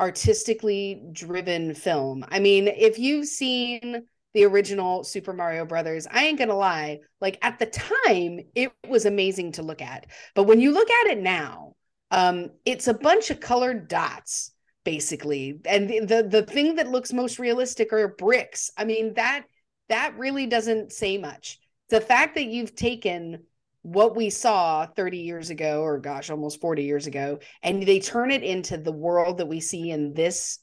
artistically 0.00 1.02
driven 1.12 1.74
film. 1.74 2.24
I 2.28 2.40
mean, 2.40 2.68
if 2.68 2.98
you've 2.98 3.26
seen 3.26 4.02
the 4.34 4.44
original 4.44 5.04
Super 5.04 5.32
Mario 5.32 5.64
Brothers, 5.64 6.06
I 6.10 6.24
ain't 6.24 6.38
gonna 6.38 6.56
lie, 6.56 7.00
like 7.20 7.38
at 7.42 7.58
the 7.58 7.66
time, 7.66 8.40
it 8.54 8.72
was 8.88 9.06
amazing 9.06 9.52
to 9.52 9.62
look 9.62 9.80
at. 9.80 10.06
But 10.34 10.44
when 10.44 10.60
you 10.60 10.72
look 10.72 10.90
at 10.90 11.12
it 11.12 11.22
now, 11.22 11.74
um, 12.10 12.50
it's 12.64 12.88
a 12.88 12.94
bunch 12.94 13.30
of 13.30 13.40
colored 13.40 13.88
dots, 13.88 14.52
basically. 14.84 15.60
And 15.64 15.88
the, 15.88 16.00
the 16.00 16.28
the 16.28 16.42
thing 16.42 16.76
that 16.76 16.88
looks 16.88 17.12
most 17.12 17.38
realistic 17.38 17.92
are 17.92 18.08
bricks. 18.08 18.70
I 18.76 18.84
mean, 18.84 19.14
that 19.14 19.44
that 19.88 20.16
really 20.18 20.46
doesn't 20.46 20.92
say 20.92 21.18
much. 21.18 21.58
The 21.90 22.00
fact 22.00 22.34
that 22.36 22.46
you've 22.46 22.74
taken 22.74 23.44
what 23.82 24.16
we 24.16 24.30
saw 24.30 24.86
30 24.86 25.18
years 25.18 25.50
ago 25.50 25.82
or 25.82 25.98
gosh 25.98 26.30
almost 26.30 26.58
40 26.58 26.84
years 26.84 27.06
ago 27.06 27.38
and 27.62 27.82
they 27.82 28.00
turn 28.00 28.30
it 28.30 28.42
into 28.42 28.78
the 28.78 28.90
world 28.90 29.36
that 29.36 29.46
we 29.46 29.60
see 29.60 29.90
in 29.90 30.14
this 30.14 30.58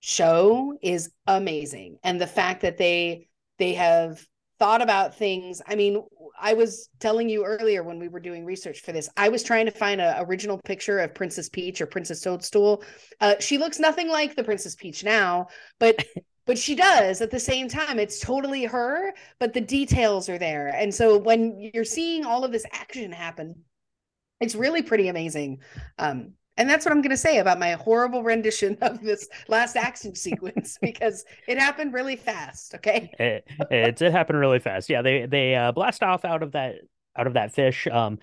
show 0.00 0.76
is 0.82 1.10
amazing 1.26 1.96
and 2.04 2.20
the 2.20 2.26
fact 2.26 2.60
that 2.60 2.76
they 2.76 3.28
they 3.56 3.72
have 3.72 4.22
thought 4.64 4.80
about 4.80 5.14
things. 5.14 5.60
I 5.68 5.74
mean 5.74 6.02
i 6.40 6.54
was 6.54 6.88
telling 6.98 7.28
you 7.28 7.44
earlier 7.44 7.84
when 7.84 7.98
we 7.98 8.08
were 8.08 8.18
doing 8.18 8.44
research 8.44 8.80
for 8.80 8.90
this 8.90 9.08
i 9.16 9.28
was 9.28 9.44
trying 9.44 9.66
to 9.66 9.70
find 9.70 10.00
an 10.00 10.16
original 10.26 10.58
picture 10.64 10.98
of 10.98 11.14
princess 11.14 11.48
peach 11.48 11.80
or 11.80 11.86
princess 11.86 12.20
toadstool. 12.22 12.82
Uh, 13.20 13.34
she 13.38 13.56
looks 13.58 13.78
nothing 13.78 14.08
like 14.08 14.34
the 14.34 14.42
princess 14.42 14.74
peach 14.74 15.04
now 15.04 15.46
but 15.78 16.02
but 16.46 16.58
she 16.58 16.74
does 16.74 17.20
at 17.22 17.30
the 17.30 17.40
same 17.40 17.68
time. 17.68 17.98
It's 17.98 18.20
totally 18.20 18.64
her 18.64 19.12
but 19.38 19.52
the 19.52 19.60
details 19.60 20.28
are 20.30 20.38
there. 20.38 20.68
And 20.68 20.94
so 20.94 21.18
when 21.18 21.70
you're 21.72 21.84
seeing 21.84 22.24
all 22.24 22.42
of 22.44 22.50
this 22.50 22.64
action 22.72 23.12
happen 23.12 23.54
it's 24.40 24.54
really 24.54 24.82
pretty 24.82 25.08
amazing. 25.08 25.60
Um 25.98 26.32
and 26.56 26.68
that's 26.68 26.84
what 26.84 26.92
i'm 26.92 27.02
going 27.02 27.10
to 27.10 27.16
say 27.16 27.38
about 27.38 27.58
my 27.58 27.72
horrible 27.72 28.22
rendition 28.22 28.76
of 28.82 29.00
this 29.00 29.28
last 29.48 29.76
action 29.76 30.14
sequence 30.14 30.78
because 30.82 31.24
it 31.48 31.58
happened 31.58 31.92
really 31.92 32.16
fast 32.16 32.74
okay? 32.74 33.10
It, 33.18 33.46
it 33.70 33.96
did 33.96 34.12
happen 34.12 34.36
really 34.36 34.58
fast. 34.58 34.90
Yeah 34.90 35.02
they 35.02 35.26
they 35.26 35.54
uh, 35.54 35.72
blast 35.72 36.02
off 36.02 36.24
out 36.24 36.42
of 36.42 36.52
that 36.52 36.76
out 37.16 37.26
of 37.26 37.34
that 37.34 37.54
fish. 37.54 37.86
Um 37.86 38.18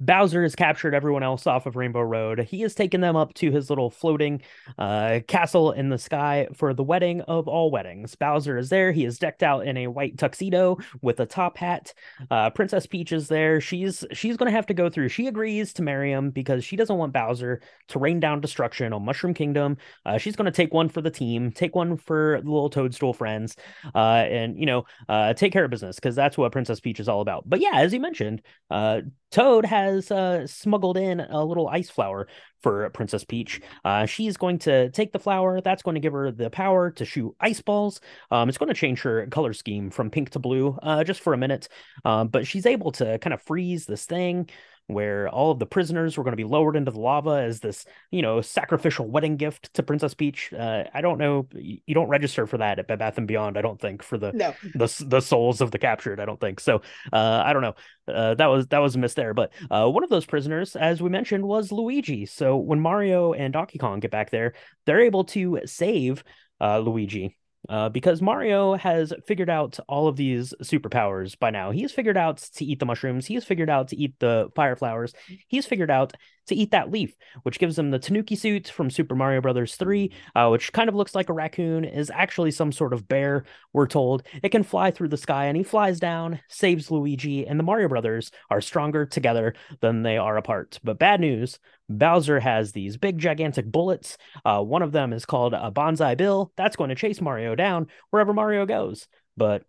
Bowser 0.00 0.42
has 0.42 0.54
captured 0.54 0.94
everyone 0.94 1.22
else 1.22 1.46
off 1.46 1.66
of 1.66 1.76
Rainbow 1.76 2.00
Road. 2.00 2.40
He 2.40 2.60
has 2.60 2.74
taken 2.74 3.00
them 3.00 3.16
up 3.16 3.34
to 3.34 3.50
his 3.50 3.68
little 3.68 3.90
floating 3.90 4.42
uh, 4.78 5.20
castle 5.26 5.72
in 5.72 5.88
the 5.88 5.98
sky 5.98 6.48
for 6.54 6.72
the 6.72 6.82
wedding 6.82 7.20
of 7.22 7.48
all 7.48 7.70
weddings. 7.70 8.14
Bowser 8.14 8.58
is 8.58 8.68
there. 8.68 8.92
He 8.92 9.04
is 9.04 9.18
decked 9.18 9.42
out 9.42 9.66
in 9.66 9.76
a 9.76 9.88
white 9.88 10.16
tuxedo 10.18 10.78
with 11.02 11.20
a 11.20 11.26
top 11.26 11.56
hat. 11.56 11.92
Uh, 12.30 12.50
Princess 12.50 12.86
Peach 12.86 13.12
is 13.12 13.28
there. 13.28 13.60
She's 13.60 14.04
she's 14.12 14.36
going 14.36 14.50
to 14.50 14.56
have 14.56 14.66
to 14.66 14.74
go 14.74 14.88
through. 14.88 15.08
She 15.08 15.26
agrees 15.26 15.72
to 15.74 15.82
marry 15.82 16.12
him 16.12 16.30
because 16.30 16.64
she 16.64 16.76
doesn't 16.76 16.96
want 16.96 17.12
Bowser 17.12 17.60
to 17.88 17.98
rain 17.98 18.20
down 18.20 18.40
destruction 18.40 18.92
on 18.92 19.04
Mushroom 19.04 19.34
Kingdom. 19.34 19.76
Uh, 20.06 20.18
she's 20.18 20.36
going 20.36 20.46
to 20.46 20.52
take 20.52 20.72
one 20.72 20.88
for 20.88 21.00
the 21.00 21.10
team, 21.10 21.50
take 21.50 21.74
one 21.74 21.96
for 21.96 22.40
the 22.42 22.50
little 22.50 22.70
Toadstool 22.70 23.12
friends, 23.12 23.56
uh, 23.94 24.24
and 24.28 24.58
you 24.58 24.66
know, 24.66 24.84
uh, 25.08 25.34
take 25.34 25.52
care 25.52 25.64
of 25.64 25.70
business 25.70 25.96
because 25.96 26.14
that's 26.14 26.38
what 26.38 26.52
Princess 26.52 26.80
Peach 26.80 27.00
is 27.00 27.08
all 27.08 27.20
about. 27.20 27.48
But 27.48 27.60
yeah, 27.60 27.72
as 27.74 27.92
you 27.92 28.00
mentioned, 28.00 28.42
uh, 28.70 29.00
Toad 29.30 29.64
has 29.66 30.10
uh, 30.10 30.46
smuggled 30.46 30.96
in 30.96 31.20
a 31.20 31.44
little 31.44 31.68
ice 31.68 31.90
flower 31.90 32.28
for 32.62 32.88
Princess 32.90 33.24
Peach. 33.24 33.60
Uh, 33.84 34.06
she's 34.06 34.36
going 34.36 34.58
to 34.60 34.90
take 34.90 35.12
the 35.12 35.18
flower. 35.18 35.60
That's 35.60 35.82
going 35.82 35.94
to 35.94 36.00
give 36.00 36.12
her 36.12 36.32
the 36.32 36.50
power 36.50 36.90
to 36.92 37.04
shoot 37.04 37.34
ice 37.40 37.60
balls. 37.60 38.00
Um, 38.30 38.48
it's 38.48 38.58
going 38.58 38.68
to 38.68 38.74
change 38.74 39.02
her 39.02 39.26
color 39.26 39.52
scheme 39.52 39.90
from 39.90 40.10
pink 40.10 40.30
to 40.30 40.38
blue 40.38 40.78
uh, 40.82 41.04
just 41.04 41.20
for 41.20 41.34
a 41.34 41.38
minute. 41.38 41.68
Um, 42.04 42.28
but 42.28 42.46
she's 42.46 42.66
able 42.66 42.92
to 42.92 43.18
kind 43.18 43.34
of 43.34 43.42
freeze 43.42 43.86
this 43.86 44.06
thing 44.06 44.48
where 44.88 45.28
all 45.28 45.50
of 45.50 45.58
the 45.58 45.66
prisoners 45.66 46.16
were 46.16 46.24
going 46.24 46.32
to 46.32 46.36
be 46.36 46.44
lowered 46.44 46.74
into 46.74 46.90
the 46.90 46.98
lava 46.98 47.42
as 47.42 47.60
this, 47.60 47.84
you 48.10 48.22
know, 48.22 48.40
sacrificial 48.40 49.06
wedding 49.06 49.36
gift 49.36 49.72
to 49.74 49.82
Princess 49.82 50.14
Peach. 50.14 50.52
Uh, 50.52 50.84
I 50.92 51.02
don't 51.02 51.18
know, 51.18 51.46
you 51.52 51.94
don't 51.94 52.08
register 52.08 52.46
for 52.46 52.58
that 52.58 52.78
at 52.78 52.88
Bed 52.88 52.98
Bath 52.98 53.18
and 53.18 53.28
Beyond. 53.28 53.58
I 53.58 53.62
don't 53.62 53.80
think 53.80 54.02
for 54.02 54.16
the 54.16 54.32
no. 54.32 54.54
the 54.74 55.04
the 55.06 55.20
souls 55.20 55.60
of 55.60 55.70
the 55.70 55.78
captured. 55.78 56.20
I 56.20 56.24
don't 56.24 56.40
think 56.40 56.58
so. 56.58 56.82
Uh, 57.12 57.42
I 57.44 57.52
don't 57.52 57.62
know. 57.62 57.74
Uh, 58.12 58.34
that 58.34 58.46
was 58.46 58.66
that 58.68 58.78
was 58.78 58.96
a 58.96 58.98
miss 58.98 59.14
there. 59.14 59.34
But 59.34 59.52
uh, 59.70 59.88
one 59.88 60.04
of 60.04 60.10
those 60.10 60.24
prisoners, 60.24 60.74
as 60.74 61.02
we 61.02 61.10
mentioned, 61.10 61.46
was 61.46 61.70
Luigi. 61.70 62.24
So 62.24 62.56
when 62.56 62.80
Mario 62.80 63.34
and 63.34 63.52
Donkey 63.52 63.78
Kong 63.78 64.00
get 64.00 64.10
back 64.10 64.30
there, 64.30 64.54
they're 64.86 65.02
able 65.02 65.24
to 65.24 65.60
save 65.66 66.24
uh, 66.60 66.78
Luigi 66.78 67.36
uh, 67.68 67.88
because 67.88 68.22
Mario 68.22 68.74
has 68.74 69.12
figured 69.26 69.50
out 69.50 69.78
all 69.88 70.08
of 70.08 70.16
these 70.16 70.54
superpowers 70.62 71.38
by 71.38 71.50
now. 71.50 71.70
He's 71.70 71.92
figured 71.92 72.16
out 72.16 72.38
to 72.54 72.64
eat 72.64 72.78
the 72.80 72.86
mushrooms. 72.86 73.26
He's 73.26 73.44
figured 73.44 73.70
out 73.70 73.88
to 73.88 73.96
eat 73.96 74.14
the 74.18 74.50
fire 74.54 74.76
flowers. 74.76 75.12
He's 75.48 75.66
figured 75.66 75.90
out 75.90 76.14
to 76.48 76.54
eat 76.54 76.70
that 76.72 76.90
leaf, 76.90 77.16
which 77.42 77.58
gives 77.58 77.78
him 77.78 77.90
the 77.90 77.98
Tanooki 77.98 78.36
suit 78.36 78.68
from 78.68 78.90
Super 78.90 79.14
Mario 79.14 79.40
Brothers 79.40 79.76
3, 79.76 80.12
uh, 80.34 80.48
which 80.48 80.72
kind 80.72 80.88
of 80.88 80.94
looks 80.94 81.14
like 81.14 81.28
a 81.28 81.32
raccoon, 81.32 81.84
is 81.84 82.10
actually 82.10 82.50
some 82.50 82.72
sort 82.72 82.92
of 82.92 83.08
bear, 83.08 83.44
we're 83.72 83.86
told. 83.86 84.22
It 84.42 84.50
can 84.50 84.62
fly 84.62 84.90
through 84.90 85.08
the 85.08 85.16
sky, 85.16 85.46
and 85.46 85.56
he 85.56 85.62
flies 85.62 86.00
down, 86.00 86.40
saves 86.48 86.90
Luigi, 86.90 87.46
and 87.46 87.58
the 87.58 87.64
Mario 87.64 87.88
Brothers 87.88 88.30
are 88.50 88.60
stronger 88.60 89.06
together 89.06 89.54
than 89.80 90.02
they 90.02 90.16
are 90.16 90.36
apart. 90.36 90.78
But 90.82 90.98
bad 90.98 91.20
news 91.20 91.58
Bowser 91.88 92.40
has 92.40 92.72
these 92.72 92.96
big, 92.96 93.18
gigantic 93.18 93.70
bullets. 93.70 94.18
Uh, 94.44 94.62
one 94.62 94.82
of 94.82 94.92
them 94.92 95.12
is 95.12 95.24
called 95.24 95.54
a 95.54 95.70
Banzai 95.70 96.14
Bill. 96.14 96.52
That's 96.56 96.76
going 96.76 96.90
to 96.90 96.94
chase 96.94 97.20
Mario 97.20 97.54
down 97.54 97.86
wherever 98.10 98.34
Mario 98.34 98.66
goes. 98.66 99.08
But 99.36 99.62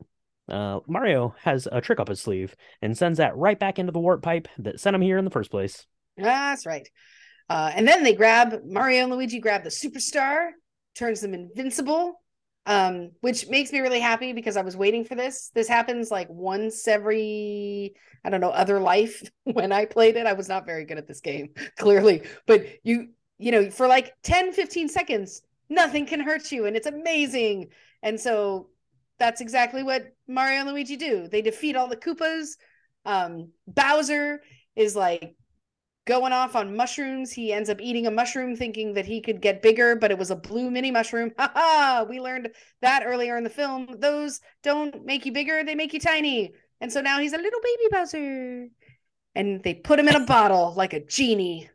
uh, 0.50 0.80
Mario 0.88 1.36
has 1.44 1.68
a 1.72 1.80
trick 1.80 2.00
up 2.00 2.10
his 2.10 2.20
sleeve 2.20 2.56
and 2.82 2.98
sends 2.98 3.18
that 3.18 3.38
right 3.38 3.58
back 3.58 3.80
into 3.80 3.92
the 3.92 4.00
warp 4.00 4.22
pipe 4.22 4.48
that 4.58 4.80
sent 4.80 4.96
him 4.96 5.02
here 5.02 5.18
in 5.18 5.26
the 5.26 5.32
first 5.32 5.52
place. 5.52 5.86
That's 6.20 6.66
right. 6.66 6.88
Uh, 7.50 7.72
and 7.74 7.88
then 7.88 8.04
they 8.04 8.14
grab 8.14 8.62
Mario 8.66 9.04
and 9.04 9.12
Luigi 9.12 9.40
grab 9.40 9.64
the 9.64 9.70
superstar, 9.70 10.50
turns 10.96 11.22
them 11.22 11.34
invincible, 11.34 12.22
um, 12.66 13.12
which 13.22 13.48
makes 13.50 13.72
me 13.72 13.80
really 13.80 14.00
happy 14.00 14.34
because 14.34 14.56
I 14.56 14.62
was 14.62 14.78
waiting 14.78 15.04
for 15.04 15.16
this. 15.16 15.50
This 15.56 15.68
happens 15.68 16.12
like 16.12 16.28
once 16.30 16.88
every, 16.88 17.96
I 18.24 18.30
don't 18.30 18.42
know, 18.42 18.52
other 18.52 18.80
life. 18.80 19.24
when 19.44 19.72
I 19.72 19.86
played 19.86 20.16
it, 20.16 20.28
I 20.28 20.34
was 20.34 20.48
not 20.48 20.68
very 20.68 20.86
good 20.86 21.00
at 21.00 21.08
this 21.08 21.22
game, 21.22 21.50
clearly. 21.80 22.24
But 22.46 22.68
you, 22.84 23.10
you 23.40 23.52
know, 23.52 23.72
for 23.72 23.88
like 23.88 24.14
10, 24.24 24.54
15 24.54 24.90
seconds, 24.90 25.42
nothing 25.70 26.06
can 26.06 26.20
hurt 26.20 26.52
you. 26.52 26.66
And 26.66 26.76
it's 26.76 26.88
amazing. 26.88 27.70
And 28.04 28.20
so 28.20 28.70
that's 29.18 29.42
exactly 29.42 29.82
what 29.82 30.14
Mario 30.28 30.60
and 30.60 30.70
Luigi 30.70 30.96
do. 30.96 31.28
They 31.28 31.42
defeat 31.42 31.76
all 31.76 31.88
the 31.88 31.98
Koopas. 31.98 32.58
Um, 33.06 33.50
Bowser 33.68 34.42
is 34.76 34.96
like 34.96 35.36
going 36.10 36.34
off 36.34 36.56
on 36.56 36.76
mushrooms. 36.76 37.32
He 37.32 37.54
ends 37.54 37.70
up 37.70 37.80
eating 37.80 38.08
a 38.08 38.12
mushroom 38.12 38.56
thinking 38.56 38.94
that 38.96 39.06
he 39.06 39.22
could 39.22 39.42
get 39.42 39.62
bigger, 39.62 39.96
but 39.96 40.10
it 40.10 40.18
was 40.18 40.32
a 40.32 40.36
blue 40.36 40.72
mini 40.72 40.92
mushroom. 40.92 41.32
Ha 41.40 41.52
ha! 41.54 42.06
We 42.10 42.20
learned 42.20 42.50
that 42.82 43.04
earlier 43.06 43.38
in 43.38 43.44
the 43.44 43.50
film. 43.50 43.96
Those 44.00 44.42
don't 44.64 45.06
make 45.06 45.26
you 45.26 45.32
bigger, 45.32 45.64
they 45.64 45.76
make 45.76 45.94
you 45.94 46.00
tiny. 46.00 46.52
And 46.82 46.92
so 46.92 47.02
now 47.02 47.20
he's 47.20 47.34
a 47.34 47.38
little 47.38 47.60
baby 47.62 47.90
Bowser. 47.92 48.68
And 49.36 49.64
they 49.64 49.76
put 49.76 50.00
him 50.00 50.08
in 50.08 50.16
a 50.16 50.26
bottle 50.26 50.74
like 50.76 50.94
a 50.94 51.06
genie 51.06 51.70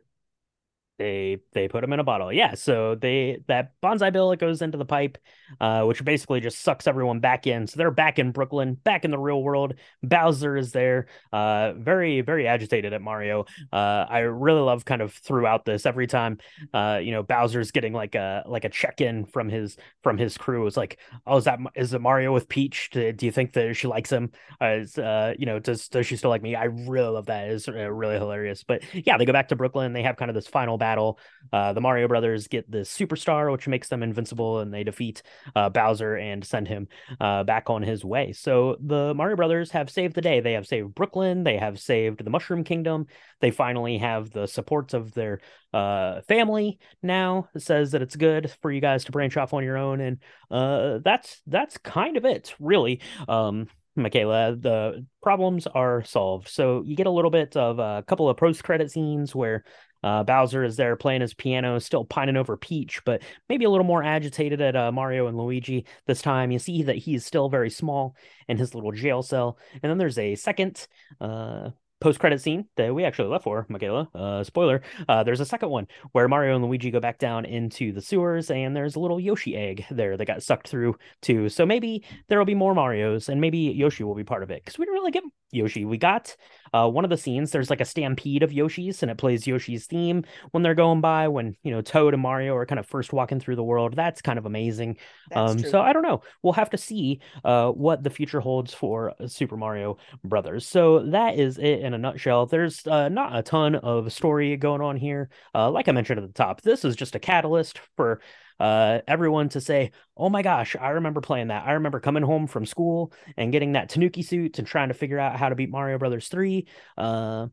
they 0.97 1.39
they 1.53 1.67
put 1.67 1.83
him 1.83 1.91
in 1.91 1.99
a 1.99 2.03
bottle 2.03 2.31
yeah 2.31 2.53
so 2.55 2.95
they 2.95 3.39
that 3.47 3.73
Banzai 3.81 4.11
Bill 4.11 4.31
it 4.31 4.39
goes 4.39 4.61
into 4.61 4.77
the 4.77 4.85
pipe 4.85 5.17
uh 5.59 5.83
which 5.83 6.03
basically 6.03 6.39
just 6.39 6.61
sucks 6.61 6.87
everyone 6.87 7.19
back 7.19 7.47
in. 7.47 7.67
So 7.67 7.77
they're 7.77 7.91
back 7.91 8.19
in 8.19 8.31
brooklyn 8.31 8.75
back 8.75 9.05
in 9.05 9.11
the 9.11 9.17
real 9.17 9.41
world. 9.41 9.75
Bowser 10.03 10.57
is 10.57 10.71
there 10.71 11.07
uh 11.33 11.73
very 11.73 12.21
very 12.21 12.47
agitated 12.47 12.93
at 12.93 13.01
mario. 13.01 13.45
Uh 13.71 14.05
i 14.09 14.19
really 14.19 14.61
love 14.61 14.85
kind 14.85 15.01
of 15.01 15.13
throughout 15.13 15.65
this 15.65 15.85
every 15.85 16.07
time 16.07 16.37
uh 16.73 16.99
you 17.01 17.11
know 17.11 17.23
bowser's 17.23 17.71
getting 17.71 17.93
like 17.93 18.15
a 18.15 18.43
like 18.45 18.65
a 18.65 18.69
check-in 18.69 19.25
from 19.25 19.49
his 19.49 19.77
from 20.03 20.17
his 20.17 20.37
crew. 20.37 20.65
It's 20.67 20.77
like 20.77 20.99
oh 21.25 21.37
is 21.37 21.45
that 21.45 21.59
is 21.75 21.93
it 21.93 22.01
mario 22.01 22.33
with 22.33 22.49
peach? 22.49 22.89
Do, 22.91 23.11
do 23.11 23.25
you 23.25 23.31
think 23.31 23.53
that 23.53 23.75
she 23.75 23.87
likes 23.87 24.11
him? 24.11 24.31
Uh, 24.61 24.65
is, 24.79 24.97
uh 24.97 25.33
you 25.37 25.45
know 25.45 25.59
does 25.59 25.87
does 25.89 26.07
she 26.07 26.17
still 26.17 26.29
like 26.29 26.41
me? 26.43 26.55
I 26.55 26.65
really 26.65 27.09
love 27.09 27.27
that. 27.27 27.49
It's 27.49 27.67
really 27.67 28.15
hilarious. 28.15 28.63
But 28.63 28.83
yeah 28.93 29.17
they 29.17 29.25
go 29.25 29.33
back 29.33 29.49
to 29.49 29.55
brooklyn. 29.55 29.93
They 29.93 30.03
have 30.03 30.17
kind 30.17 30.29
of 30.29 30.35
this 30.35 30.47
final 30.47 30.77
battle. 30.77 31.19
Uh, 31.51 31.73
the 31.73 31.81
Mario 31.81 32.07
Brothers 32.07 32.47
get 32.47 32.69
the 32.69 32.79
superstar, 32.79 33.51
which 33.51 33.67
makes 33.67 33.89
them 33.89 34.03
invincible, 34.03 34.59
and 34.59 34.73
they 34.73 34.83
defeat 34.83 35.21
uh, 35.55 35.69
Bowser 35.69 36.15
and 36.15 36.43
send 36.43 36.67
him 36.67 36.87
uh, 37.19 37.43
back 37.43 37.69
on 37.69 37.81
his 37.81 38.03
way. 38.03 38.31
So 38.33 38.77
the 38.79 39.13
Mario 39.13 39.35
Brothers 39.35 39.71
have 39.71 39.89
saved 39.89 40.15
the 40.15 40.21
day. 40.21 40.39
They 40.39 40.53
have 40.53 40.67
saved 40.67 40.95
Brooklyn. 40.95 41.43
They 41.43 41.57
have 41.57 41.79
saved 41.79 42.23
the 42.23 42.29
Mushroom 42.29 42.63
Kingdom. 42.63 43.07
They 43.41 43.51
finally 43.51 43.97
have 43.97 44.31
the 44.31 44.47
supports 44.47 44.93
of 44.93 45.13
their 45.13 45.39
uh, 45.73 46.21
family 46.21 46.79
now. 47.03 47.49
It 47.53 47.61
says 47.61 47.91
that 47.91 48.01
it's 48.01 48.15
good 48.15 48.51
for 48.61 48.71
you 48.71 48.81
guys 48.81 49.05
to 49.05 49.11
branch 49.11 49.37
off 49.37 49.53
on 49.53 49.63
your 49.63 49.77
own, 49.77 50.01
and 50.01 50.17
uh, 50.49 50.99
that's 51.03 51.41
that's 51.47 51.77
kind 51.77 52.17
of 52.17 52.25
it, 52.25 52.55
really. 52.59 53.01
Um, 53.27 53.67
Michaela, 53.95 54.55
the 54.55 55.05
problems 55.23 55.67
are 55.67 56.03
solved. 56.03 56.49
So 56.49 56.83
you 56.85 56.95
get 56.95 57.07
a 57.07 57.11
little 57.11 57.31
bit 57.31 57.55
of 57.55 57.79
a 57.79 58.03
couple 58.05 58.29
of 58.29 58.37
post 58.37 58.63
credit 58.63 58.91
scenes 58.91 59.33
where 59.33 59.63
uh, 60.05 60.23
Bowser 60.23 60.63
is 60.63 60.75
there 60.75 60.95
playing 60.95 61.21
his 61.21 61.33
piano, 61.33 61.79
still 61.79 62.05
pining 62.05 62.37
over 62.37 62.55
Peach, 62.55 63.03
but 63.05 63.23
maybe 63.49 63.65
a 63.65 63.69
little 63.71 63.87
more 63.87 64.03
agitated 64.03 64.61
at 64.61 64.75
uh, 64.75 64.91
Mario 64.91 65.25
and 65.25 65.35
Luigi 65.35 65.87
this 66.05 66.21
time. 66.21 66.51
You 66.51 66.59
see 66.59 66.83
that 66.83 66.95
he's 66.95 67.25
still 67.25 67.49
very 67.49 67.71
small 67.71 68.15
in 68.47 68.57
his 68.57 68.75
little 68.75 68.91
jail 68.91 69.23
cell. 69.23 69.57
And 69.81 69.89
then 69.89 69.97
there's 69.97 70.19
a 70.19 70.35
second 70.35 70.85
uh, 71.19 71.71
post 71.99 72.19
credit 72.19 72.41
scene 72.41 72.65
that 72.75 72.93
we 72.93 73.03
actually 73.03 73.29
left 73.29 73.43
for, 73.43 73.65
Michaela. 73.69 74.09
Uh, 74.13 74.43
spoiler. 74.43 74.81
Uh, 75.07 75.23
there's 75.23 75.39
a 75.39 75.45
second 75.45 75.69
one 75.69 75.87
where 76.11 76.27
Mario 76.27 76.55
and 76.55 76.65
Luigi 76.65 76.91
go 76.91 76.99
back 76.99 77.17
down 77.17 77.45
into 77.45 77.91
the 77.91 78.01
sewers, 78.01 78.51
and 78.51 78.75
there's 78.75 78.95
a 78.95 78.99
little 78.99 79.19
Yoshi 79.19 79.55
egg 79.55 79.85
there 79.89 80.17
that 80.17 80.25
got 80.25 80.43
sucked 80.43 80.67
through 80.67 80.95
too. 81.21 81.49
So 81.49 81.65
maybe 81.65 82.03
there 82.27 82.37
will 82.37 82.45
be 82.45 82.55
more 82.55 82.75
Mario's, 82.75 83.29
and 83.29 83.39
maybe 83.39 83.57
Yoshi 83.57 84.03
will 84.03 84.15
be 84.15 84.23
part 84.23 84.43
of 84.43 84.51
it 84.51 84.63
because 84.63 84.77
we 84.77 84.85
didn't 84.85 84.95
really 84.95 85.11
get 85.11 85.23
Yoshi. 85.51 85.85
We 85.85 85.97
got 85.97 86.35
uh, 86.73 86.89
one 86.89 87.03
of 87.03 87.09
the 87.09 87.17
scenes. 87.17 87.51
There's 87.51 87.69
like 87.69 87.81
a 87.81 87.85
stampede 87.85 88.43
of 88.43 88.51
Yoshis, 88.51 89.01
and 89.01 89.09
it 89.09 89.17
plays 89.17 89.47
Yoshi's 89.47 89.85
theme 89.85 90.25
when 90.51 90.63
they're 90.63 90.75
going 90.75 91.01
by. 91.01 91.27
When 91.27 91.55
you 91.63 91.71
know 91.71 91.81
Toad 91.81 92.13
and 92.13 92.21
Mario 92.21 92.55
are 92.55 92.65
kind 92.65 92.79
of 92.79 92.85
first 92.85 93.13
walking 93.13 93.39
through 93.39 93.55
the 93.55 93.63
world. 93.63 93.95
That's 93.95 94.21
kind 94.21 94.37
of 94.37 94.45
amazing. 94.45 94.97
Um, 95.33 95.59
so 95.59 95.81
I 95.81 95.93
don't 95.93 96.03
know. 96.03 96.21
We'll 96.43 96.53
have 96.53 96.69
to 96.71 96.77
see 96.77 97.21
uh, 97.43 97.71
what 97.71 98.03
the 98.03 98.09
future 98.09 98.41
holds 98.41 98.73
for 98.73 99.13
uh, 99.19 99.27
Super 99.27 99.55
Mario 99.57 99.97
Brothers. 100.23 100.67
So 100.67 100.99
that 101.11 101.39
is 101.39 101.57
it 101.57 101.84
in 101.85 101.93
a 101.93 101.97
nutshell. 101.97 102.45
There's 102.47 102.85
uh, 102.87 103.09
not 103.09 103.37
a 103.37 103.43
ton 103.43 103.75
of 103.75 104.11
story 104.11 104.57
going 104.57 104.81
on 104.81 104.97
here. 104.97 105.29
Uh, 105.53 105.69
like 105.71 105.87
I 105.87 105.91
mentioned 105.91 106.19
at 106.19 106.27
the 106.27 106.33
top, 106.33 106.61
this 106.61 106.83
is 106.83 106.95
just 106.95 107.15
a 107.15 107.19
catalyst 107.19 107.79
for 107.95 108.19
uh, 108.59 108.99
everyone 109.07 109.49
to 109.49 109.61
say, 109.61 109.91
"Oh 110.17 110.29
my 110.29 110.41
gosh, 110.41 110.75
I 110.75 110.89
remember 110.89 111.21
playing 111.21 111.47
that. 111.49 111.65
I 111.65 111.73
remember 111.73 111.99
coming 111.99 112.23
home 112.23 112.47
from 112.47 112.65
school 112.65 113.13
and 113.37 113.51
getting 113.51 113.73
that 113.73 113.89
Tanooki 113.89 114.25
suit 114.25 114.59
and 114.59 114.67
trying 114.67 114.87
to 114.89 114.93
figure 114.93 115.19
out 115.19 115.37
how 115.37 115.49
to 115.49 115.55
beat 115.55 115.69
Mario 115.69 115.97
Brothers 115.97 116.27
3." 116.27 116.67
Uh, 116.97 117.47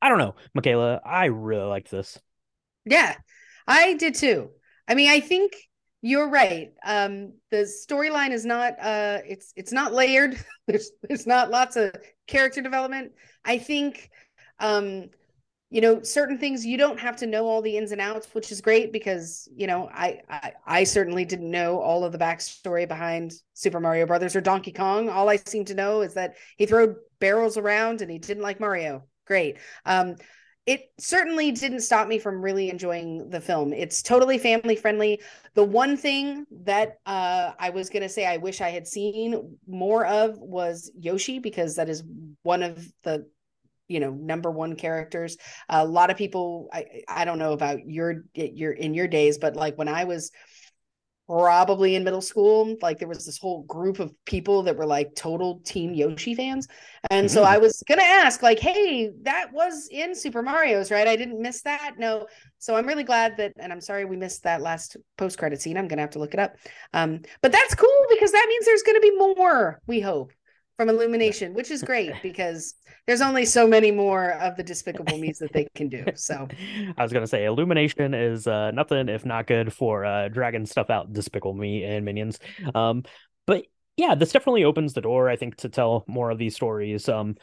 I 0.00 0.08
don't 0.08 0.18
know, 0.18 0.34
Michaela. 0.54 1.00
I 1.04 1.26
really 1.26 1.66
liked 1.66 1.90
this. 1.90 2.18
Yeah, 2.84 3.14
I 3.66 3.94
did 3.94 4.14
too. 4.14 4.50
I 4.88 4.94
mean, 4.94 5.10
I 5.10 5.20
think 5.20 5.52
you're 6.02 6.28
right. 6.28 6.72
Um, 6.84 7.34
the 7.50 7.58
storyline 7.88 8.32
is 8.32 8.44
not 8.44 8.74
uh 8.80 9.20
it's 9.24 9.52
it's 9.56 9.72
not 9.72 9.94
layered. 9.94 10.36
There's 10.66 10.90
there's 11.02 11.26
not 11.26 11.50
lots 11.50 11.76
of 11.76 11.92
character 12.26 12.60
development. 12.60 13.12
I 13.44 13.58
think 13.58 14.10
um 14.58 15.10
you 15.70 15.80
know 15.80 16.02
certain 16.02 16.36
things 16.38 16.66
you 16.66 16.76
don't 16.76 17.00
have 17.00 17.16
to 17.16 17.26
know 17.26 17.46
all 17.46 17.62
the 17.62 17.76
ins 17.76 17.92
and 17.92 18.00
outs 18.00 18.28
which 18.34 18.52
is 18.52 18.60
great 18.60 18.92
because 18.92 19.48
you 19.56 19.66
know 19.66 19.88
I, 19.92 20.20
I 20.28 20.52
i 20.66 20.84
certainly 20.84 21.24
didn't 21.24 21.50
know 21.50 21.80
all 21.80 22.04
of 22.04 22.12
the 22.12 22.18
backstory 22.18 22.86
behind 22.86 23.32
super 23.54 23.80
mario 23.80 24.04
brothers 24.04 24.36
or 24.36 24.42
donkey 24.42 24.70
kong 24.70 25.08
all 25.08 25.30
i 25.30 25.36
seem 25.36 25.64
to 25.64 25.74
know 25.74 26.02
is 26.02 26.12
that 26.14 26.36
he 26.58 26.66
threw 26.66 26.96
barrels 27.20 27.56
around 27.56 28.02
and 28.02 28.10
he 28.10 28.18
didn't 28.18 28.42
like 28.42 28.60
mario 28.60 29.02
great 29.26 29.56
um 29.86 30.14
it 30.64 30.92
certainly 30.98 31.50
didn't 31.50 31.80
stop 31.80 32.06
me 32.06 32.18
from 32.18 32.40
really 32.40 32.70
enjoying 32.70 33.28
the 33.30 33.40
film. 33.40 33.72
It's 33.72 34.00
totally 34.00 34.38
family 34.38 34.76
friendly. 34.76 35.20
The 35.54 35.64
one 35.64 35.96
thing 35.96 36.46
that 36.64 36.98
uh 37.04 37.52
i 37.58 37.70
was 37.70 37.90
going 37.90 38.02
to 38.02 38.08
say 38.08 38.26
i 38.26 38.36
wish 38.36 38.60
i 38.60 38.70
had 38.70 38.86
seen 38.86 39.58
more 39.66 40.06
of 40.06 40.38
was 40.38 40.90
yoshi 40.98 41.38
because 41.40 41.76
that 41.76 41.88
is 41.88 42.04
one 42.42 42.62
of 42.62 42.86
the 43.02 43.26
you 43.88 44.00
know 44.00 44.10
number 44.10 44.50
one 44.50 44.76
characters. 44.76 45.36
A 45.68 45.84
lot 45.84 46.10
of 46.10 46.16
people 46.16 46.68
i 46.72 46.84
i 47.08 47.24
don't 47.24 47.38
know 47.38 47.52
about 47.52 47.86
your 47.86 48.24
your 48.34 48.72
in 48.72 48.94
your 48.94 49.08
days 49.08 49.38
but 49.38 49.56
like 49.56 49.76
when 49.76 49.88
i 49.88 50.04
was 50.04 50.30
probably 51.32 51.94
in 51.94 52.04
middle 52.04 52.20
school 52.20 52.76
like 52.82 52.98
there 52.98 53.08
was 53.08 53.24
this 53.24 53.38
whole 53.38 53.62
group 53.62 54.00
of 54.00 54.12
people 54.26 54.62
that 54.62 54.76
were 54.76 54.84
like 54.84 55.14
total 55.14 55.60
team 55.64 55.94
yoshi 55.94 56.34
fans. 56.34 56.68
And 57.10 57.30
so 57.30 57.42
Mhm. 57.42 57.46
i 57.46 57.58
was 57.58 57.82
gonna 57.88 58.02
ask 58.02 58.42
like 58.42 58.58
hey 58.58 59.10
that 59.22 59.50
was 59.52 59.88
in 59.90 60.14
super 60.14 60.42
mario's 60.42 60.90
right? 60.90 61.08
I 61.08 61.16
didn't 61.16 61.40
miss 61.40 61.62
that. 61.62 61.94
No. 61.98 62.26
So 62.58 62.76
i'm 62.76 62.86
really 62.86 63.02
glad 63.04 63.38
that 63.38 63.52
and 63.58 63.72
i'm 63.72 63.80
sorry 63.80 64.04
we 64.04 64.16
missed 64.16 64.42
that 64.42 64.60
last 64.60 64.96
post 65.16 65.38
credit 65.38 65.62
scene. 65.62 65.78
I'm 65.78 65.88
gonna 65.88 66.02
have 66.02 66.10
to 66.10 66.18
look 66.18 66.34
it 66.34 66.40
up. 66.40 66.56
Um 66.92 67.22
but 67.40 67.50
that's 67.52 67.74
cool 67.74 68.00
because 68.10 68.32
that 68.32 68.46
means 68.48 68.66
there's 68.66 68.82
gonna 68.82 69.00
be 69.00 69.16
more 69.16 69.80
we 69.86 70.00
hope 70.00 70.32
from 70.76 70.88
illumination 70.88 71.54
which 71.54 71.70
is 71.70 71.82
great 71.82 72.12
because 72.22 72.74
there's 73.06 73.20
only 73.20 73.44
so 73.44 73.66
many 73.66 73.90
more 73.90 74.32
of 74.32 74.56
the 74.56 74.62
despicable 74.62 75.18
me's 75.18 75.38
that 75.38 75.52
they 75.52 75.66
can 75.74 75.88
do 75.88 76.04
so 76.14 76.46
I 76.96 77.02
was 77.02 77.12
gonna 77.12 77.26
say 77.26 77.44
Illumination 77.44 78.14
is 78.14 78.46
uh, 78.46 78.70
nothing 78.70 79.08
if 79.08 79.24
not 79.24 79.46
good 79.46 79.72
for 79.72 80.04
uh, 80.04 80.28
dragging 80.28 80.66
stuff 80.66 80.90
out 80.90 81.12
Despicable 81.12 81.54
Me 81.54 81.84
and 81.84 82.04
Minions. 82.04 82.38
Um, 82.74 83.04
but 83.46 83.64
yeah, 83.96 84.14
this 84.14 84.32
definitely 84.32 84.64
opens 84.64 84.94
the 84.94 85.00
door, 85.00 85.28
I 85.28 85.36
think, 85.36 85.56
to 85.56 85.68
tell 85.68 86.04
more 86.06 86.30
of 86.30 86.38
these 86.38 86.54
stories. 86.54 87.08
Um, 87.08 87.36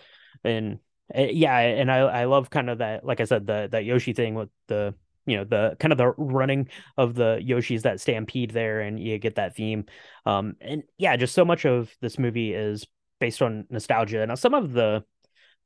and 0.44 0.80
uh, 1.16 1.22
yeah, 1.22 1.58
and 1.58 1.92
I 1.92 2.00
I 2.00 2.26
love 2.26 2.50
kind 2.50 2.70
of 2.70 2.80
that, 2.80 3.06
like 3.06 3.22
I 3.22 3.26
said, 3.26 3.46
the 3.46 3.70
that 3.72 3.86
Yoshi 3.86 4.14
thing 4.14 4.36
with 4.36 4.50
the 4.68 4.96
you 5.26 5.38
know 5.38 5.44
the 5.44 5.76
kind 5.80 5.92
of 5.92 5.98
the 5.98 6.12
running 6.18 6.70
of 6.98 7.16
the 7.16 7.40
Yoshis 7.42 7.84
that 7.84 8.02
stampede 8.02 8.52
there, 8.52 8.82
and 8.82 9.00
you 9.00 9.18
get 9.20 9.36
that 9.36 9.56
theme. 9.56 9.86
Um, 10.26 10.56
and 10.62 10.84
yeah, 10.98 11.16
just 11.18 11.36
so 11.36 11.46
much 11.46 11.66
of 11.66 11.96
this 12.02 12.18
movie 12.18 12.54
is 12.54 12.86
based 13.20 13.42
on 13.42 13.66
nostalgia. 13.70 14.26
Now, 14.26 14.36
some 14.36 14.54
of 14.54 14.74
the 14.74 15.04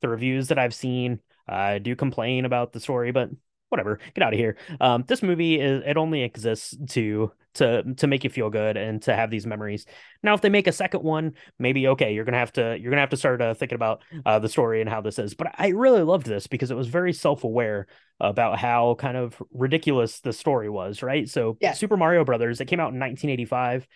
the 0.00 0.08
reviews 0.08 0.48
that 0.48 0.58
I've 0.58 0.74
seen 0.74 1.20
uh, 1.48 1.78
do 1.78 1.96
complain 1.96 2.44
about 2.44 2.72
the 2.72 2.80
story, 2.80 3.12
but 3.12 3.30
whatever, 3.68 3.98
get 4.14 4.22
out 4.22 4.32
of 4.32 4.38
here. 4.38 4.56
Um, 4.80 5.04
this 5.06 5.22
movie 5.22 5.60
is 5.60 5.82
it 5.84 5.96
only 5.96 6.22
exists 6.22 6.76
to 6.90 7.32
to 7.54 7.94
to 7.94 8.06
make 8.06 8.24
you 8.24 8.30
feel 8.30 8.50
good 8.50 8.76
and 8.76 9.00
to 9.02 9.14
have 9.14 9.30
these 9.30 9.46
memories. 9.46 9.86
Now, 10.22 10.34
if 10.34 10.40
they 10.40 10.48
make 10.48 10.66
a 10.66 10.72
second 10.72 11.02
one, 11.02 11.34
maybe 11.58 11.88
okay, 11.88 12.12
you're 12.14 12.24
gonna 12.24 12.38
have 12.38 12.52
to 12.54 12.76
you're 12.78 12.90
gonna 12.90 13.00
have 13.00 13.10
to 13.10 13.16
start 13.16 13.40
uh, 13.40 13.54
thinking 13.54 13.76
about 13.76 14.02
uh, 14.26 14.38
the 14.38 14.48
story 14.48 14.80
and 14.80 14.90
how 14.90 15.00
this 15.00 15.18
is. 15.18 15.34
But 15.34 15.54
I 15.56 15.68
really 15.68 16.02
loved 16.02 16.26
this 16.26 16.46
because 16.46 16.70
it 16.70 16.76
was 16.76 16.88
very 16.88 17.12
self 17.12 17.44
aware 17.44 17.86
about 18.20 18.58
how 18.58 18.94
kind 18.98 19.16
of 19.16 19.40
ridiculous 19.52 20.20
the 20.20 20.32
story 20.32 20.68
was. 20.68 21.02
Right, 21.02 21.28
so 21.28 21.56
Yeah. 21.60 21.72
Super 21.72 21.96
Mario 21.96 22.24
Brothers 22.24 22.60
it 22.60 22.66
came 22.66 22.80
out 22.80 22.92
in 22.92 23.00
1985 23.00 23.86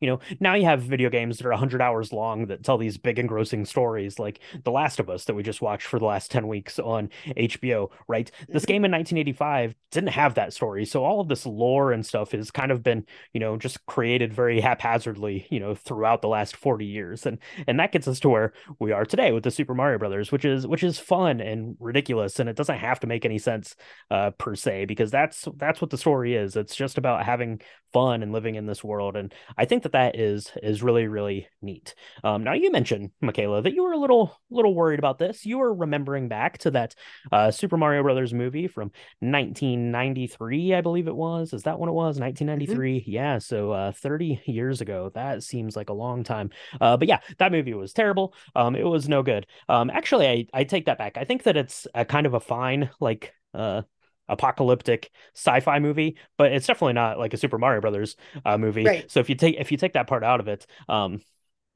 you 0.00 0.08
know 0.08 0.20
now 0.40 0.54
you 0.54 0.64
have 0.64 0.82
video 0.82 1.10
games 1.10 1.38
that 1.38 1.46
are 1.46 1.50
100 1.50 1.80
hours 1.80 2.12
long 2.12 2.46
that 2.46 2.62
tell 2.62 2.78
these 2.78 2.96
big 2.98 3.18
engrossing 3.18 3.64
stories 3.64 4.18
like 4.18 4.40
the 4.64 4.70
last 4.70 5.00
of 5.00 5.10
us 5.10 5.24
that 5.24 5.34
we 5.34 5.42
just 5.42 5.62
watched 5.62 5.86
for 5.86 5.98
the 5.98 6.04
last 6.04 6.30
10 6.30 6.48
weeks 6.48 6.78
on 6.78 7.08
hbo 7.26 7.90
right? 8.06 8.30
This 8.48 8.64
game 8.64 8.84
in 8.84 8.92
1985 8.92 9.74
didn't 9.90 10.10
have 10.10 10.34
that 10.34 10.52
story 10.52 10.84
so 10.84 11.04
all 11.04 11.20
of 11.20 11.28
this 11.28 11.46
lore 11.46 11.92
and 11.92 12.04
stuff 12.04 12.32
has 12.32 12.50
kind 12.50 12.70
of 12.70 12.82
been 12.82 13.04
you 13.32 13.40
know 13.40 13.56
just 13.56 13.84
created 13.86 14.32
very 14.32 14.60
haphazardly 14.60 15.46
you 15.50 15.60
know 15.60 15.74
throughout 15.74 16.22
the 16.22 16.28
last 16.28 16.56
40 16.56 16.84
years 16.84 17.26
and 17.26 17.38
and 17.66 17.80
that 17.80 17.92
gets 17.92 18.06
us 18.06 18.20
to 18.20 18.28
where 18.28 18.52
we 18.78 18.92
are 18.92 19.04
today 19.04 19.32
with 19.32 19.44
the 19.44 19.50
super 19.50 19.74
mario 19.74 19.98
brothers 19.98 20.30
which 20.30 20.44
is 20.44 20.66
which 20.66 20.82
is 20.82 20.98
fun 20.98 21.40
and 21.40 21.76
ridiculous 21.80 22.38
and 22.38 22.48
it 22.48 22.56
doesn't 22.56 22.78
have 22.78 23.00
to 23.00 23.06
make 23.06 23.24
any 23.24 23.38
sense 23.38 23.74
uh 24.10 24.30
per 24.32 24.54
se 24.54 24.84
because 24.84 25.10
that's 25.10 25.48
that's 25.56 25.80
what 25.80 25.90
the 25.90 25.98
story 25.98 26.34
is. 26.34 26.56
It's 26.56 26.74
just 26.74 26.98
about 26.98 27.24
having 27.24 27.60
fun 27.92 28.22
and 28.22 28.32
living 28.32 28.54
in 28.54 28.66
this 28.66 28.84
world 28.84 29.16
and 29.16 29.32
i 29.56 29.64
think 29.64 29.82
that 29.92 30.14
that 30.14 30.18
is 30.18 30.52
is 30.62 30.82
really 30.82 31.08
really 31.08 31.48
neat. 31.62 31.94
Um 32.22 32.44
now 32.44 32.52
you 32.52 32.70
mentioned 32.70 33.10
michaela 33.20 33.62
that 33.62 33.74
you 33.74 33.82
were 33.82 33.92
a 33.92 33.98
little 33.98 34.36
little 34.50 34.74
worried 34.74 34.98
about 34.98 35.18
this. 35.18 35.44
You 35.46 35.58
were 35.58 35.72
remembering 35.74 36.28
back 36.28 36.58
to 36.58 36.70
that 36.72 36.94
uh 37.32 37.50
super 37.50 37.76
mario 37.76 38.02
brothers 38.02 38.34
movie 38.34 38.68
from 38.68 38.90
1993 39.20 40.74
i 40.74 40.80
believe 40.80 41.08
it 41.08 41.16
was. 41.16 41.52
Is 41.52 41.62
that 41.64 41.78
when 41.78 41.88
it 41.88 41.92
was? 41.92 42.18
1993 42.18 43.04
yeah 43.06 43.38
so 43.38 43.72
uh 43.72 43.92
30 43.92 44.42
years 44.46 44.80
ago. 44.80 45.10
That 45.14 45.42
seems 45.42 45.76
like 45.76 45.90
a 45.90 45.94
long 45.94 46.24
time. 46.24 46.50
Uh 46.80 46.96
but 46.96 47.08
yeah 47.08 47.20
that 47.38 47.52
movie 47.52 47.74
was 47.74 47.92
terrible. 47.92 48.34
Um 48.54 48.76
it 48.76 48.84
was 48.86 49.08
no 49.08 49.22
good. 49.22 49.46
Um 49.68 49.90
actually 49.90 50.28
i 50.28 50.46
i 50.60 50.64
take 50.64 50.86
that 50.86 50.98
back. 50.98 51.16
I 51.16 51.24
think 51.24 51.44
that 51.44 51.56
it's 51.56 51.86
a 51.94 52.04
kind 52.04 52.26
of 52.26 52.34
a 52.34 52.40
fine 52.40 52.90
like 53.00 53.34
uh 53.54 53.82
apocalyptic 54.28 55.10
sci-fi 55.34 55.78
movie 55.78 56.16
but 56.36 56.52
it's 56.52 56.66
definitely 56.66 56.92
not 56.92 57.18
like 57.18 57.34
a 57.34 57.36
super 57.36 57.58
mario 57.58 57.80
brothers 57.80 58.16
uh 58.44 58.58
movie. 58.58 58.84
Right. 58.84 59.10
so 59.10 59.20
if 59.20 59.28
you 59.28 59.34
take 59.34 59.56
if 59.58 59.70
you 59.72 59.78
take 59.78 59.94
that 59.94 60.06
part 60.06 60.24
out 60.24 60.40
of 60.40 60.48
it 60.48 60.66
um 60.88 61.20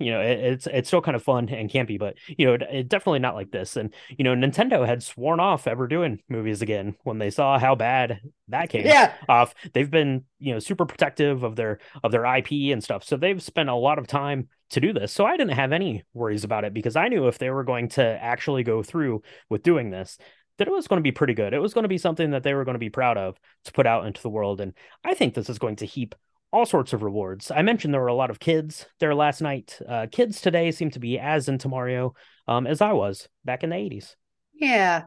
you 0.02 0.10
know 0.10 0.20
it, 0.20 0.38
it's 0.40 0.66
it's 0.66 0.88
still 0.88 1.00
kind 1.00 1.14
of 1.14 1.22
fun 1.22 1.48
and 1.48 1.70
campy 1.70 1.98
but 1.98 2.16
you 2.26 2.46
know 2.46 2.54
it, 2.54 2.62
it 2.70 2.88
definitely 2.88 3.20
not 3.20 3.34
like 3.34 3.50
this. 3.50 3.76
And 3.76 3.94
you 4.10 4.24
know 4.24 4.34
nintendo 4.34 4.86
had 4.86 5.02
sworn 5.02 5.40
off 5.40 5.66
ever 5.66 5.86
doing 5.86 6.20
movies 6.28 6.62
again 6.62 6.96
when 7.04 7.18
they 7.18 7.30
saw 7.30 7.58
how 7.58 7.74
bad 7.74 8.20
that 8.48 8.68
came 8.68 8.84
yeah. 8.84 9.14
off. 9.28 9.54
They've 9.72 9.90
been 9.90 10.24
you 10.38 10.52
know 10.52 10.58
super 10.58 10.86
protective 10.86 11.42
of 11.42 11.56
their 11.56 11.78
of 12.02 12.12
their 12.12 12.24
ip 12.36 12.50
and 12.50 12.82
stuff. 12.82 13.04
So 13.04 13.16
they've 13.16 13.42
spent 13.42 13.68
a 13.68 13.74
lot 13.74 13.98
of 13.98 14.06
time 14.06 14.48
to 14.70 14.80
do 14.80 14.92
this. 14.92 15.12
So 15.12 15.24
i 15.24 15.36
didn't 15.36 15.54
have 15.54 15.72
any 15.72 16.02
worries 16.14 16.44
about 16.44 16.64
it 16.64 16.74
because 16.74 16.96
i 16.96 17.08
knew 17.08 17.28
if 17.28 17.38
they 17.38 17.50
were 17.50 17.64
going 17.64 17.88
to 17.90 18.02
actually 18.02 18.62
go 18.62 18.82
through 18.82 19.22
with 19.50 19.62
doing 19.62 19.90
this 19.90 20.18
that 20.62 20.68
it 20.68 20.74
was 20.74 20.86
going 20.86 20.98
to 20.98 21.02
be 21.02 21.10
pretty 21.10 21.34
good 21.34 21.52
it 21.52 21.58
was 21.58 21.74
going 21.74 21.82
to 21.82 21.88
be 21.88 21.98
something 21.98 22.30
that 22.30 22.44
they 22.44 22.54
were 22.54 22.64
going 22.64 22.76
to 22.76 22.78
be 22.78 22.88
proud 22.88 23.18
of 23.18 23.36
to 23.64 23.72
put 23.72 23.86
out 23.86 24.06
into 24.06 24.22
the 24.22 24.30
world 24.30 24.60
and 24.60 24.72
i 25.02 25.12
think 25.12 25.34
this 25.34 25.50
is 25.50 25.58
going 25.58 25.74
to 25.74 25.86
heap 25.86 26.14
all 26.52 26.64
sorts 26.64 26.92
of 26.92 27.02
rewards 27.02 27.50
i 27.50 27.62
mentioned 27.62 27.92
there 27.92 28.00
were 28.00 28.06
a 28.06 28.14
lot 28.14 28.30
of 28.30 28.38
kids 28.38 28.86
there 29.00 29.12
last 29.14 29.40
night 29.40 29.80
uh, 29.88 30.06
kids 30.12 30.40
today 30.40 30.70
seem 30.70 30.90
to 30.90 31.00
be 31.00 31.18
as 31.18 31.48
into 31.48 31.68
mario 31.68 32.14
um, 32.46 32.64
as 32.64 32.80
i 32.80 32.92
was 32.92 33.28
back 33.44 33.64
in 33.64 33.70
the 33.70 33.76
80s 33.76 34.14
Yeah. 34.54 35.04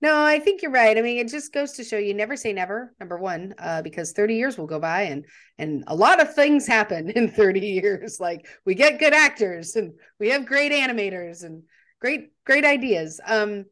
No, 0.00 0.22
I 0.22 0.38
think 0.38 0.60
you're 0.60 0.70
right. 0.70 0.98
I 0.98 1.00
mean, 1.00 1.18
it 1.18 1.28
just 1.28 1.52
goes 1.52 1.72
to 1.72 1.84
show 1.84 1.96
you 1.96 2.12
never 2.12 2.36
say 2.36 2.52
never, 2.52 2.94
number 3.00 3.18
one, 3.18 3.54
uh, 3.58 3.80
because 3.80 4.12
30 4.12 4.34
years 4.34 4.58
will 4.58 4.66
go 4.66 4.78
by 4.78 5.02
and 5.02 5.24
and 5.58 5.84
a 5.86 5.94
lot 5.94 6.20
of 6.20 6.34
things 6.34 6.66
happen 6.66 7.10
in 7.10 7.30
30 7.30 7.60
years. 7.60 8.20
Like 8.20 8.46
we 8.66 8.74
get 8.74 8.98
good 8.98 9.14
actors 9.14 9.76
and 9.76 9.94
we 10.20 10.28
have 10.30 10.44
great 10.44 10.72
animators 10.72 11.42
and 11.42 11.62
great, 12.00 12.32
great 12.44 12.66
ideas. 12.66 13.18
Um, 13.26 13.64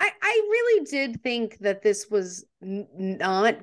I, 0.00 0.10
I 0.22 0.40
really 0.50 0.84
did 0.86 1.22
think 1.22 1.58
that 1.60 1.82
this 1.82 2.06
was 2.10 2.44
n- 2.62 2.88
not 2.96 3.56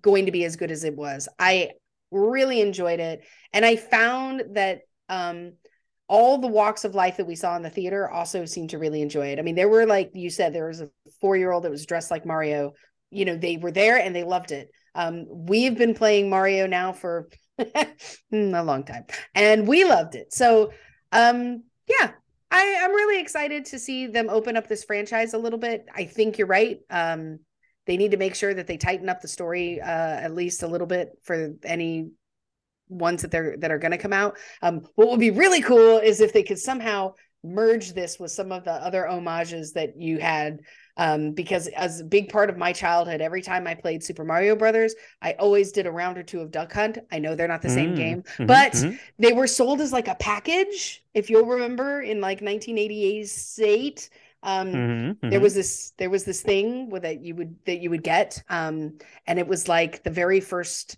going 0.00 0.26
to 0.26 0.32
be 0.32 0.44
as 0.44 0.56
good 0.56 0.70
as 0.70 0.84
it 0.84 0.96
was. 0.96 1.28
I 1.38 1.72
really 2.10 2.60
enjoyed 2.60 3.00
it. 3.00 3.24
And 3.52 3.64
I 3.64 3.76
found 3.76 4.42
that 4.52 4.82
um 5.08 5.54
all 6.06 6.38
the 6.38 6.46
walks 6.46 6.84
of 6.84 6.94
life 6.94 7.16
that 7.16 7.26
we 7.26 7.34
saw 7.34 7.56
in 7.56 7.62
the 7.62 7.70
theater 7.70 8.08
also 8.08 8.44
seemed 8.44 8.70
to 8.70 8.78
really 8.78 9.00
enjoy 9.02 9.28
it. 9.28 9.38
I 9.38 9.42
mean, 9.42 9.54
there 9.54 9.68
were 9.68 9.86
like 9.86 10.10
you 10.14 10.30
said, 10.30 10.52
there 10.52 10.68
was 10.68 10.80
a 10.80 10.90
four 11.20 11.36
year 11.36 11.50
old 11.50 11.64
that 11.64 11.70
was 11.70 11.86
dressed 11.86 12.10
like 12.10 12.26
Mario. 12.26 12.74
You 13.10 13.24
know, 13.24 13.36
they 13.36 13.56
were 13.56 13.72
there 13.72 13.98
and 13.98 14.14
they 14.14 14.24
loved 14.24 14.52
it. 14.52 14.68
Um, 14.94 15.26
we've 15.28 15.76
been 15.76 15.94
playing 15.94 16.30
Mario 16.30 16.66
now 16.66 16.92
for 16.92 17.28
a 17.58 17.92
long 18.32 18.84
time, 18.84 19.04
and 19.34 19.66
we 19.66 19.84
loved 19.84 20.14
it. 20.14 20.32
So, 20.32 20.72
um, 21.10 21.64
yeah, 21.88 22.12
I, 22.50 22.80
I'm 22.82 22.92
really 22.92 23.20
excited 23.20 23.64
to 23.66 23.78
see 23.78 24.06
them 24.06 24.28
open 24.28 24.56
up 24.56 24.68
this 24.68 24.84
franchise 24.84 25.34
a 25.34 25.38
little 25.38 25.58
bit. 25.58 25.86
I 25.94 26.04
think 26.04 26.38
you're 26.38 26.46
right. 26.46 26.78
Um, 26.90 27.40
they 27.86 27.96
need 27.96 28.12
to 28.12 28.16
make 28.16 28.34
sure 28.34 28.54
that 28.54 28.66
they 28.66 28.76
tighten 28.76 29.08
up 29.08 29.20
the 29.20 29.28
story 29.28 29.80
uh, 29.80 29.86
at 29.86 30.34
least 30.34 30.62
a 30.62 30.68
little 30.68 30.86
bit 30.86 31.10
for 31.22 31.50
any 31.64 32.10
ones 32.88 33.22
that 33.22 33.30
they're 33.30 33.56
that 33.58 33.70
are 33.70 33.78
going 33.78 33.92
to 33.92 33.98
come 33.98 34.12
out. 34.12 34.38
Um, 34.62 34.82
what 34.94 35.08
would 35.08 35.20
be 35.20 35.30
really 35.30 35.62
cool 35.62 35.98
is 35.98 36.20
if 36.20 36.32
they 36.32 36.42
could 36.42 36.58
somehow 36.58 37.14
merge 37.42 37.92
this 37.92 38.18
with 38.18 38.30
some 38.30 38.52
of 38.52 38.64
the 38.64 38.72
other 38.72 39.06
homages 39.06 39.72
that 39.72 40.00
you 40.00 40.18
had 40.18 40.60
um, 40.96 41.32
because 41.32 41.66
as 41.68 42.00
a 42.00 42.04
big 42.04 42.28
part 42.28 42.50
of 42.50 42.56
my 42.56 42.72
childhood 42.72 43.20
every 43.20 43.42
time 43.42 43.66
i 43.66 43.74
played 43.74 44.02
super 44.02 44.24
mario 44.24 44.54
brothers 44.56 44.94
i 45.22 45.32
always 45.34 45.72
did 45.72 45.86
a 45.86 45.90
round 45.90 46.16
or 46.18 46.22
two 46.22 46.40
of 46.40 46.50
duck 46.50 46.72
hunt 46.72 46.98
i 47.12 47.18
know 47.18 47.34
they're 47.34 47.48
not 47.48 47.62
the 47.62 47.68
same 47.70 47.94
Mm, 47.94 47.94
game 47.94 48.22
mhm, 48.38 48.46
but 48.46 48.72
mhm. 48.72 48.98
they 49.18 49.32
were 49.32 49.46
sold 49.46 49.80
as 49.80 49.92
like 49.92 50.08
a 50.08 50.14
package 50.16 51.02
if 51.14 51.30
you'll 51.30 51.46
remember 51.46 52.00
in 52.00 52.20
like 52.20 52.40
1988 52.42 54.10
um, 54.42 54.70
Mhm, 54.72 55.18
there 55.30 55.40
mhm. 55.40 55.40
was 55.40 55.54
this 55.54 55.92
there 55.98 56.10
was 56.10 56.24
this 56.24 56.42
thing 56.42 56.90
with 56.90 57.02
that 57.02 57.20
you 57.22 57.34
would 57.34 57.56
that 57.66 57.78
you 57.80 57.90
would 57.90 58.02
get 58.02 58.42
um 58.48 58.98
and 59.26 59.38
it 59.38 59.46
was 59.46 59.68
like 59.68 60.02
the 60.02 60.10
very 60.10 60.40
first 60.40 60.96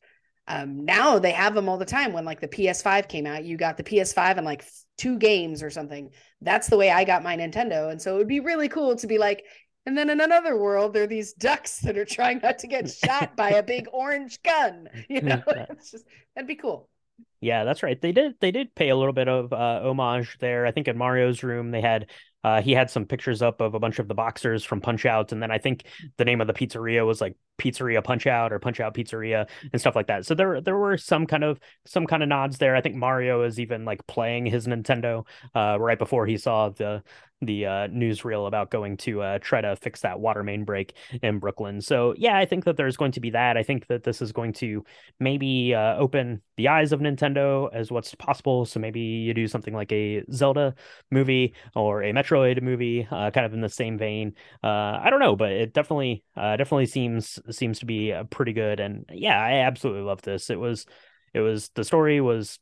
um 0.49 0.84
now 0.84 1.18
they 1.18 1.30
have 1.32 1.55
them 1.55 1.68
all 1.68 1.78
the 1.78 1.84
time 1.84 2.12
when 2.12 2.24
like 2.24 2.40
the 2.40 2.49
ps5 2.49 3.09
came 3.09 3.26
out 3.26 3.44
you 3.44 3.57
got 3.57 3.76
the 3.76 3.84
ps5 3.84 4.36
and 4.36 4.44
like 4.47 4.64
two 4.99 5.18
games 5.18 5.62
or 5.62 5.70
something 5.70 6.11
that's 6.40 6.68
the 6.68 6.76
way 6.76 6.90
i 6.90 7.05
got 7.05 7.22
my 7.22 7.36
nintendo 7.36 7.90
and 7.90 8.01
so 8.01 8.14
it 8.14 8.18
would 8.18 8.28
be 8.28 8.40
really 8.40 8.68
cool 8.68 8.97
to 8.97 9.07
be 9.07 9.18
like 9.18 9.44
and 9.87 9.97
then 9.97 10.11
in 10.11 10.20
another 10.20 10.57
world 10.57 10.93
there 10.93 11.05
are 11.05 11.07
these 11.07 11.32
ducks 11.32 11.78
that 11.80 11.97
are 11.97 12.05
trying 12.05 12.41
not 12.43 12.59
to 12.59 12.66
get 12.66 12.89
shot 12.91 13.37
by 13.37 13.51
a 13.51 13.62
big 13.62 13.89
orange 13.93 14.43
gun 14.43 14.89
you 15.09 15.20
know 15.22 15.43
it's 15.47 15.91
just 15.91 16.05
that'd 16.34 16.49
be 16.49 16.57
cool 16.57 16.89
Yeah, 17.41 17.64
that's 17.64 17.82
right. 17.82 18.01
They 18.01 18.12
did 18.12 18.34
they 18.41 18.51
did 18.51 18.74
pay 18.74 18.89
a 18.89 18.97
little 18.97 19.12
bit 19.12 19.28
of 19.28 19.53
uh, 19.53 19.80
homage 19.84 20.37
there. 20.41 20.66
I 20.66 20.72
think 20.72 20.89
in 20.89 20.97
Mario's 20.97 21.43
room 21.43 21.70
they 21.70 21.80
had 21.80 22.11
uh, 22.47 22.62
he 22.62 22.70
had 22.70 22.88
some 22.88 23.05
pictures 23.05 23.42
up 23.42 23.61
of 23.61 23.74
a 23.74 23.80
bunch 23.80 23.99
of 23.99 24.07
the 24.07 24.14
boxers 24.14 24.62
from 24.62 24.80
Punch 24.80 25.05
Out, 25.05 25.32
and 25.32 25.42
then 25.42 25.51
I 25.51 25.59
think 25.59 25.82
the 26.16 26.24
name 26.24 26.40
of 26.40 26.47
the 26.47 26.53
pizzeria 26.53 27.05
was 27.05 27.20
like 27.20 27.34
Pizzeria 27.59 28.05
Punch 28.05 28.24
Out 28.28 28.53
or 28.53 28.61
Punch 28.61 28.78
Out 28.78 28.94
Pizzeria 28.94 29.49
and 29.72 29.80
stuff 29.80 29.97
like 29.97 30.07
that. 30.07 30.24
So 30.24 30.36
there 30.36 30.61
there 30.61 30.76
were 30.76 30.97
some 30.97 31.26
kind 31.26 31.42
of 31.42 31.59
some 31.86 32.07
kind 32.07 32.22
of 32.22 32.28
nods 32.28 32.59
there. 32.59 32.76
I 32.76 32.80
think 32.80 32.94
Mario 32.94 33.42
is 33.42 33.59
even 33.59 33.84
like 33.84 34.07
playing 34.07 34.47
his 34.47 34.68
Nintendo 34.68 35.26
uh, 35.57 35.76
right 35.80 35.99
before 35.99 36.24
he 36.24 36.36
saw 36.36 36.68
the 36.68 37.03
the 37.42 37.66
uh, 37.66 37.88
newsreel 37.88 38.47
about 38.47 38.70
going 38.70 38.97
to 38.97 39.20
uh, 39.20 39.38
try 39.40 39.61
to 39.61 39.76
fix 39.76 40.01
that 40.01 40.20
water 40.20 40.42
main 40.42 40.64
break 40.64 40.94
in 41.22 41.38
Brooklyn. 41.38 41.80
So 41.80 42.14
yeah, 42.16 42.38
I 42.38 42.47
think 42.47 42.64
that 42.64 42.76
there's 42.76 42.97
going 42.97 43.12
to 43.12 43.20
be 43.20 43.30
that. 43.30 43.57
I 43.57 43.62
think 43.62 43.88
that 43.88 44.05
this 44.05 44.22
is 44.22 44.32
going 44.32 44.55
to 44.55 44.84
maybe 45.20 45.74
uh, 45.74 45.97
open 45.97 46.40
the 46.57 46.68
eyes 46.68 46.92
of 46.92 47.01
Nintendo 47.01 47.68
as 47.74 47.90
what's 47.90 48.14
possible. 48.14 48.64
So 48.64 48.80
maybe 48.80 49.01
you 49.01 49.34
do 49.34 49.47
something 49.47 49.74
like 49.74 49.92
a 49.92 50.24
Zelda 50.32 50.74
movie 51.11 51.55
or 51.74 52.03
a 52.03 52.12
Metroid 52.37 52.62
movie, 52.62 53.07
uh, 53.11 53.30
kind 53.30 53.47
of 53.47 53.55
in 53.55 53.61
the 53.61 53.68
same 53.68 53.99
vein. 53.99 54.34
Uh, 54.62 55.01
I 55.03 55.09
don't 55.11 55.20
know, 55.20 55.37
but 55.37 55.53
it 55.53 55.72
definitely 55.72 56.24
uh, 56.37 56.57
definitely 56.57 56.87
seems 56.87 57.39
seems 57.51 57.80
to 57.80 57.87
be 57.87 58.12
uh, 58.12 58.24
pretty 58.24 58.53
good. 58.53 58.80
And 58.80 59.05
yeah, 59.12 59.41
I 59.41 59.61
absolutely 59.61 60.03
love 60.03 60.22
this. 60.22 60.51
It 60.51 60.59
was 60.59 60.87
it 61.34 61.41
was 61.41 61.70
the 61.70 61.84
story 61.84 62.20
was 62.20 62.59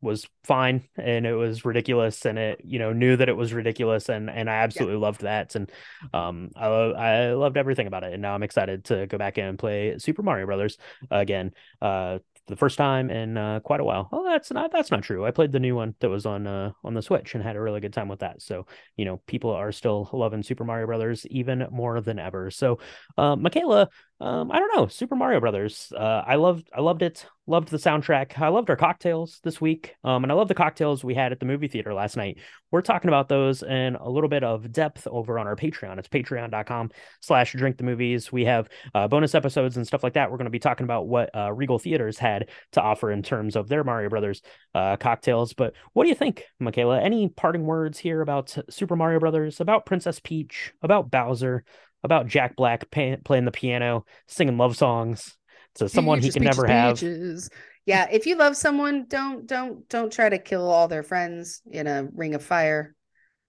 was 0.00 0.26
fine 0.44 0.86
and 0.96 1.24
it 1.24 1.32
was 1.32 1.64
ridiculous 1.64 2.26
and 2.26 2.38
it 2.38 2.60
you 2.62 2.78
know 2.78 2.92
knew 2.92 3.16
that 3.16 3.30
it 3.30 3.36
was 3.36 3.54
ridiculous 3.54 4.10
and 4.10 4.28
and 4.28 4.50
I 4.50 4.56
absolutely 4.56 4.98
loved 4.98 5.22
that 5.22 5.54
and 5.54 5.72
um 6.12 6.50
I 6.56 6.66
lo- 6.68 6.92
I 6.92 7.32
loved 7.32 7.56
everything 7.56 7.86
about 7.86 8.04
it 8.04 8.12
and 8.12 8.20
now 8.20 8.34
I'm 8.34 8.42
excited 8.42 8.84
to 8.86 9.06
go 9.06 9.16
back 9.16 9.38
in 9.38 9.46
and 9.46 9.58
play 9.58 9.96
Super 9.98 10.22
Mario 10.22 10.44
Brothers 10.44 10.76
again 11.10 11.52
uh 11.80 12.18
the 12.46 12.56
first 12.56 12.76
time 12.76 13.10
in 13.10 13.36
uh, 13.36 13.60
quite 13.60 13.80
a 13.80 13.84
while. 13.84 14.08
Oh, 14.12 14.24
that's 14.24 14.50
not 14.50 14.70
that's 14.70 14.90
not 14.90 15.02
true. 15.02 15.24
I 15.24 15.30
played 15.30 15.52
the 15.52 15.60
new 15.60 15.74
one 15.74 15.94
that 16.00 16.10
was 16.10 16.26
on 16.26 16.46
uh, 16.46 16.72
on 16.82 16.94
the 16.94 17.02
Switch 17.02 17.34
and 17.34 17.42
had 17.42 17.56
a 17.56 17.60
really 17.60 17.80
good 17.80 17.92
time 17.92 18.08
with 18.08 18.20
that. 18.20 18.42
So 18.42 18.66
you 18.96 19.04
know, 19.04 19.18
people 19.26 19.50
are 19.50 19.72
still 19.72 20.08
loving 20.12 20.42
Super 20.42 20.64
Mario 20.64 20.86
Brothers 20.86 21.26
even 21.26 21.66
more 21.70 22.00
than 22.00 22.18
ever. 22.18 22.50
So, 22.50 22.78
uh, 23.16 23.36
Michaela, 23.36 23.88
um, 24.24 24.50
I 24.50 24.58
don't 24.58 24.74
know, 24.74 24.86
Super 24.86 25.16
Mario 25.16 25.38
Brothers. 25.38 25.92
Uh, 25.94 26.22
I 26.26 26.36
loved 26.36 26.70
I 26.74 26.80
loved 26.80 27.02
it. 27.02 27.26
Loved 27.46 27.68
the 27.68 27.76
soundtrack. 27.76 28.40
I 28.40 28.48
loved 28.48 28.70
our 28.70 28.76
cocktails 28.76 29.38
this 29.44 29.60
week. 29.60 29.94
Um, 30.02 30.22
and 30.22 30.32
I 30.32 30.34
love 30.34 30.48
the 30.48 30.54
cocktails 30.54 31.04
we 31.04 31.12
had 31.12 31.30
at 31.30 31.40
the 31.40 31.44
movie 31.44 31.68
theater 31.68 31.92
last 31.92 32.16
night. 32.16 32.38
We're 32.70 32.80
talking 32.80 33.08
about 33.08 33.28
those 33.28 33.62
in 33.62 33.96
a 33.96 34.08
little 34.08 34.30
bit 34.30 34.42
of 34.42 34.72
depth 34.72 35.06
over 35.06 35.38
on 35.38 35.46
our 35.46 35.56
Patreon. 35.56 35.98
It's 35.98 36.08
patreon.com 36.08 36.90
slash 37.20 37.52
drink 37.52 37.76
the 37.76 37.84
movies. 37.84 38.32
We 38.32 38.46
have 38.46 38.70
uh, 38.94 39.08
bonus 39.08 39.34
episodes 39.34 39.76
and 39.76 39.86
stuff 39.86 40.02
like 40.02 40.14
that. 40.14 40.30
We're 40.30 40.38
going 40.38 40.46
to 40.46 40.50
be 40.50 40.58
talking 40.58 40.84
about 40.84 41.06
what 41.06 41.28
uh, 41.36 41.52
Regal 41.52 41.78
Theaters 41.78 42.16
had 42.16 42.48
to 42.72 42.80
offer 42.80 43.10
in 43.10 43.22
terms 43.22 43.56
of 43.56 43.68
their 43.68 43.84
Mario 43.84 44.08
Brothers 44.08 44.40
uh, 44.74 44.96
cocktails. 44.96 45.52
But 45.52 45.74
what 45.92 46.04
do 46.04 46.08
you 46.08 46.14
think, 46.14 46.44
Michaela? 46.58 46.98
Any 46.98 47.28
parting 47.28 47.66
words 47.66 47.98
here 47.98 48.22
about 48.22 48.56
Super 48.70 48.96
Mario 48.96 49.20
Brothers, 49.20 49.60
about 49.60 49.84
Princess 49.84 50.18
Peach, 50.18 50.72
about 50.80 51.10
Bowser, 51.10 51.62
about 52.04 52.28
Jack 52.28 52.54
Black 52.54 52.90
pay- 52.90 53.16
playing 53.24 53.46
the 53.46 53.50
piano, 53.50 54.04
singing 54.28 54.58
love 54.58 54.76
songs 54.76 55.36
to 55.76 55.88
someone 55.88 56.20
he 56.20 56.30
can 56.30 56.44
never 56.44 56.66
have? 56.66 56.96
peaches. 56.96 57.50
Yeah, 57.86 58.06
if 58.10 58.26
you 58.26 58.36
love 58.36 58.56
someone, 58.56 59.06
don't 59.08 59.46
don't 59.46 59.88
don't 59.88 60.12
try 60.12 60.28
to 60.28 60.38
kill 60.38 60.70
all 60.70 60.88
their 60.88 61.02
friends 61.02 61.60
in 61.70 61.86
a 61.86 62.08
ring 62.14 62.34
of 62.34 62.44
fire. 62.44 62.94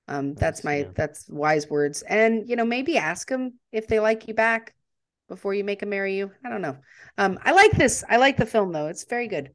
Um, 0.08 0.34
that's 0.36 0.64
Nice, 0.64 0.64
my 0.64 0.76
yeah. 0.78 0.92
that's 0.96 1.30
wise 1.30 1.70
words. 1.70 2.02
And 2.02 2.50
you 2.50 2.56
know, 2.56 2.66
maybe 2.66 2.98
ask 2.98 3.28
them 3.30 3.60
if 3.72 3.88
they 3.88 4.00
like 4.00 4.28
you 4.28 4.34
back 4.34 4.74
before 5.30 5.54
you 5.54 5.64
make 5.64 5.80
them 5.80 5.90
marry 5.90 6.16
you. 6.18 6.32
I 6.44 6.50
don't 6.50 6.62
know. 6.62 6.78
Um, 7.18 7.40
I 7.44 7.52
like 7.52 7.72
this. 7.72 8.04
I 8.10 8.18
like 8.18 8.38
the 8.38 8.46
film 8.46 8.72
though. 8.72 8.88
It's 8.88 9.06
very 9.06 9.28
good, 9.28 9.52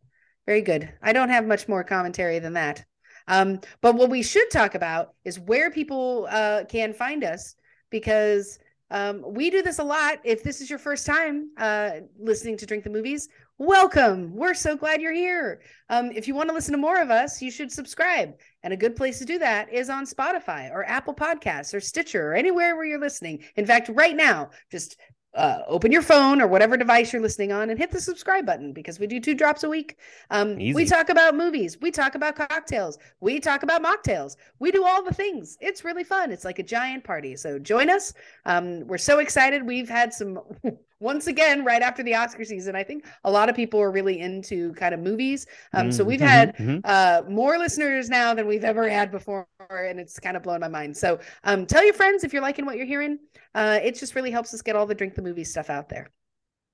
very 0.46 0.62
good. 0.62 0.92
I 1.02 1.12
don't 1.12 1.28
have 1.28 1.46
much 1.46 1.68
more 1.68 1.84
commentary 1.84 2.38
than 2.38 2.54
that. 2.54 2.84
Um, 3.28 3.60
but 3.80 3.94
what 3.94 4.10
we 4.10 4.22
should 4.22 4.50
talk 4.50 4.74
about 4.74 5.14
is 5.24 5.38
where 5.38 5.70
people 5.70 6.26
uh, 6.30 6.64
can 6.68 6.92
find 6.92 7.22
us 7.22 7.54
because 7.90 8.58
um, 8.90 9.22
we 9.26 9.50
do 9.50 9.62
this 9.62 9.78
a 9.78 9.84
lot. 9.84 10.18
If 10.24 10.42
this 10.42 10.60
is 10.60 10.68
your 10.68 10.78
first 10.78 11.06
time 11.06 11.50
uh, 11.58 11.90
listening 12.18 12.56
to 12.58 12.66
Drink 12.66 12.84
the 12.84 12.90
Movies, 12.90 13.28
welcome. 13.58 14.34
We're 14.34 14.54
so 14.54 14.76
glad 14.76 15.00
you're 15.00 15.12
here. 15.12 15.60
Um, 15.88 16.10
if 16.12 16.26
you 16.26 16.34
want 16.34 16.48
to 16.48 16.54
listen 16.54 16.72
to 16.72 16.78
more 16.78 17.00
of 17.00 17.10
us, 17.10 17.40
you 17.40 17.50
should 17.50 17.70
subscribe. 17.70 18.34
And 18.62 18.72
a 18.72 18.76
good 18.76 18.96
place 18.96 19.18
to 19.18 19.24
do 19.24 19.38
that 19.38 19.72
is 19.72 19.90
on 19.90 20.06
Spotify 20.06 20.70
or 20.70 20.84
Apple 20.84 21.14
Podcasts 21.14 21.72
or 21.72 21.80
Stitcher 21.80 22.30
or 22.30 22.34
anywhere 22.34 22.74
where 22.74 22.84
you're 22.84 23.00
listening. 23.00 23.44
In 23.56 23.66
fact, 23.66 23.88
right 23.90 24.16
now, 24.16 24.50
just 24.70 24.96
uh, 25.34 25.60
open 25.68 25.92
your 25.92 26.02
phone 26.02 26.40
or 26.40 26.46
whatever 26.46 26.76
device 26.76 27.12
you're 27.12 27.22
listening 27.22 27.52
on 27.52 27.70
and 27.70 27.78
hit 27.78 27.90
the 27.90 28.00
subscribe 28.00 28.44
button 28.44 28.72
because 28.72 28.98
we 28.98 29.06
do 29.06 29.20
two 29.20 29.34
drops 29.34 29.62
a 29.62 29.68
week. 29.68 29.96
Um, 30.30 30.56
we 30.56 30.84
talk 30.84 31.08
about 31.08 31.36
movies, 31.36 31.80
we 31.80 31.90
talk 31.90 32.14
about 32.14 32.34
cocktails, 32.36 32.98
we 33.20 33.38
talk 33.38 33.62
about 33.62 33.82
mocktails, 33.82 34.36
we 34.58 34.72
do 34.72 34.84
all 34.84 35.02
the 35.02 35.14
things. 35.14 35.56
It's 35.60 35.84
really 35.84 36.04
fun. 36.04 36.32
It's 36.32 36.44
like 36.44 36.58
a 36.58 36.64
giant 36.64 37.04
party. 37.04 37.36
So 37.36 37.58
join 37.58 37.90
us. 37.90 38.12
Um, 38.44 38.86
we're 38.86 38.98
so 38.98 39.18
excited. 39.18 39.66
We've 39.66 39.88
had 39.88 40.12
some. 40.12 40.40
Once 41.00 41.26
again, 41.26 41.64
right 41.64 41.82
after 41.82 42.02
the 42.02 42.14
Oscar 42.14 42.44
season, 42.44 42.76
I 42.76 42.84
think 42.84 43.06
a 43.24 43.30
lot 43.30 43.48
of 43.48 43.56
people 43.56 43.80
are 43.80 43.90
really 43.90 44.20
into 44.20 44.72
kind 44.74 44.94
of 44.94 45.00
movies. 45.00 45.46
Um, 45.72 45.90
so 45.90 46.04
Mhm, 46.04 46.04
we've 46.04 46.20
mhm, 46.20 46.20
had 46.20 46.56
mhm. 46.58 46.84
uh, 46.84 47.22
more 47.28 47.58
listeners 47.58 48.10
now 48.10 48.34
than 48.34 48.46
we've 48.46 48.64
ever 48.64 48.88
had 48.88 49.10
before, 49.10 49.48
and 49.70 49.98
it's 49.98 50.20
kind 50.20 50.36
of 50.36 50.42
blown 50.42 50.60
my 50.60 50.68
mind. 50.68 50.96
So 50.96 51.18
um, 51.44 51.66
tell 51.66 51.82
your 51.84 51.94
friends 51.94 52.22
if 52.22 52.32
you're 52.32 52.42
liking 52.42 52.66
what 52.66 52.76
you're 52.76 52.86
hearing. 52.86 53.18
Uh, 53.54 53.80
it 53.82 53.94
just 53.98 54.14
really 54.14 54.30
helps 54.30 54.52
us 54.52 54.62
get 54.62 54.76
all 54.76 54.86
the 54.86 54.94
drink 54.94 55.14
the 55.14 55.22
movie 55.22 55.44
stuff 55.44 55.70
out 55.70 55.88
there. 55.88 56.10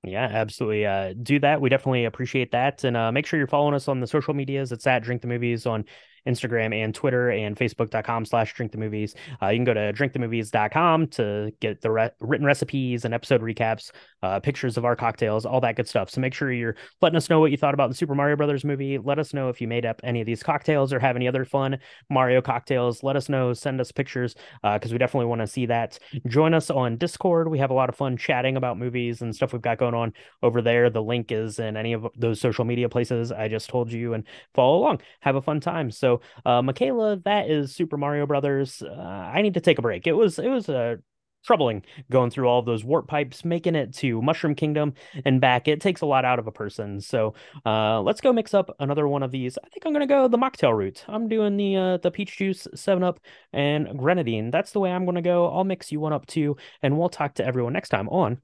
Yeah, 0.03 0.25
absolutely. 0.31 0.85
Uh, 0.85 1.13
do 1.21 1.39
that. 1.39 1.59
We 1.59 1.69
definitely 1.69 2.05
appreciate 2.05 2.51
that. 2.51 2.83
And 2.83 2.95
uh, 2.95 3.11
make 3.11 3.25
sure 3.25 3.37
you're 3.37 3.47
following 3.47 3.73
us 3.73 3.87
on 3.87 3.99
the 3.99 4.07
social 4.07 4.33
medias. 4.33 4.71
It's 4.71 4.87
at 4.87 5.03
Drink 5.03 5.21
the 5.21 5.27
Movies 5.27 5.65
on 5.65 5.85
Instagram 6.27 6.73
and 6.73 6.93
Twitter 6.93 7.31
and 7.31 7.55
Facebook.com 7.55 8.25
slash 8.25 8.53
Drink 8.53 8.71
the 8.71 8.77
Movies. 8.77 9.15
Uh, 9.41 9.47
you 9.47 9.57
can 9.57 9.65
go 9.65 9.73
to 9.73 9.93
drinkthemovies.com 9.93 11.07
to 11.07 11.51
get 11.59 11.81
the 11.81 11.91
re- 11.91 12.09
written 12.19 12.45
recipes 12.45 13.05
and 13.05 13.13
episode 13.13 13.41
recaps, 13.41 13.91
uh, 14.23 14.39
pictures 14.39 14.77
of 14.77 14.85
our 14.85 14.95
cocktails, 14.95 15.45
all 15.45 15.61
that 15.61 15.75
good 15.75 15.87
stuff. 15.87 16.09
So 16.09 16.21
make 16.21 16.33
sure 16.33 16.51
you're 16.51 16.75
letting 17.01 17.17
us 17.17 17.29
know 17.29 17.39
what 17.39 17.51
you 17.51 17.57
thought 17.57 17.73
about 17.73 17.89
the 17.89 17.95
Super 17.95 18.15
Mario 18.15 18.35
Brothers 18.35 18.65
movie. 18.65 18.97
Let 18.97 19.19
us 19.19 19.33
know 19.33 19.49
if 19.49 19.61
you 19.61 19.67
made 19.67 19.85
up 19.85 20.01
any 20.03 20.21
of 20.21 20.25
these 20.25 20.43
cocktails 20.43 20.93
or 20.93 20.99
have 20.99 21.15
any 21.15 21.27
other 21.27 21.45
fun 21.45 21.77
Mario 22.09 22.41
cocktails. 22.41 23.03
Let 23.03 23.15
us 23.15 23.29
know. 23.29 23.53
Send 23.53 23.79
us 23.79 23.91
pictures 23.91 24.35
because 24.63 24.91
we 24.91 24.97
definitely 24.97 25.27
want 25.27 25.41
to 25.41 25.47
see 25.47 25.65
that. 25.67 25.97
Join 26.27 26.53
us 26.53 26.69
on 26.69 26.97
Discord. 26.97 27.49
We 27.49 27.59
have 27.59 27.71
a 27.71 27.73
lot 27.73 27.89
of 27.89 27.95
fun 27.95 28.17
chatting 28.17 28.57
about 28.57 28.77
movies 28.77 29.21
and 29.21 29.35
stuff 29.35 29.53
we've 29.53 29.61
got 29.61 29.77
going 29.77 29.93
on 29.93 30.13
over 30.43 30.61
there. 30.61 30.89
The 30.89 31.01
link 31.01 31.31
is 31.31 31.59
in 31.59 31.77
any 31.77 31.93
of 31.93 32.07
those 32.17 32.39
social 32.41 32.65
media 32.65 32.89
places 32.89 33.31
I 33.31 33.47
just 33.47 33.69
told 33.69 33.91
you 33.91 34.13
and 34.13 34.23
follow 34.53 34.77
along. 34.77 35.01
Have 35.21 35.35
a 35.35 35.41
fun 35.41 35.59
time. 35.59 35.91
So, 35.91 36.16
uh, 36.45 36.61
Michaela, 36.61 37.17
that 37.25 37.49
is 37.49 37.75
Super 37.75 37.97
Mario 37.97 38.25
Brothers. 38.25 38.81
Uh, 38.81 38.91
I 38.93 39.41
need 39.41 39.55
to 39.55 39.61
take 39.61 39.79
a 39.79 39.81
break. 39.81 40.07
It 40.07 40.13
was 40.13 40.39
it 40.39 40.49
was 40.49 40.69
a 40.69 40.99
troubling 41.47 41.81
going 42.11 42.29
through 42.29 42.45
all 42.45 42.59
of 42.59 42.65
those 42.65 42.83
warp 42.83 43.07
pipes, 43.07 43.45
making 43.45 43.73
it 43.73 43.93
to 43.93 44.21
Mushroom 44.21 44.53
Kingdom 44.53 44.93
and 45.23 45.39
back. 45.39 45.67
It 45.67 45.79
takes 45.79 46.01
a 46.01 46.05
lot 46.05 46.25
out 46.25 46.39
of 46.39 46.47
a 46.47 46.51
person. 46.51 46.99
So 46.99 47.35
uh, 47.65 48.01
let's 48.01 48.19
go 48.19 48.33
mix 48.33 48.53
up 48.53 48.75
another 48.79 49.07
one 49.07 49.23
of 49.23 49.31
these. 49.31 49.57
I 49.63 49.69
think 49.69 49.85
I'm 49.85 49.93
gonna 49.93 50.07
go 50.07 50.27
the 50.27 50.37
mocktail 50.37 50.77
route. 50.77 51.05
I'm 51.07 51.27
doing 51.27 51.57
the 51.57 51.75
uh, 51.75 51.97
the 51.97 52.11
peach 52.11 52.37
juice, 52.37 52.67
Seven 52.75 53.03
Up, 53.03 53.19
and 53.53 53.97
grenadine. 53.97 54.51
That's 54.51 54.71
the 54.71 54.79
way 54.79 54.91
I'm 54.91 55.05
gonna 55.05 55.21
go. 55.21 55.49
I'll 55.49 55.63
mix 55.63 55.91
you 55.91 55.99
one 55.99 56.13
up 56.13 56.25
too, 56.27 56.57
and 56.81 56.97
we'll 56.97 57.09
talk 57.09 57.35
to 57.35 57.45
everyone 57.45 57.73
next 57.73 57.89
time 57.89 58.09
on 58.09 58.41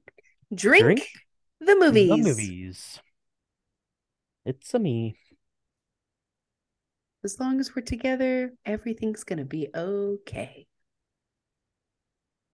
Drink, 0.53 0.83
Drink 0.83 1.09
the 1.59 1.75
movies. 1.75 2.09
the 2.09 2.17
movies. 2.17 2.99
It's 4.45 4.73
a 4.73 4.79
me. 4.79 5.17
As 7.23 7.39
long 7.39 7.59
as 7.59 7.75
we're 7.75 7.81
together, 7.81 8.53
everything's 8.65 9.23
gonna 9.23 9.45
be 9.45 9.69
okay. 9.75 10.67